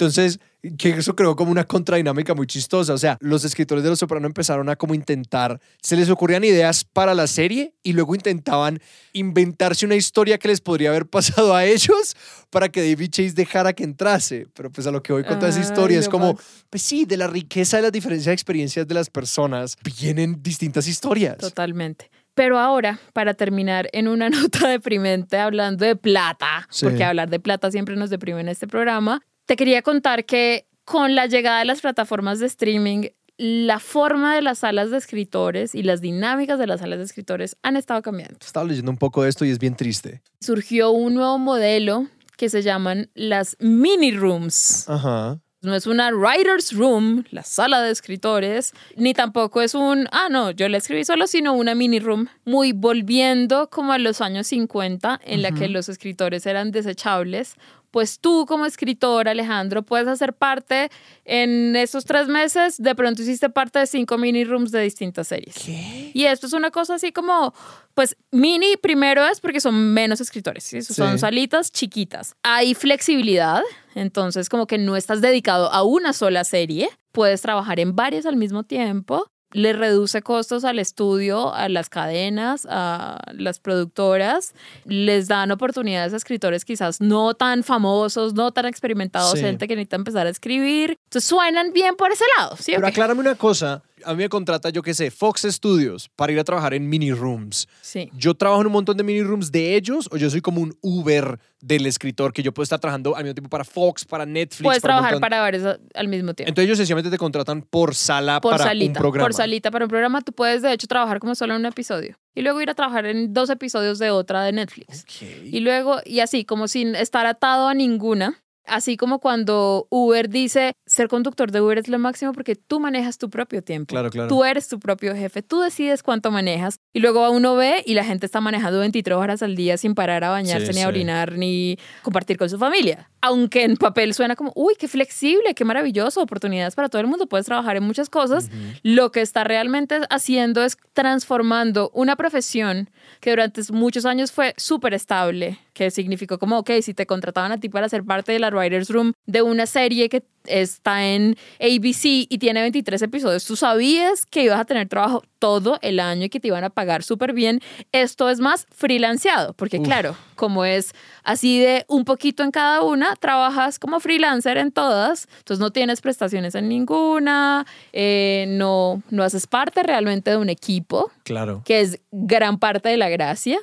Entonces, 0.00 0.38
que 0.78 0.90
eso 0.90 1.16
creó 1.16 1.34
como 1.34 1.50
una 1.50 1.64
contradinámica 1.64 2.32
muy 2.32 2.46
chistosa. 2.46 2.92
O 2.94 2.98
sea, 2.98 3.16
los 3.20 3.44
escritores 3.44 3.82
de 3.82 3.90
Los 3.90 3.98
Soprano 3.98 4.28
empezaron 4.28 4.68
a 4.68 4.76
como 4.76 4.94
intentar, 4.94 5.60
se 5.82 5.96
les 5.96 6.08
ocurrían 6.08 6.44
ideas 6.44 6.84
para 6.84 7.14
la 7.14 7.26
serie 7.26 7.74
y 7.82 7.94
luego 7.94 8.14
intentaban 8.14 8.80
inventarse 9.12 9.86
una 9.86 9.96
historia 9.96 10.38
que 10.38 10.46
les 10.46 10.60
podría 10.60 10.90
haber 10.90 11.06
pasado 11.06 11.52
a 11.56 11.64
ellos 11.64 12.14
para 12.50 12.68
que 12.68 12.80
David 12.80 13.10
Chase 13.10 13.32
dejara 13.32 13.72
que 13.72 13.82
entrase. 13.82 14.46
Pero 14.54 14.70
pues 14.70 14.86
a 14.86 14.92
lo 14.92 15.02
que 15.02 15.12
voy 15.12 15.24
con 15.24 15.36
toda 15.40 15.50
esa 15.50 15.60
historia 15.60 15.98
es 15.98 16.08
como, 16.08 16.38
pues 16.70 16.80
sí, 16.82 17.04
de 17.04 17.16
la 17.16 17.26
riqueza 17.26 17.78
de 17.78 17.82
las 17.82 17.92
diferencias 17.92 18.26
de 18.26 18.34
experiencias 18.34 18.86
de 18.86 18.94
las 18.94 19.10
personas 19.10 19.76
vienen 20.00 20.40
distintas 20.44 20.86
historias. 20.86 21.38
Totalmente. 21.38 22.08
Pero 22.34 22.56
ahora, 22.60 23.00
para 23.14 23.34
terminar 23.34 23.88
en 23.92 24.06
una 24.06 24.30
nota 24.30 24.68
deprimente 24.68 25.38
hablando 25.38 25.84
de 25.84 25.96
plata, 25.96 26.68
Sí. 26.70 26.84
porque 26.84 27.02
hablar 27.02 27.30
de 27.30 27.40
plata 27.40 27.72
siempre 27.72 27.96
nos 27.96 28.10
deprime 28.10 28.40
en 28.42 28.48
este 28.48 28.68
programa, 28.68 29.22
te 29.48 29.56
quería 29.56 29.80
contar 29.80 30.26
que 30.26 30.68
con 30.84 31.14
la 31.14 31.26
llegada 31.26 31.60
de 31.60 31.64
las 31.64 31.80
plataformas 31.80 32.38
de 32.38 32.44
streaming, 32.46 33.08
la 33.38 33.78
forma 33.78 34.34
de 34.34 34.42
las 34.42 34.58
salas 34.58 34.90
de 34.90 34.98
escritores 34.98 35.74
y 35.74 35.82
las 35.82 36.02
dinámicas 36.02 36.58
de 36.58 36.66
las 36.66 36.80
salas 36.80 36.98
de 36.98 37.06
escritores 37.06 37.56
han 37.62 37.76
estado 37.76 38.02
cambiando. 38.02 38.36
Estaba 38.44 38.66
leyendo 38.66 38.90
un 38.90 38.98
poco 38.98 39.22
de 39.22 39.30
esto 39.30 39.46
y 39.46 39.50
es 39.50 39.58
bien 39.58 39.74
triste. 39.74 40.20
Surgió 40.42 40.90
un 40.90 41.14
nuevo 41.14 41.38
modelo 41.38 42.08
que 42.36 42.50
se 42.50 42.60
llaman 42.60 43.10
las 43.14 43.56
mini 43.58 44.10
rooms. 44.10 44.86
Ajá. 44.86 45.40
No 45.60 45.74
es 45.74 45.88
una 45.88 46.12
writer's 46.12 46.72
room, 46.72 47.24
la 47.30 47.42
sala 47.42 47.82
de 47.82 47.90
escritores, 47.90 48.74
ni 48.94 49.12
tampoco 49.12 49.60
es 49.60 49.74
un, 49.74 50.06
ah, 50.12 50.28
no, 50.30 50.52
yo 50.52 50.68
la 50.68 50.76
escribí 50.76 51.04
solo, 51.04 51.26
sino 51.26 51.52
una 51.52 51.74
mini 51.74 51.98
room, 51.98 52.28
muy 52.44 52.70
volviendo 52.70 53.68
como 53.68 53.92
a 53.92 53.98
los 53.98 54.20
años 54.20 54.46
50, 54.46 55.20
en 55.24 55.42
la 55.42 55.50
que 55.50 55.66
los 55.68 55.88
escritores 55.88 56.46
eran 56.46 56.70
desechables. 56.70 57.56
Pues 57.90 58.18
tú 58.20 58.44
como 58.46 58.66
escritor, 58.66 59.28
Alejandro, 59.28 59.82
puedes 59.82 60.06
hacer 60.08 60.34
parte 60.34 60.90
en 61.24 61.74
esos 61.76 62.04
tres 62.04 62.28
meses, 62.28 62.76
de 62.82 62.94
pronto 62.94 63.22
hiciste 63.22 63.48
parte 63.50 63.78
de 63.78 63.86
cinco 63.86 64.18
mini 64.18 64.44
rooms 64.44 64.70
de 64.70 64.82
distintas 64.82 65.28
series. 65.28 65.56
Y 65.68 66.24
esto 66.24 66.46
es 66.46 66.52
una 66.52 66.70
cosa 66.70 66.94
así 66.96 67.12
como, 67.12 67.54
pues 67.94 68.16
mini 68.30 68.76
primero 68.76 69.26
es 69.26 69.40
porque 69.40 69.60
son 69.60 69.92
menos 69.94 70.20
escritores, 70.20 70.64
¿sí? 70.64 70.82
son 70.82 71.12
Sí. 71.12 71.18
salitas 71.18 71.72
chiquitas. 71.72 72.34
Hay 72.42 72.74
flexibilidad, 72.74 73.62
entonces 73.94 74.48
como 74.48 74.66
que 74.66 74.78
no 74.78 74.96
estás 74.96 75.20
dedicado 75.20 75.72
a 75.72 75.82
una 75.82 76.12
sola 76.12 76.44
serie, 76.44 76.88
puedes 77.12 77.40
trabajar 77.42 77.80
en 77.80 77.96
varias 77.96 78.26
al 78.26 78.36
mismo 78.36 78.62
tiempo. 78.64 79.30
Le 79.52 79.72
reduce 79.72 80.20
costos 80.22 80.64
al 80.64 80.78
estudio, 80.78 81.54
a 81.54 81.68
las 81.70 81.88
cadenas, 81.88 82.66
a 82.70 83.18
las 83.32 83.60
productoras. 83.60 84.52
Les 84.84 85.26
dan 85.26 85.50
oportunidades 85.50 86.12
a 86.12 86.16
escritores 86.18 86.64
quizás 86.66 87.00
no 87.00 87.32
tan 87.34 87.64
famosos, 87.64 88.34
no 88.34 88.52
tan 88.52 88.66
experimentados, 88.66 89.32
Sí. 89.32 89.40
gente 89.40 89.66
que 89.66 89.74
necesita 89.76 89.96
empezar 89.96 90.26
a 90.26 90.30
escribir. 90.30 90.98
Entonces 91.04 91.24
suenan 91.28 91.72
bien 91.72 91.96
por 91.96 92.12
ese 92.12 92.24
lado, 92.36 92.56
¿sí? 92.56 92.72
Pero 92.72 92.82
qué? 92.82 92.88
aclárame 92.88 93.20
una 93.20 93.34
cosa. 93.36 93.82
A 94.04 94.12
mí 94.12 94.18
me 94.18 94.28
contrata, 94.28 94.70
yo 94.70 94.82
qué 94.82 94.94
sé, 94.94 95.10
Fox 95.10 95.42
Studios 95.42 96.08
para 96.16 96.32
ir 96.32 96.38
a 96.38 96.44
trabajar 96.44 96.74
en 96.74 96.88
mini 96.88 97.12
rooms. 97.12 97.68
Sí. 97.80 98.10
¿Yo 98.14 98.34
trabajo 98.34 98.60
en 98.62 98.68
un 98.68 98.72
montón 98.72 98.96
de 98.96 99.04
mini 99.04 99.22
rooms 99.22 99.52
de 99.52 99.76
ellos 99.76 100.08
o 100.12 100.16
yo 100.16 100.30
soy 100.30 100.40
como 100.40 100.60
un 100.60 100.76
Uber 100.80 101.38
del 101.60 101.86
escritor 101.86 102.32
que 102.32 102.42
yo 102.42 102.52
puedo 102.52 102.64
estar 102.64 102.78
trabajando 102.78 103.16
al 103.16 103.24
mismo 103.24 103.34
tiempo 103.34 103.50
para 103.50 103.64
Fox, 103.64 104.04
para 104.04 104.26
Netflix? 104.26 104.62
Puedes 104.62 104.82
para 104.82 104.94
trabajar 104.94 105.20
para 105.20 105.40
varios 105.40 105.78
al 105.94 106.08
mismo 106.08 106.34
tiempo. 106.34 106.48
Entonces 106.48 106.66
ellos 106.66 106.78
sencillamente 106.78 107.10
te 107.10 107.18
contratan 107.18 107.62
por 107.62 107.94
sala 107.94 108.40
por 108.40 108.52
para 108.52 108.64
salita, 108.64 108.90
un 108.90 109.02
programa. 109.02 109.26
por 109.26 109.34
salita 109.34 109.70
para 109.70 109.84
un 109.84 109.88
programa, 109.88 110.20
tú 110.22 110.32
puedes 110.32 110.62
de 110.62 110.72
hecho 110.72 110.86
trabajar 110.86 111.18
como 111.18 111.34
solo 111.34 111.54
en 111.54 111.60
un 111.60 111.66
episodio 111.66 112.16
y 112.38 112.42
luego 112.42 112.62
ir 112.62 112.70
a 112.70 112.74
trabajar 112.74 113.04
en 113.06 113.32
dos 113.34 113.50
episodios 113.50 113.98
de 113.98 114.12
otra 114.12 114.44
de 114.44 114.52
Netflix. 114.52 115.04
Y 115.44 115.58
luego, 115.58 115.98
y 116.04 116.20
así, 116.20 116.44
como 116.44 116.68
sin 116.68 116.94
estar 116.94 117.26
atado 117.26 117.66
a 117.66 117.74
ninguna. 117.74 118.40
Así 118.64 118.96
como 118.96 119.18
cuando 119.18 119.88
Uber 119.90 120.28
dice, 120.28 120.74
ser 120.88 121.08
conductor 121.08 121.50
de 121.52 121.60
Uber 121.60 121.78
es 121.78 121.88
lo 121.88 121.98
máximo 121.98 122.32
porque 122.32 122.56
tú 122.56 122.80
manejas 122.80 123.18
tu 123.18 123.30
propio 123.30 123.62
tiempo. 123.62 123.92
Claro, 123.92 124.10
claro. 124.10 124.28
Tú 124.28 124.44
eres 124.44 124.68
tu 124.68 124.78
propio 124.80 125.14
jefe, 125.14 125.42
tú 125.42 125.60
decides 125.60 126.02
cuánto 126.02 126.30
manejas. 126.30 126.80
Y 126.92 127.00
luego 127.00 127.30
uno 127.30 127.54
ve 127.54 127.82
y 127.86 127.94
la 127.94 128.04
gente 128.04 128.26
está 128.26 128.40
manejando 128.40 128.80
23 128.80 129.16
horas 129.16 129.42
al 129.42 129.54
día 129.54 129.76
sin 129.76 129.94
parar 129.94 130.24
a 130.24 130.30
bañarse, 130.30 130.66
Sí, 130.68 130.72
ni 130.72 130.78
a 130.80 130.84
sí. 130.84 130.88
orinar, 130.88 131.32
ni 131.38 131.78
compartir 132.02 132.36
con 132.36 132.50
su 132.50 132.58
familia. 132.58 133.08
Aunque 133.20 133.64
en 133.64 133.76
papel 133.76 134.14
suena 134.14 134.34
como, 134.36 134.52
uy, 134.54 134.74
qué 134.78 134.88
flexible, 134.88 135.54
qué 135.54 135.64
maravilloso, 135.64 136.22
oportunidades 136.22 136.74
para 136.74 136.88
todo 136.88 137.00
el 137.00 137.08
mundo, 137.08 137.26
puedes 137.26 137.46
trabajar 137.46 137.76
en 137.76 137.82
muchas 137.84 138.08
cosas. 138.08 138.50
Lo 138.82 139.10
que 139.12 139.20
está 139.20 139.44
realmente 139.44 140.00
haciendo 140.10 140.62
es 140.64 140.76
transformando 140.92 141.90
una 141.94 142.16
profesión 142.16 142.90
que 143.20 143.30
durante 143.30 143.60
muchos 143.72 144.06
años 144.06 144.30
fue 144.32 144.54
súper 144.56 144.94
estable, 144.94 145.58
que 145.72 145.90
significó 145.90 146.38
como, 146.38 146.58
ok, 146.58 146.70
si 146.80 146.94
te 146.94 147.06
contrataban 147.06 147.52
a 147.52 147.58
ti 147.58 147.68
para 147.68 147.88
ser 147.88 148.04
parte 148.04 148.32
de 148.32 148.38
la 148.38 148.50
Writer's 148.50 148.88
Room 148.88 149.12
de 149.26 149.42
una 149.42 149.66
serie 149.66 150.08
que 150.08 150.22
está 150.48 151.06
en 151.06 151.36
ABC 151.60 152.04
y 152.28 152.38
tiene 152.38 152.60
23 152.62 153.00
episodios, 153.02 153.44
tú 153.44 153.56
sabías 153.56 154.26
que 154.26 154.42
ibas 154.44 154.60
a 154.60 154.64
tener 154.64 154.88
trabajo 154.88 155.22
todo 155.38 155.78
el 155.82 156.00
año 156.00 156.24
y 156.24 156.28
que 156.30 156.40
te 156.40 156.48
iban 156.48 156.64
a 156.64 156.70
pagar 156.70 157.02
súper 157.04 157.32
bien. 157.32 157.60
Esto 157.92 158.28
es 158.28 158.40
más 158.40 158.66
freelanceado, 158.72 159.52
porque 159.54 159.78
Uf. 159.78 159.84
claro, 159.84 160.16
como 160.34 160.64
es 160.64 160.92
así 161.22 161.60
de 161.60 161.84
un 161.88 162.04
poquito 162.04 162.42
en 162.42 162.50
cada 162.50 162.82
una, 162.82 163.14
trabajas 163.16 163.78
como 163.78 164.00
freelancer 164.00 164.56
en 164.58 164.72
todas, 164.72 165.28
entonces 165.38 165.60
no 165.60 165.70
tienes 165.70 166.00
prestaciones 166.00 166.54
en 166.56 166.68
ninguna, 166.68 167.66
eh, 167.92 168.46
no, 168.48 169.02
no 169.10 169.22
haces 169.22 169.46
parte 169.46 169.82
realmente 169.82 170.30
de 170.30 170.36
un 170.38 170.48
equipo, 170.48 171.10
Claro. 171.24 171.62
que 171.64 171.80
es 171.82 172.00
gran 172.10 172.58
parte 172.58 172.88
de 172.88 172.96
la 172.96 173.08
gracia 173.08 173.58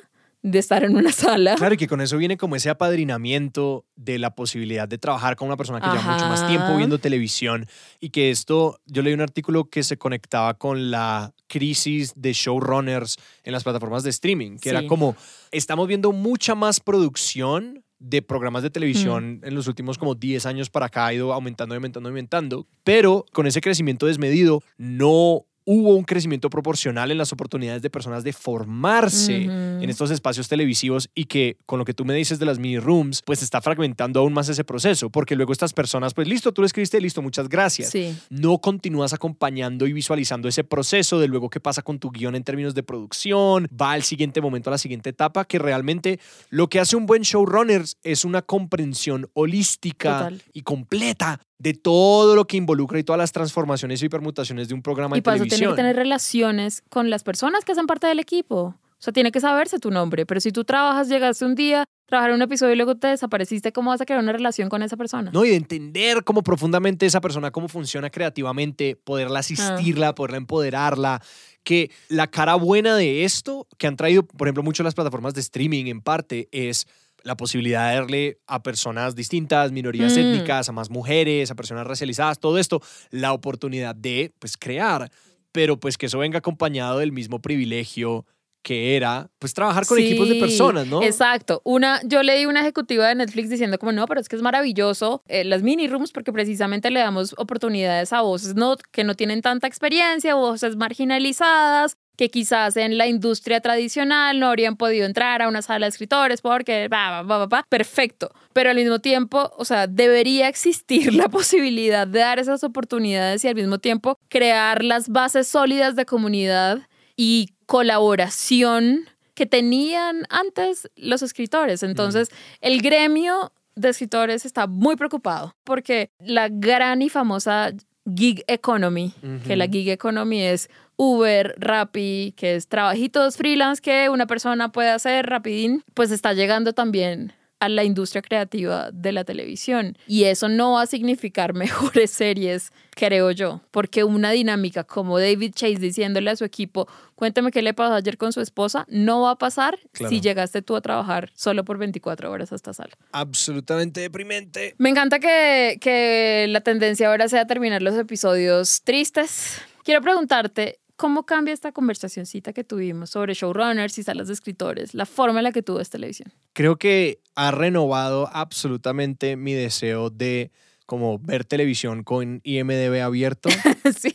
de 0.46 0.60
estar 0.60 0.84
en 0.84 0.96
una 0.96 1.10
sala. 1.12 1.56
Claro, 1.56 1.74
y 1.74 1.76
que 1.76 1.88
con 1.88 2.00
eso 2.00 2.16
viene 2.16 2.36
como 2.36 2.54
ese 2.54 2.70
apadrinamiento 2.70 3.84
de 3.96 4.18
la 4.18 4.34
posibilidad 4.34 4.86
de 4.86 4.96
trabajar 4.96 5.34
con 5.34 5.48
una 5.48 5.56
persona 5.56 5.80
que 5.80 5.88
lleva 5.88 6.12
mucho 6.12 6.26
más 6.26 6.46
tiempo 6.46 6.76
viendo 6.76 6.98
televisión. 6.98 7.66
Y 7.98 8.10
que 8.10 8.30
esto, 8.30 8.78
yo 8.86 9.02
leí 9.02 9.12
un 9.12 9.20
artículo 9.20 9.64
que 9.64 9.82
se 9.82 9.96
conectaba 9.96 10.54
con 10.54 10.92
la 10.92 11.34
crisis 11.48 12.12
de 12.14 12.32
showrunners 12.32 13.16
en 13.42 13.52
las 13.52 13.64
plataformas 13.64 14.04
de 14.04 14.10
streaming, 14.10 14.58
que 14.58 14.70
era 14.70 14.86
como, 14.86 15.16
estamos 15.50 15.88
viendo 15.88 16.12
mucha 16.12 16.54
más 16.54 16.78
producción 16.78 17.82
de 17.98 18.22
programas 18.22 18.62
de 18.62 18.70
televisión 18.70 19.40
en 19.42 19.54
los 19.54 19.66
últimos 19.66 19.98
como 19.98 20.14
10 20.14 20.46
años 20.46 20.70
para 20.70 20.86
acá, 20.86 21.06
ha 21.06 21.14
ido 21.14 21.32
aumentando, 21.32 21.74
aumentando, 21.74 22.08
aumentando, 22.08 22.66
pero 22.84 23.24
con 23.32 23.46
ese 23.46 23.60
crecimiento 23.60 24.06
desmedido 24.06 24.62
no 24.76 25.46
hubo 25.66 25.96
un 25.96 26.04
crecimiento 26.04 26.48
proporcional 26.48 27.10
en 27.10 27.18
las 27.18 27.32
oportunidades 27.32 27.82
de 27.82 27.90
personas 27.90 28.22
de 28.22 28.32
formarse 28.32 29.42
en 29.44 29.90
estos 29.90 30.12
espacios 30.12 30.48
televisivos 30.48 31.10
y 31.12 31.24
que 31.24 31.58
con 31.66 31.80
lo 31.80 31.84
que 31.84 31.92
tú 31.92 32.04
me 32.04 32.14
dices 32.14 32.38
de 32.38 32.46
las 32.46 32.60
mini 32.60 32.78
rooms, 32.78 33.20
pues 33.22 33.42
está 33.42 33.60
fragmentando 33.60 34.20
aún 34.20 34.32
más 34.32 34.48
ese 34.48 34.62
proceso, 34.62 35.10
porque 35.10 35.34
luego 35.34 35.52
estas 35.52 35.72
personas, 35.72 36.14
pues 36.14 36.28
listo, 36.28 36.52
tú 36.52 36.62
lo 36.62 36.66
escribiste, 36.66 37.00
listo, 37.00 37.20
muchas 37.20 37.48
gracias. 37.48 37.90
Sí. 37.90 38.16
No 38.30 38.58
continúas 38.58 39.12
acompañando 39.12 39.88
y 39.88 39.92
visualizando 39.92 40.48
ese 40.48 40.62
proceso 40.62 41.18
de 41.18 41.26
luego 41.26 41.50
qué 41.50 41.58
pasa 41.58 41.82
con 41.82 41.98
tu 41.98 42.12
guion 42.12 42.36
en 42.36 42.44
términos 42.44 42.74
de 42.74 42.84
producción, 42.84 43.68
va 43.78 43.92
al 43.92 44.04
siguiente 44.04 44.40
momento, 44.40 44.70
a 44.70 44.72
la 44.72 44.78
siguiente 44.78 45.10
etapa, 45.10 45.44
que 45.46 45.58
realmente 45.58 46.20
lo 46.48 46.68
que 46.68 46.78
hace 46.78 46.94
un 46.94 47.06
buen 47.06 47.22
showrunner 47.22 47.82
es 48.04 48.24
una 48.24 48.42
comprensión 48.42 49.28
holística 49.34 50.18
Total. 50.18 50.42
y 50.52 50.62
completa 50.62 51.40
de 51.58 51.74
todo 51.74 52.36
lo 52.36 52.46
que 52.46 52.56
involucra 52.56 52.98
y 52.98 53.04
todas 53.04 53.18
las 53.18 53.32
transformaciones 53.32 54.02
y 54.02 54.08
permutaciones 54.08 54.68
de 54.68 54.74
un 54.74 54.82
programa 54.82 55.16
Y 55.16 55.20
de 55.20 55.22
para 55.22 55.36
eso 55.36 55.44
televisión. 55.44 55.58
tiene 55.58 55.72
que 55.72 55.76
tener 55.76 55.96
relaciones 55.96 56.82
con 56.90 57.10
las 57.10 57.22
personas 57.22 57.64
que 57.64 57.72
hacen 57.72 57.86
parte 57.86 58.06
del 58.06 58.18
equipo. 58.18 58.74
O 58.98 59.02
sea, 59.02 59.12
tiene 59.12 59.30
que 59.30 59.40
saberse 59.40 59.78
tu 59.78 59.90
nombre. 59.90 60.24
Pero 60.24 60.40
si 60.40 60.52
tú 60.52 60.64
trabajas, 60.64 61.08
llegaste 61.08 61.44
un 61.44 61.54
día, 61.54 61.84
trabajar 62.06 62.30
en 62.30 62.36
un 62.36 62.42
episodio 62.42 62.72
y 62.72 62.76
luego 62.76 62.96
te 62.96 63.08
desapareciste, 63.08 63.72
¿cómo 63.72 63.90
vas 63.90 64.00
a 64.00 64.06
crear 64.06 64.22
una 64.22 64.32
relación 64.32 64.68
con 64.68 64.82
esa 64.82 64.96
persona? 64.96 65.30
No, 65.32 65.44
y 65.44 65.50
de 65.50 65.56
entender 65.56 66.24
cómo 66.24 66.42
profundamente 66.42 67.04
esa 67.04 67.20
persona, 67.20 67.50
cómo 67.50 67.68
funciona 67.68 68.08
creativamente, 68.10 68.96
poderla 68.96 69.40
asistirla, 69.40 70.14
poderla 70.14 70.38
empoderarla. 70.38 71.22
Que 71.62 71.90
la 72.08 72.28
cara 72.28 72.54
buena 72.54 72.96
de 72.96 73.24
esto, 73.24 73.66
que 73.76 73.86
han 73.86 73.96
traído, 73.96 74.24
por 74.24 74.48
ejemplo, 74.48 74.62
mucho 74.62 74.82
las 74.82 74.94
plataformas 74.94 75.34
de 75.34 75.40
streaming 75.40 75.86
en 75.86 76.00
parte, 76.00 76.48
es 76.52 76.86
la 77.26 77.36
posibilidad 77.36 77.90
de 77.90 77.96
darle 77.96 78.38
a 78.46 78.62
personas 78.62 79.14
distintas, 79.16 79.72
minorías 79.72 80.14
Mm. 80.16 80.18
étnicas, 80.20 80.68
a 80.68 80.72
más 80.72 80.90
mujeres, 80.90 81.50
a 81.50 81.54
personas 81.56 81.86
racializadas, 81.86 82.38
todo 82.38 82.56
esto, 82.56 82.80
la 83.10 83.32
oportunidad 83.32 83.94
de, 83.96 84.32
pues, 84.38 84.56
crear. 84.56 85.10
Pero 85.52 85.78
pues 85.80 85.98
que 85.98 86.06
eso 86.06 86.18
venga 86.18 86.38
acompañado 86.38 86.98
del 86.98 87.12
mismo 87.12 87.40
privilegio 87.40 88.24
que 88.62 88.96
era 88.96 89.30
pues 89.38 89.54
trabajar 89.54 89.86
con 89.86 89.96
Sí, 89.96 90.06
equipos 90.06 90.28
de 90.28 90.34
personas, 90.36 90.88
¿no? 90.88 91.00
Exacto. 91.00 91.62
Una, 91.64 92.00
yo 92.04 92.22
leí 92.24 92.46
una 92.46 92.62
ejecutiva 92.62 93.06
de 93.06 93.14
Netflix 93.14 93.48
diciendo 93.48 93.78
como, 93.78 93.92
no, 93.92 94.06
pero 94.06 94.20
es 94.20 94.28
que 94.28 94.34
es 94.34 94.42
maravilloso 94.42 95.22
eh, 95.28 95.44
las 95.44 95.62
mini 95.62 95.86
rooms 95.86 96.10
porque 96.10 96.32
precisamente 96.32 96.90
le 96.90 96.98
damos 96.98 97.32
oportunidades 97.38 98.12
a 98.12 98.22
voces 98.22 98.56
no, 98.56 98.76
que 98.90 99.04
no 99.04 99.14
tienen 99.14 99.40
tanta 99.40 99.68
experiencia, 99.68 100.34
voces 100.34 100.74
marginalizadas, 100.76 101.96
que 102.16 102.30
quizás 102.30 102.76
en 102.76 102.98
la 102.98 103.06
industria 103.06 103.60
tradicional 103.60 104.40
no 104.40 104.48
habrían 104.48 104.76
podido 104.76 105.06
entrar 105.06 105.42
a 105.42 105.48
una 105.48 105.62
sala 105.62 105.86
de 105.86 105.90
escritores 105.90 106.40
porque, 106.40 106.88
va, 106.88 107.22
va, 107.22 107.38
va, 107.38 107.46
va, 107.46 107.66
perfecto. 107.68 108.32
Pero 108.52 108.70
al 108.70 108.76
mismo 108.76 109.00
tiempo, 109.00 109.52
o 109.56 109.64
sea, 109.64 109.86
debería 109.86 110.48
existir 110.48 111.14
la 111.14 111.28
posibilidad 111.28 112.06
de 112.06 112.20
dar 112.20 112.38
esas 112.38 112.64
oportunidades 112.64 113.44
y 113.44 113.48
al 113.48 113.54
mismo 113.54 113.78
tiempo 113.78 114.18
crear 114.28 114.82
las 114.82 115.08
bases 115.08 115.46
sólidas 115.46 115.96
de 115.96 116.06
comunidad 116.06 116.80
y 117.16 117.50
colaboración 117.66 119.06
que 119.34 119.46
tenían 119.46 120.26
antes 120.30 120.90
los 120.96 121.22
escritores. 121.22 121.82
Entonces, 121.82 122.30
el 122.60 122.80
gremio 122.80 123.52
de 123.74 123.90
escritores 123.90 124.46
está 124.46 124.66
muy 124.66 124.96
preocupado 124.96 125.54
porque 125.62 126.10
la 126.18 126.48
gran 126.48 127.02
y 127.02 127.10
famosa 127.10 127.72
gig 128.14 128.44
economy, 128.46 129.12
que 129.46 129.56
la 129.56 129.66
gig 129.66 129.88
economy 129.88 130.42
es 130.42 130.70
Uber, 130.96 131.54
Rappi, 131.58 132.34
que 132.36 132.54
es 132.54 132.68
trabajitos 132.68 133.36
freelance 133.36 133.82
que 133.82 134.08
una 134.08 134.26
persona 134.26 134.70
puede 134.72 134.90
hacer 134.90 135.26
rapidín, 135.26 135.82
pues 135.94 136.10
está 136.10 136.32
llegando 136.32 136.72
también 136.72 137.32
a 137.58 137.68
la 137.68 137.84
industria 137.84 138.20
creativa 138.22 138.90
de 138.92 139.12
la 139.12 139.24
televisión. 139.24 139.96
Y 140.06 140.24
eso 140.24 140.48
no 140.48 140.72
va 140.72 140.82
a 140.82 140.86
significar 140.86 141.54
mejores 141.54 142.10
series, 142.10 142.70
creo 142.90 143.30
yo, 143.30 143.62
porque 143.70 144.04
una 144.04 144.30
dinámica 144.30 144.84
como 144.84 145.18
David 145.18 145.52
Chase 145.54 145.76
diciéndole 145.76 146.30
a 146.30 146.36
su 146.36 146.44
equipo, 146.44 146.86
cuéntame 147.14 147.50
qué 147.50 147.62
le 147.62 147.72
pasó 147.74 147.94
ayer 147.94 148.18
con 148.18 148.32
su 148.32 148.40
esposa, 148.40 148.84
no 148.90 149.22
va 149.22 149.30
a 149.32 149.36
pasar 149.38 149.78
Claro. 149.92 150.10
si 150.10 150.20
llegaste 150.20 150.60
tú 150.62 150.76
a 150.76 150.80
trabajar 150.82 151.30
solo 151.34 151.64
por 151.64 151.78
24 151.78 152.30
horas 152.30 152.52
a 152.52 152.56
esta 152.56 152.72
sala. 152.74 152.90
Absolutamente 153.12 154.00
deprimente. 154.00 154.74
Me 154.78 154.90
encanta 154.90 155.18
que, 155.18 155.78
que 155.80 156.46
la 156.48 156.60
tendencia 156.60 157.08
ahora 157.08 157.28
sea 157.28 157.46
terminar 157.46 157.80
los 157.82 157.94
episodios 157.96 158.82
tristes. 158.82 159.60
Quiero 159.82 160.02
preguntarte, 160.02 160.78
¿cómo 160.96 161.24
cambia 161.26 161.54
esta 161.54 161.72
conversacioncita 161.72 162.52
que 162.52 162.64
tuvimos 162.64 163.10
sobre 163.10 163.34
showrunners 163.34 163.98
y 163.98 164.02
salas 164.02 164.28
de 164.28 164.34
escritores, 164.34 164.94
la 164.94 165.06
forma 165.06 165.40
en 165.40 165.44
la 165.44 165.52
que 165.52 165.62
tú 165.62 165.74
ves 165.76 165.90
televisión? 165.90 166.32
Creo 166.52 166.76
que 166.76 167.20
ha 167.34 167.50
renovado 167.50 168.28
absolutamente 168.32 169.36
mi 169.36 169.52
deseo 169.52 170.10
de 170.10 170.50
como 170.86 171.18
ver 171.18 171.44
televisión 171.44 172.04
con 172.04 172.40
IMDB 172.44 173.02
abierto 173.02 173.48
sí. 174.00 174.14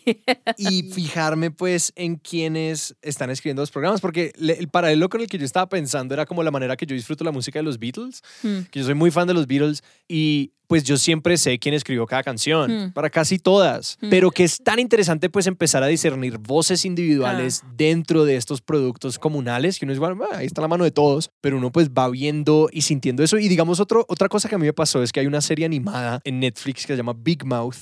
y 0.57 0.84
fijarme 0.84 1.51
pues 1.51 1.91
en 1.97 2.15
quienes 2.15 2.95
están 3.01 3.29
escribiendo 3.29 3.61
los 3.61 3.71
programas, 3.71 3.99
porque 3.99 4.32
el 4.39 4.69
paralelo 4.69 5.09
con 5.09 5.19
el 5.19 5.27
que 5.27 5.38
yo 5.38 5.43
estaba 5.43 5.67
pensando 5.67 6.13
era 6.13 6.25
como 6.25 6.43
la 6.43 6.51
manera 6.51 6.77
que 6.77 6.86
yo 6.86 6.95
disfruto 6.95 7.25
la 7.25 7.32
música 7.34 7.59
de 7.59 7.63
los 7.63 7.77
Beatles, 7.77 8.21
Mm. 8.41 8.59
que 8.71 8.79
yo 8.79 8.86
soy 8.86 8.95
muy 8.95 9.11
fan 9.11 9.27
de 9.27 9.34
los 9.34 9.47
Beatles 9.47 9.84
y 10.07 10.53
pues 10.72 10.86
yo 10.86 10.95
siempre 10.95 11.36
sé 11.36 11.59
quién 11.59 11.74
escribió 11.76 12.05
cada 12.05 12.24
canción, 12.24 12.72
Mm. 12.86 12.91
para 12.93 13.09
casi 13.09 13.38
todas, 13.39 13.97
Mm. 13.99 14.09
pero 14.09 14.32
que 14.32 14.45
es 14.45 14.57
tan 14.63 14.80
interesante 14.80 15.30
pues 15.30 15.45
empezar 15.45 15.84
a 15.84 15.88
discernir 15.88 16.38
voces 16.38 16.86
individuales 16.86 17.61
Ah. 17.65 17.74
dentro 17.76 18.24
de 18.24 18.38
estos 18.38 18.61
productos 18.61 19.19
comunales, 19.19 19.78
que 19.78 19.84
uno 19.86 19.91
es, 19.91 19.99
bueno, 19.99 20.17
ah, 20.32 20.38
ahí 20.38 20.45
está 20.45 20.61
la 20.61 20.69
mano 20.69 20.86
de 20.86 20.91
todos, 20.91 21.30
pero 21.41 21.57
uno 21.57 21.74
pues 21.74 21.89
va 21.89 22.07
viendo 22.09 22.69
y 22.72 22.84
sintiendo 22.84 23.22
eso. 23.22 23.38
Y 23.38 23.49
digamos, 23.49 23.82
otro, 23.82 24.05
otra 24.07 24.30
cosa 24.30 24.47
que 24.47 24.55
a 24.55 24.57
mí 24.57 24.65
me 24.65 24.72
pasó 24.72 25.03
es 25.03 25.11
que 25.11 25.19
hay 25.19 25.28
una 25.28 25.41
serie 25.41 25.65
animada 25.65 26.22
en 26.24 26.39
Netflix 26.39 26.86
que 26.86 26.93
se 26.93 26.97
llama 26.97 27.15
Big 27.17 27.43
Mouth. 27.43 27.76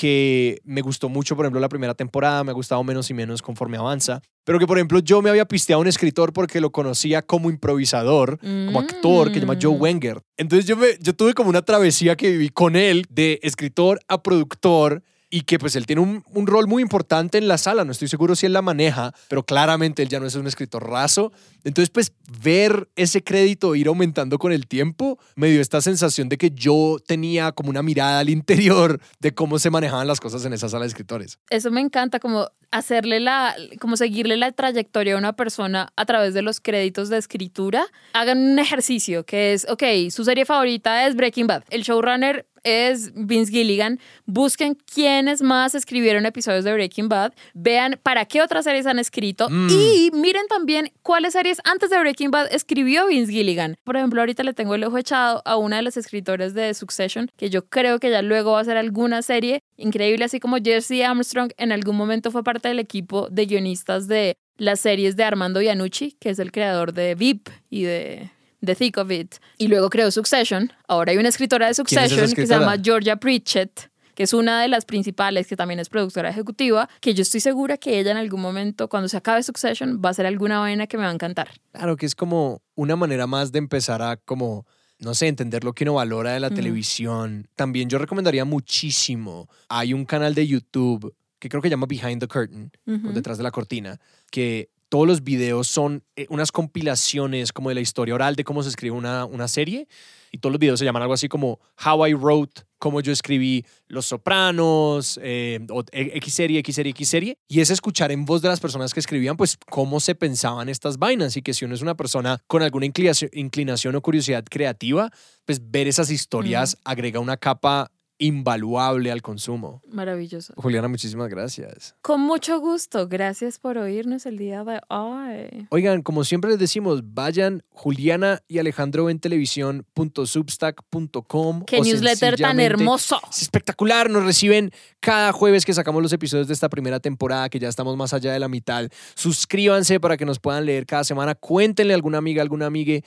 Que 0.00 0.62
me 0.64 0.80
gustó 0.80 1.10
mucho, 1.10 1.36
por 1.36 1.44
ejemplo, 1.44 1.60
la 1.60 1.68
primera 1.68 1.92
temporada, 1.94 2.42
me 2.42 2.52
ha 2.52 2.54
gustado 2.54 2.82
menos 2.82 3.10
y 3.10 3.14
menos 3.14 3.42
conforme 3.42 3.76
avanza, 3.76 4.22
pero 4.44 4.58
que, 4.58 4.66
por 4.66 4.78
ejemplo, 4.78 4.98
yo 5.00 5.20
me 5.20 5.28
había 5.28 5.44
pisteado 5.44 5.80
a 5.80 5.82
un 5.82 5.88
escritor 5.88 6.32
porque 6.32 6.58
lo 6.58 6.72
conocía 6.72 7.20
como 7.20 7.50
improvisador, 7.50 8.38
como 8.38 8.80
actor, 8.80 9.28
que 9.28 9.34
se 9.34 9.40
llama 9.40 9.58
Joe 9.60 9.76
Mm. 9.76 9.82
Wenger. 9.82 10.22
Entonces 10.38 10.64
yo, 10.64 10.78
me, 10.78 10.86
yo 11.00 11.14
tuve 11.14 11.34
como 11.34 11.50
una 11.50 11.60
travesía 11.60 12.16
que 12.16 12.30
viví 12.30 12.48
con 12.48 12.76
él 12.76 13.04
de 13.10 13.40
escritor 13.42 14.00
a 14.08 14.22
productor 14.22 15.02
y 15.30 15.42
que 15.42 15.58
pues 15.58 15.76
él 15.76 15.86
tiene 15.86 16.02
un, 16.02 16.24
un 16.34 16.46
rol 16.46 16.66
muy 16.66 16.82
importante 16.82 17.38
en 17.38 17.48
la 17.48 17.56
sala, 17.56 17.84
no 17.84 17.92
estoy 17.92 18.08
seguro 18.08 18.34
si 18.34 18.46
él 18.46 18.52
la 18.52 18.62
maneja, 18.62 19.14
pero 19.28 19.44
claramente 19.44 20.02
él 20.02 20.08
ya 20.08 20.20
no 20.20 20.26
es 20.26 20.34
un 20.34 20.46
escritor 20.46 20.88
raso. 20.88 21.32
Entonces 21.62 21.90
pues 21.90 22.12
ver 22.42 22.88
ese 22.96 23.22
crédito 23.22 23.74
ir 23.74 23.86
aumentando 23.86 24.38
con 24.38 24.52
el 24.52 24.66
tiempo 24.66 25.18
me 25.36 25.48
dio 25.48 25.60
esta 25.60 25.80
sensación 25.80 26.28
de 26.28 26.38
que 26.38 26.50
yo 26.50 26.98
tenía 27.06 27.52
como 27.52 27.70
una 27.70 27.82
mirada 27.82 28.18
al 28.18 28.28
interior 28.30 29.00
de 29.20 29.32
cómo 29.32 29.58
se 29.58 29.70
manejaban 29.70 30.06
las 30.06 30.20
cosas 30.20 30.44
en 30.44 30.52
esa 30.52 30.68
sala 30.68 30.84
de 30.84 30.88
escritores. 30.88 31.38
Eso 31.48 31.70
me 31.70 31.80
encanta, 31.80 32.18
como 32.18 32.48
hacerle 32.70 33.20
la, 33.20 33.54
como 33.80 33.96
seguirle 33.96 34.36
la 34.36 34.52
trayectoria 34.52 35.14
a 35.14 35.18
una 35.18 35.34
persona 35.34 35.92
a 35.96 36.04
través 36.06 36.34
de 36.34 36.42
los 36.42 36.60
créditos 36.60 37.08
de 37.08 37.18
escritura. 37.18 37.84
Hagan 38.12 38.38
un 38.38 38.58
ejercicio 38.58 39.24
que 39.24 39.52
es, 39.52 39.66
ok, 39.68 39.82
su 40.10 40.24
serie 40.24 40.44
favorita 40.44 41.06
es 41.06 41.16
Breaking 41.16 41.46
Bad. 41.46 41.64
El 41.70 41.82
showrunner 41.82 42.46
es 42.64 43.12
Vince 43.14 43.52
Gilligan. 43.52 43.98
Busquen 44.26 44.76
quiénes 44.92 45.42
más 45.42 45.74
escribieron 45.74 46.26
episodios 46.26 46.64
de 46.64 46.72
Breaking 46.72 47.08
Bad. 47.08 47.32
Vean 47.54 47.98
para 48.02 48.24
qué 48.24 48.42
otras 48.42 48.64
series 48.64 48.86
han 48.86 48.98
escrito. 48.98 49.48
Mm. 49.50 49.68
Y 49.70 50.10
miren 50.12 50.46
también 50.48 50.92
cuáles 51.02 51.32
series 51.32 51.58
antes 51.64 51.90
de 51.90 51.98
Breaking 51.98 52.30
Bad 52.30 52.52
escribió 52.52 53.06
Vince 53.06 53.32
Gilligan. 53.32 53.76
Por 53.84 53.96
ejemplo, 53.96 54.20
ahorita 54.20 54.42
le 54.42 54.54
tengo 54.54 54.74
el 54.74 54.84
ojo 54.84 54.98
echado 54.98 55.42
a 55.44 55.56
una 55.56 55.76
de 55.76 55.82
las 55.82 55.96
escritoras 55.96 56.54
de 56.54 56.74
Succession, 56.74 57.30
que 57.36 57.50
yo 57.50 57.66
creo 57.66 57.98
que 57.98 58.10
ya 58.10 58.22
luego 58.22 58.52
va 58.52 58.58
a 58.58 58.62
hacer 58.62 58.76
alguna 58.76 59.22
serie 59.22 59.62
increíble, 59.76 60.24
así 60.24 60.40
como 60.40 60.56
Jesse 60.56 61.02
Armstrong 61.04 61.52
en 61.56 61.72
algún 61.72 61.96
momento 61.96 62.30
fue 62.30 62.44
parte 62.44 62.68
del 62.68 62.78
equipo 62.78 63.28
de 63.30 63.46
guionistas 63.46 64.08
de 64.08 64.36
las 64.56 64.80
series 64.80 65.16
de 65.16 65.24
Armando 65.24 65.62
Iannucci, 65.62 66.16
que 66.20 66.30
es 66.30 66.38
el 66.38 66.52
creador 66.52 66.92
de 66.92 67.14
VIP 67.14 67.48
y 67.70 67.84
de 67.84 68.30
The 68.64 68.74
Thick 68.74 68.98
of 68.98 69.10
It. 69.10 69.34
Y 69.58 69.68
luego 69.68 69.90
creó 69.90 70.10
Succession. 70.10 70.72
Ahora 70.88 71.12
hay 71.12 71.18
una 71.18 71.28
escritora 71.28 71.66
de 71.66 71.74
Succession 71.74 72.32
que 72.32 72.46
se 72.46 72.54
llama 72.54 72.76
Georgia 72.82 73.16
Pritchett 73.16 73.90
que 74.14 74.24
es 74.24 74.34
una 74.34 74.60
de 74.60 74.68
las 74.68 74.84
principales, 74.84 75.46
que 75.46 75.56
también 75.56 75.80
es 75.80 75.88
productora 75.88 76.28
ejecutiva, 76.28 76.90
que 77.00 77.14
yo 77.14 77.22
estoy 77.22 77.40
segura 77.40 77.78
que 77.78 77.98
ella 77.98 78.10
en 78.10 78.18
algún 78.18 78.42
momento, 78.42 78.86
cuando 78.88 79.08
se 79.08 79.16
acabe 79.16 79.42
Succession, 79.42 80.02
va 80.04 80.08
a 80.08 80.12
hacer 80.12 80.26
alguna 80.26 80.58
vaina 80.58 80.86
que 80.86 80.98
me 80.98 81.04
va 81.04 81.10
a 81.10 81.14
encantar. 81.14 81.48
Claro 81.72 81.96
que 81.96 82.04
es 82.04 82.14
como 82.14 82.60
una 82.74 82.96
manera 82.96 83.26
más 83.26 83.50
de 83.50 83.60
empezar 83.60 84.02
a 84.02 84.18
como, 84.18 84.66
no 84.98 85.14
sé, 85.14 85.28
entender 85.28 85.64
lo 85.64 85.72
que 85.72 85.84
uno 85.84 85.94
valora 85.94 86.32
de 86.34 86.40
la 86.40 86.50
Mm. 86.50 86.54
televisión. 86.54 87.48
También 87.56 87.88
yo 87.88 87.96
recomendaría 87.96 88.44
muchísimo, 88.44 89.48
hay 89.70 89.94
un 89.94 90.04
canal 90.04 90.34
de 90.34 90.46
YouTube 90.46 91.14
que 91.38 91.48
creo 91.48 91.62
que 91.62 91.68
se 91.68 91.70
llama 91.70 91.86
Behind 91.86 92.20
the 92.20 92.28
Curtain, 92.28 92.70
o 92.86 93.12
detrás 93.12 93.38
de 93.38 93.44
la 93.44 93.50
cortina, 93.50 93.98
que 94.30 94.68
todos 94.90 95.06
los 95.06 95.24
videos 95.24 95.68
son 95.68 96.02
eh, 96.16 96.26
unas 96.28 96.52
compilaciones 96.52 97.52
como 97.52 97.70
de 97.70 97.76
la 97.76 97.80
historia 97.80 98.14
oral 98.14 98.36
de 98.36 98.44
cómo 98.44 98.62
se 98.62 98.68
escribe 98.68 98.94
una, 98.94 99.24
una 99.24 99.48
serie. 99.48 99.88
Y 100.32 100.38
todos 100.38 100.52
los 100.52 100.60
videos 100.60 100.78
se 100.78 100.84
llaman 100.84 101.02
algo 101.02 101.14
así 101.14 101.28
como 101.28 101.58
How 101.84 102.06
I 102.06 102.14
Wrote, 102.14 102.62
cómo 102.78 103.00
yo 103.00 103.12
escribí 103.12 103.64
Los 103.88 104.06
Sopranos, 104.06 105.18
eh, 105.22 105.60
o 105.70 105.82
e- 105.92 106.12
X 106.18 106.34
serie, 106.34 106.58
X 106.60 106.74
serie, 106.74 106.90
X 106.90 107.08
serie. 107.08 107.38
Y 107.48 107.60
es 107.60 107.70
escuchar 107.70 108.12
en 108.12 108.24
voz 108.24 108.42
de 108.42 108.48
las 108.48 108.60
personas 108.60 108.92
que 108.92 109.00
escribían, 109.00 109.36
pues, 109.36 109.56
cómo 109.70 109.98
se 109.98 110.14
pensaban 110.14 110.68
estas 110.68 110.98
vainas. 110.98 111.36
Y 111.36 111.42
que 111.42 111.54
si 111.54 111.64
uno 111.64 111.74
es 111.74 111.82
una 111.82 111.96
persona 111.96 112.40
con 112.46 112.62
alguna 112.62 112.86
inclinación, 112.86 113.30
inclinación 113.32 113.96
o 113.96 114.02
curiosidad 114.02 114.44
creativa, 114.48 115.10
pues 115.44 115.70
ver 115.70 115.88
esas 115.88 116.10
historias 116.10 116.76
agrega 116.84 117.18
una 117.18 117.36
capa 117.36 117.90
invaluable 118.20 119.10
al 119.10 119.22
consumo. 119.22 119.82
Maravilloso. 119.90 120.54
Juliana, 120.56 120.86
muchísimas 120.86 121.28
gracias. 121.28 121.96
Con 122.02 122.20
mucho 122.20 122.60
gusto. 122.60 123.08
Gracias 123.08 123.58
por 123.58 123.78
oírnos 123.78 124.26
el 124.26 124.38
día 124.38 124.62
de 124.62 124.78
hoy. 124.88 125.66
Oigan, 125.70 126.02
como 126.02 126.22
siempre 126.24 126.50
les 126.50 126.60
decimos, 126.60 127.00
vayan 127.14 127.64
Juliana 127.70 128.42
y 128.46 128.58
Alejandro 128.58 129.10
en 129.10 129.18
televisión.substack.com. 129.18 131.64
Qué 131.64 131.80
newsletter 131.80 132.36
tan 132.36 132.60
hermoso. 132.60 133.20
Es 133.30 133.42
espectacular, 133.42 134.08
nos 134.10 134.24
reciben 134.24 134.70
cada 135.00 135.32
jueves 135.32 135.64
que 135.64 135.72
sacamos 135.72 136.02
los 136.02 136.12
episodios 136.12 136.46
de 136.46 136.54
esta 136.54 136.68
primera 136.68 137.00
temporada, 137.00 137.48
que 137.48 137.58
ya 137.58 137.70
estamos 137.70 137.96
más 137.96 138.12
allá 138.12 138.32
de 138.32 138.38
la 138.38 138.48
mitad. 138.48 138.86
Suscríbanse 139.14 139.98
para 139.98 140.18
que 140.18 140.26
nos 140.26 140.38
puedan 140.38 140.66
leer 140.66 140.84
cada 140.84 141.04
semana. 141.04 141.34
Cuéntenle 141.34 141.94
a 141.94 141.96
alguna 141.96 142.18
amiga, 142.18 142.42
alguna 142.42 142.66
amiga 142.66 143.00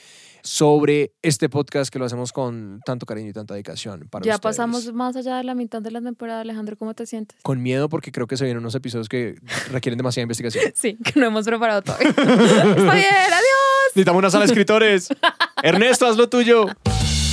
sobre 0.43 1.13
este 1.21 1.47
podcast 1.49 1.91
que 1.91 1.99
lo 1.99 2.05
hacemos 2.05 2.31
con 2.33 2.81
tanto 2.85 3.05
cariño 3.05 3.29
y 3.29 3.33
tanta 3.33 3.53
dedicación 3.53 4.07
para 4.09 4.25
ya 4.25 4.35
ustedes. 4.35 4.41
pasamos 4.41 4.93
más 4.93 5.15
allá 5.15 5.37
de 5.37 5.43
la 5.43 5.55
mitad 5.55 5.81
de 5.81 5.89
la 5.91 6.01
temporada, 6.01 6.41
Alejandro. 6.41 6.77
¿Cómo 6.77 6.93
te 6.93 7.05
sientes? 7.05 7.39
Con 7.41 7.61
miedo 7.61 7.87
porque 7.89 8.11
creo 8.11 8.27
que 8.27 8.35
se 8.37 8.43
vienen 8.43 8.59
unos 8.59 8.75
episodios 8.75 9.07
que 9.09 9.35
requieren 9.71 9.97
demasiada 9.97 10.23
investigación. 10.23 10.63
Sí, 10.75 10.97
que 11.03 11.19
no 11.19 11.27
hemos 11.27 11.45
preparado 11.45 11.81
todavía. 11.81 12.09
Está 12.09 12.25
bien, 12.25 12.83
adiós. 12.83 13.85
Necesitamos 13.87 14.19
una 14.19 14.29
sala 14.29 14.45
de 14.45 14.51
escritores. 14.51 15.07
Ernesto, 15.63 16.05
haz 16.07 16.17
lo 16.17 16.27
tuyo. 16.27 16.65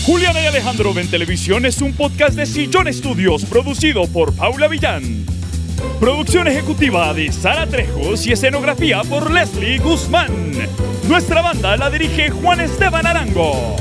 Juliana 0.07 0.41
y 0.43 0.47
Alejandro 0.47 0.95
ven 0.95 1.11
televisión 1.11 1.67
es 1.67 1.83
un 1.83 1.93
podcast 1.95 2.37
de 2.37 2.47
Sillón 2.47 2.87
Estudios 2.89 3.45
producido 3.45 4.07
por 4.07 4.35
Paula 4.37 4.69
Villán. 4.69 5.27
Producción 5.99 6.49
ejecutiva 6.49 7.13
de 7.15 7.33
Sara 7.33 7.67
Trejos 7.67 8.27
y 8.27 8.33
escenografía 8.33 9.03
por 9.09 9.31
Leslie 9.31 9.79
Guzmán. 9.79 10.53
Nuestra 11.09 11.43
banda 11.43 11.77
la 11.77 11.91
dirige 11.91 12.31
Juan 12.31 12.61
Esteban 12.61 13.07
Arango. 13.07 13.77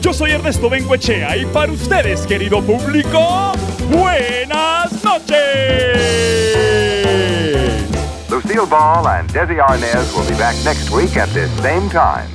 Yo 0.00 0.12
soy 0.12 0.30
Ernesto 0.30 0.70
Benguechea 0.70 1.36
y 1.36 1.46
para 1.46 1.72
ustedes, 1.72 2.26
querido 2.26 2.62
público, 2.62 3.52
Buenas 3.90 5.04
noches. 5.04 5.36
Lucille 8.28 8.66
Ball 8.66 9.06
and 9.06 9.30
Desi 9.30 9.58
Arnaz 9.60 10.12
will 10.14 10.28
be 10.28 10.36
back 10.36 10.56
next 10.64 10.90
week 10.90 11.16
at 11.16 11.28
this 11.30 11.50
same 11.62 11.88
time. 11.90 12.28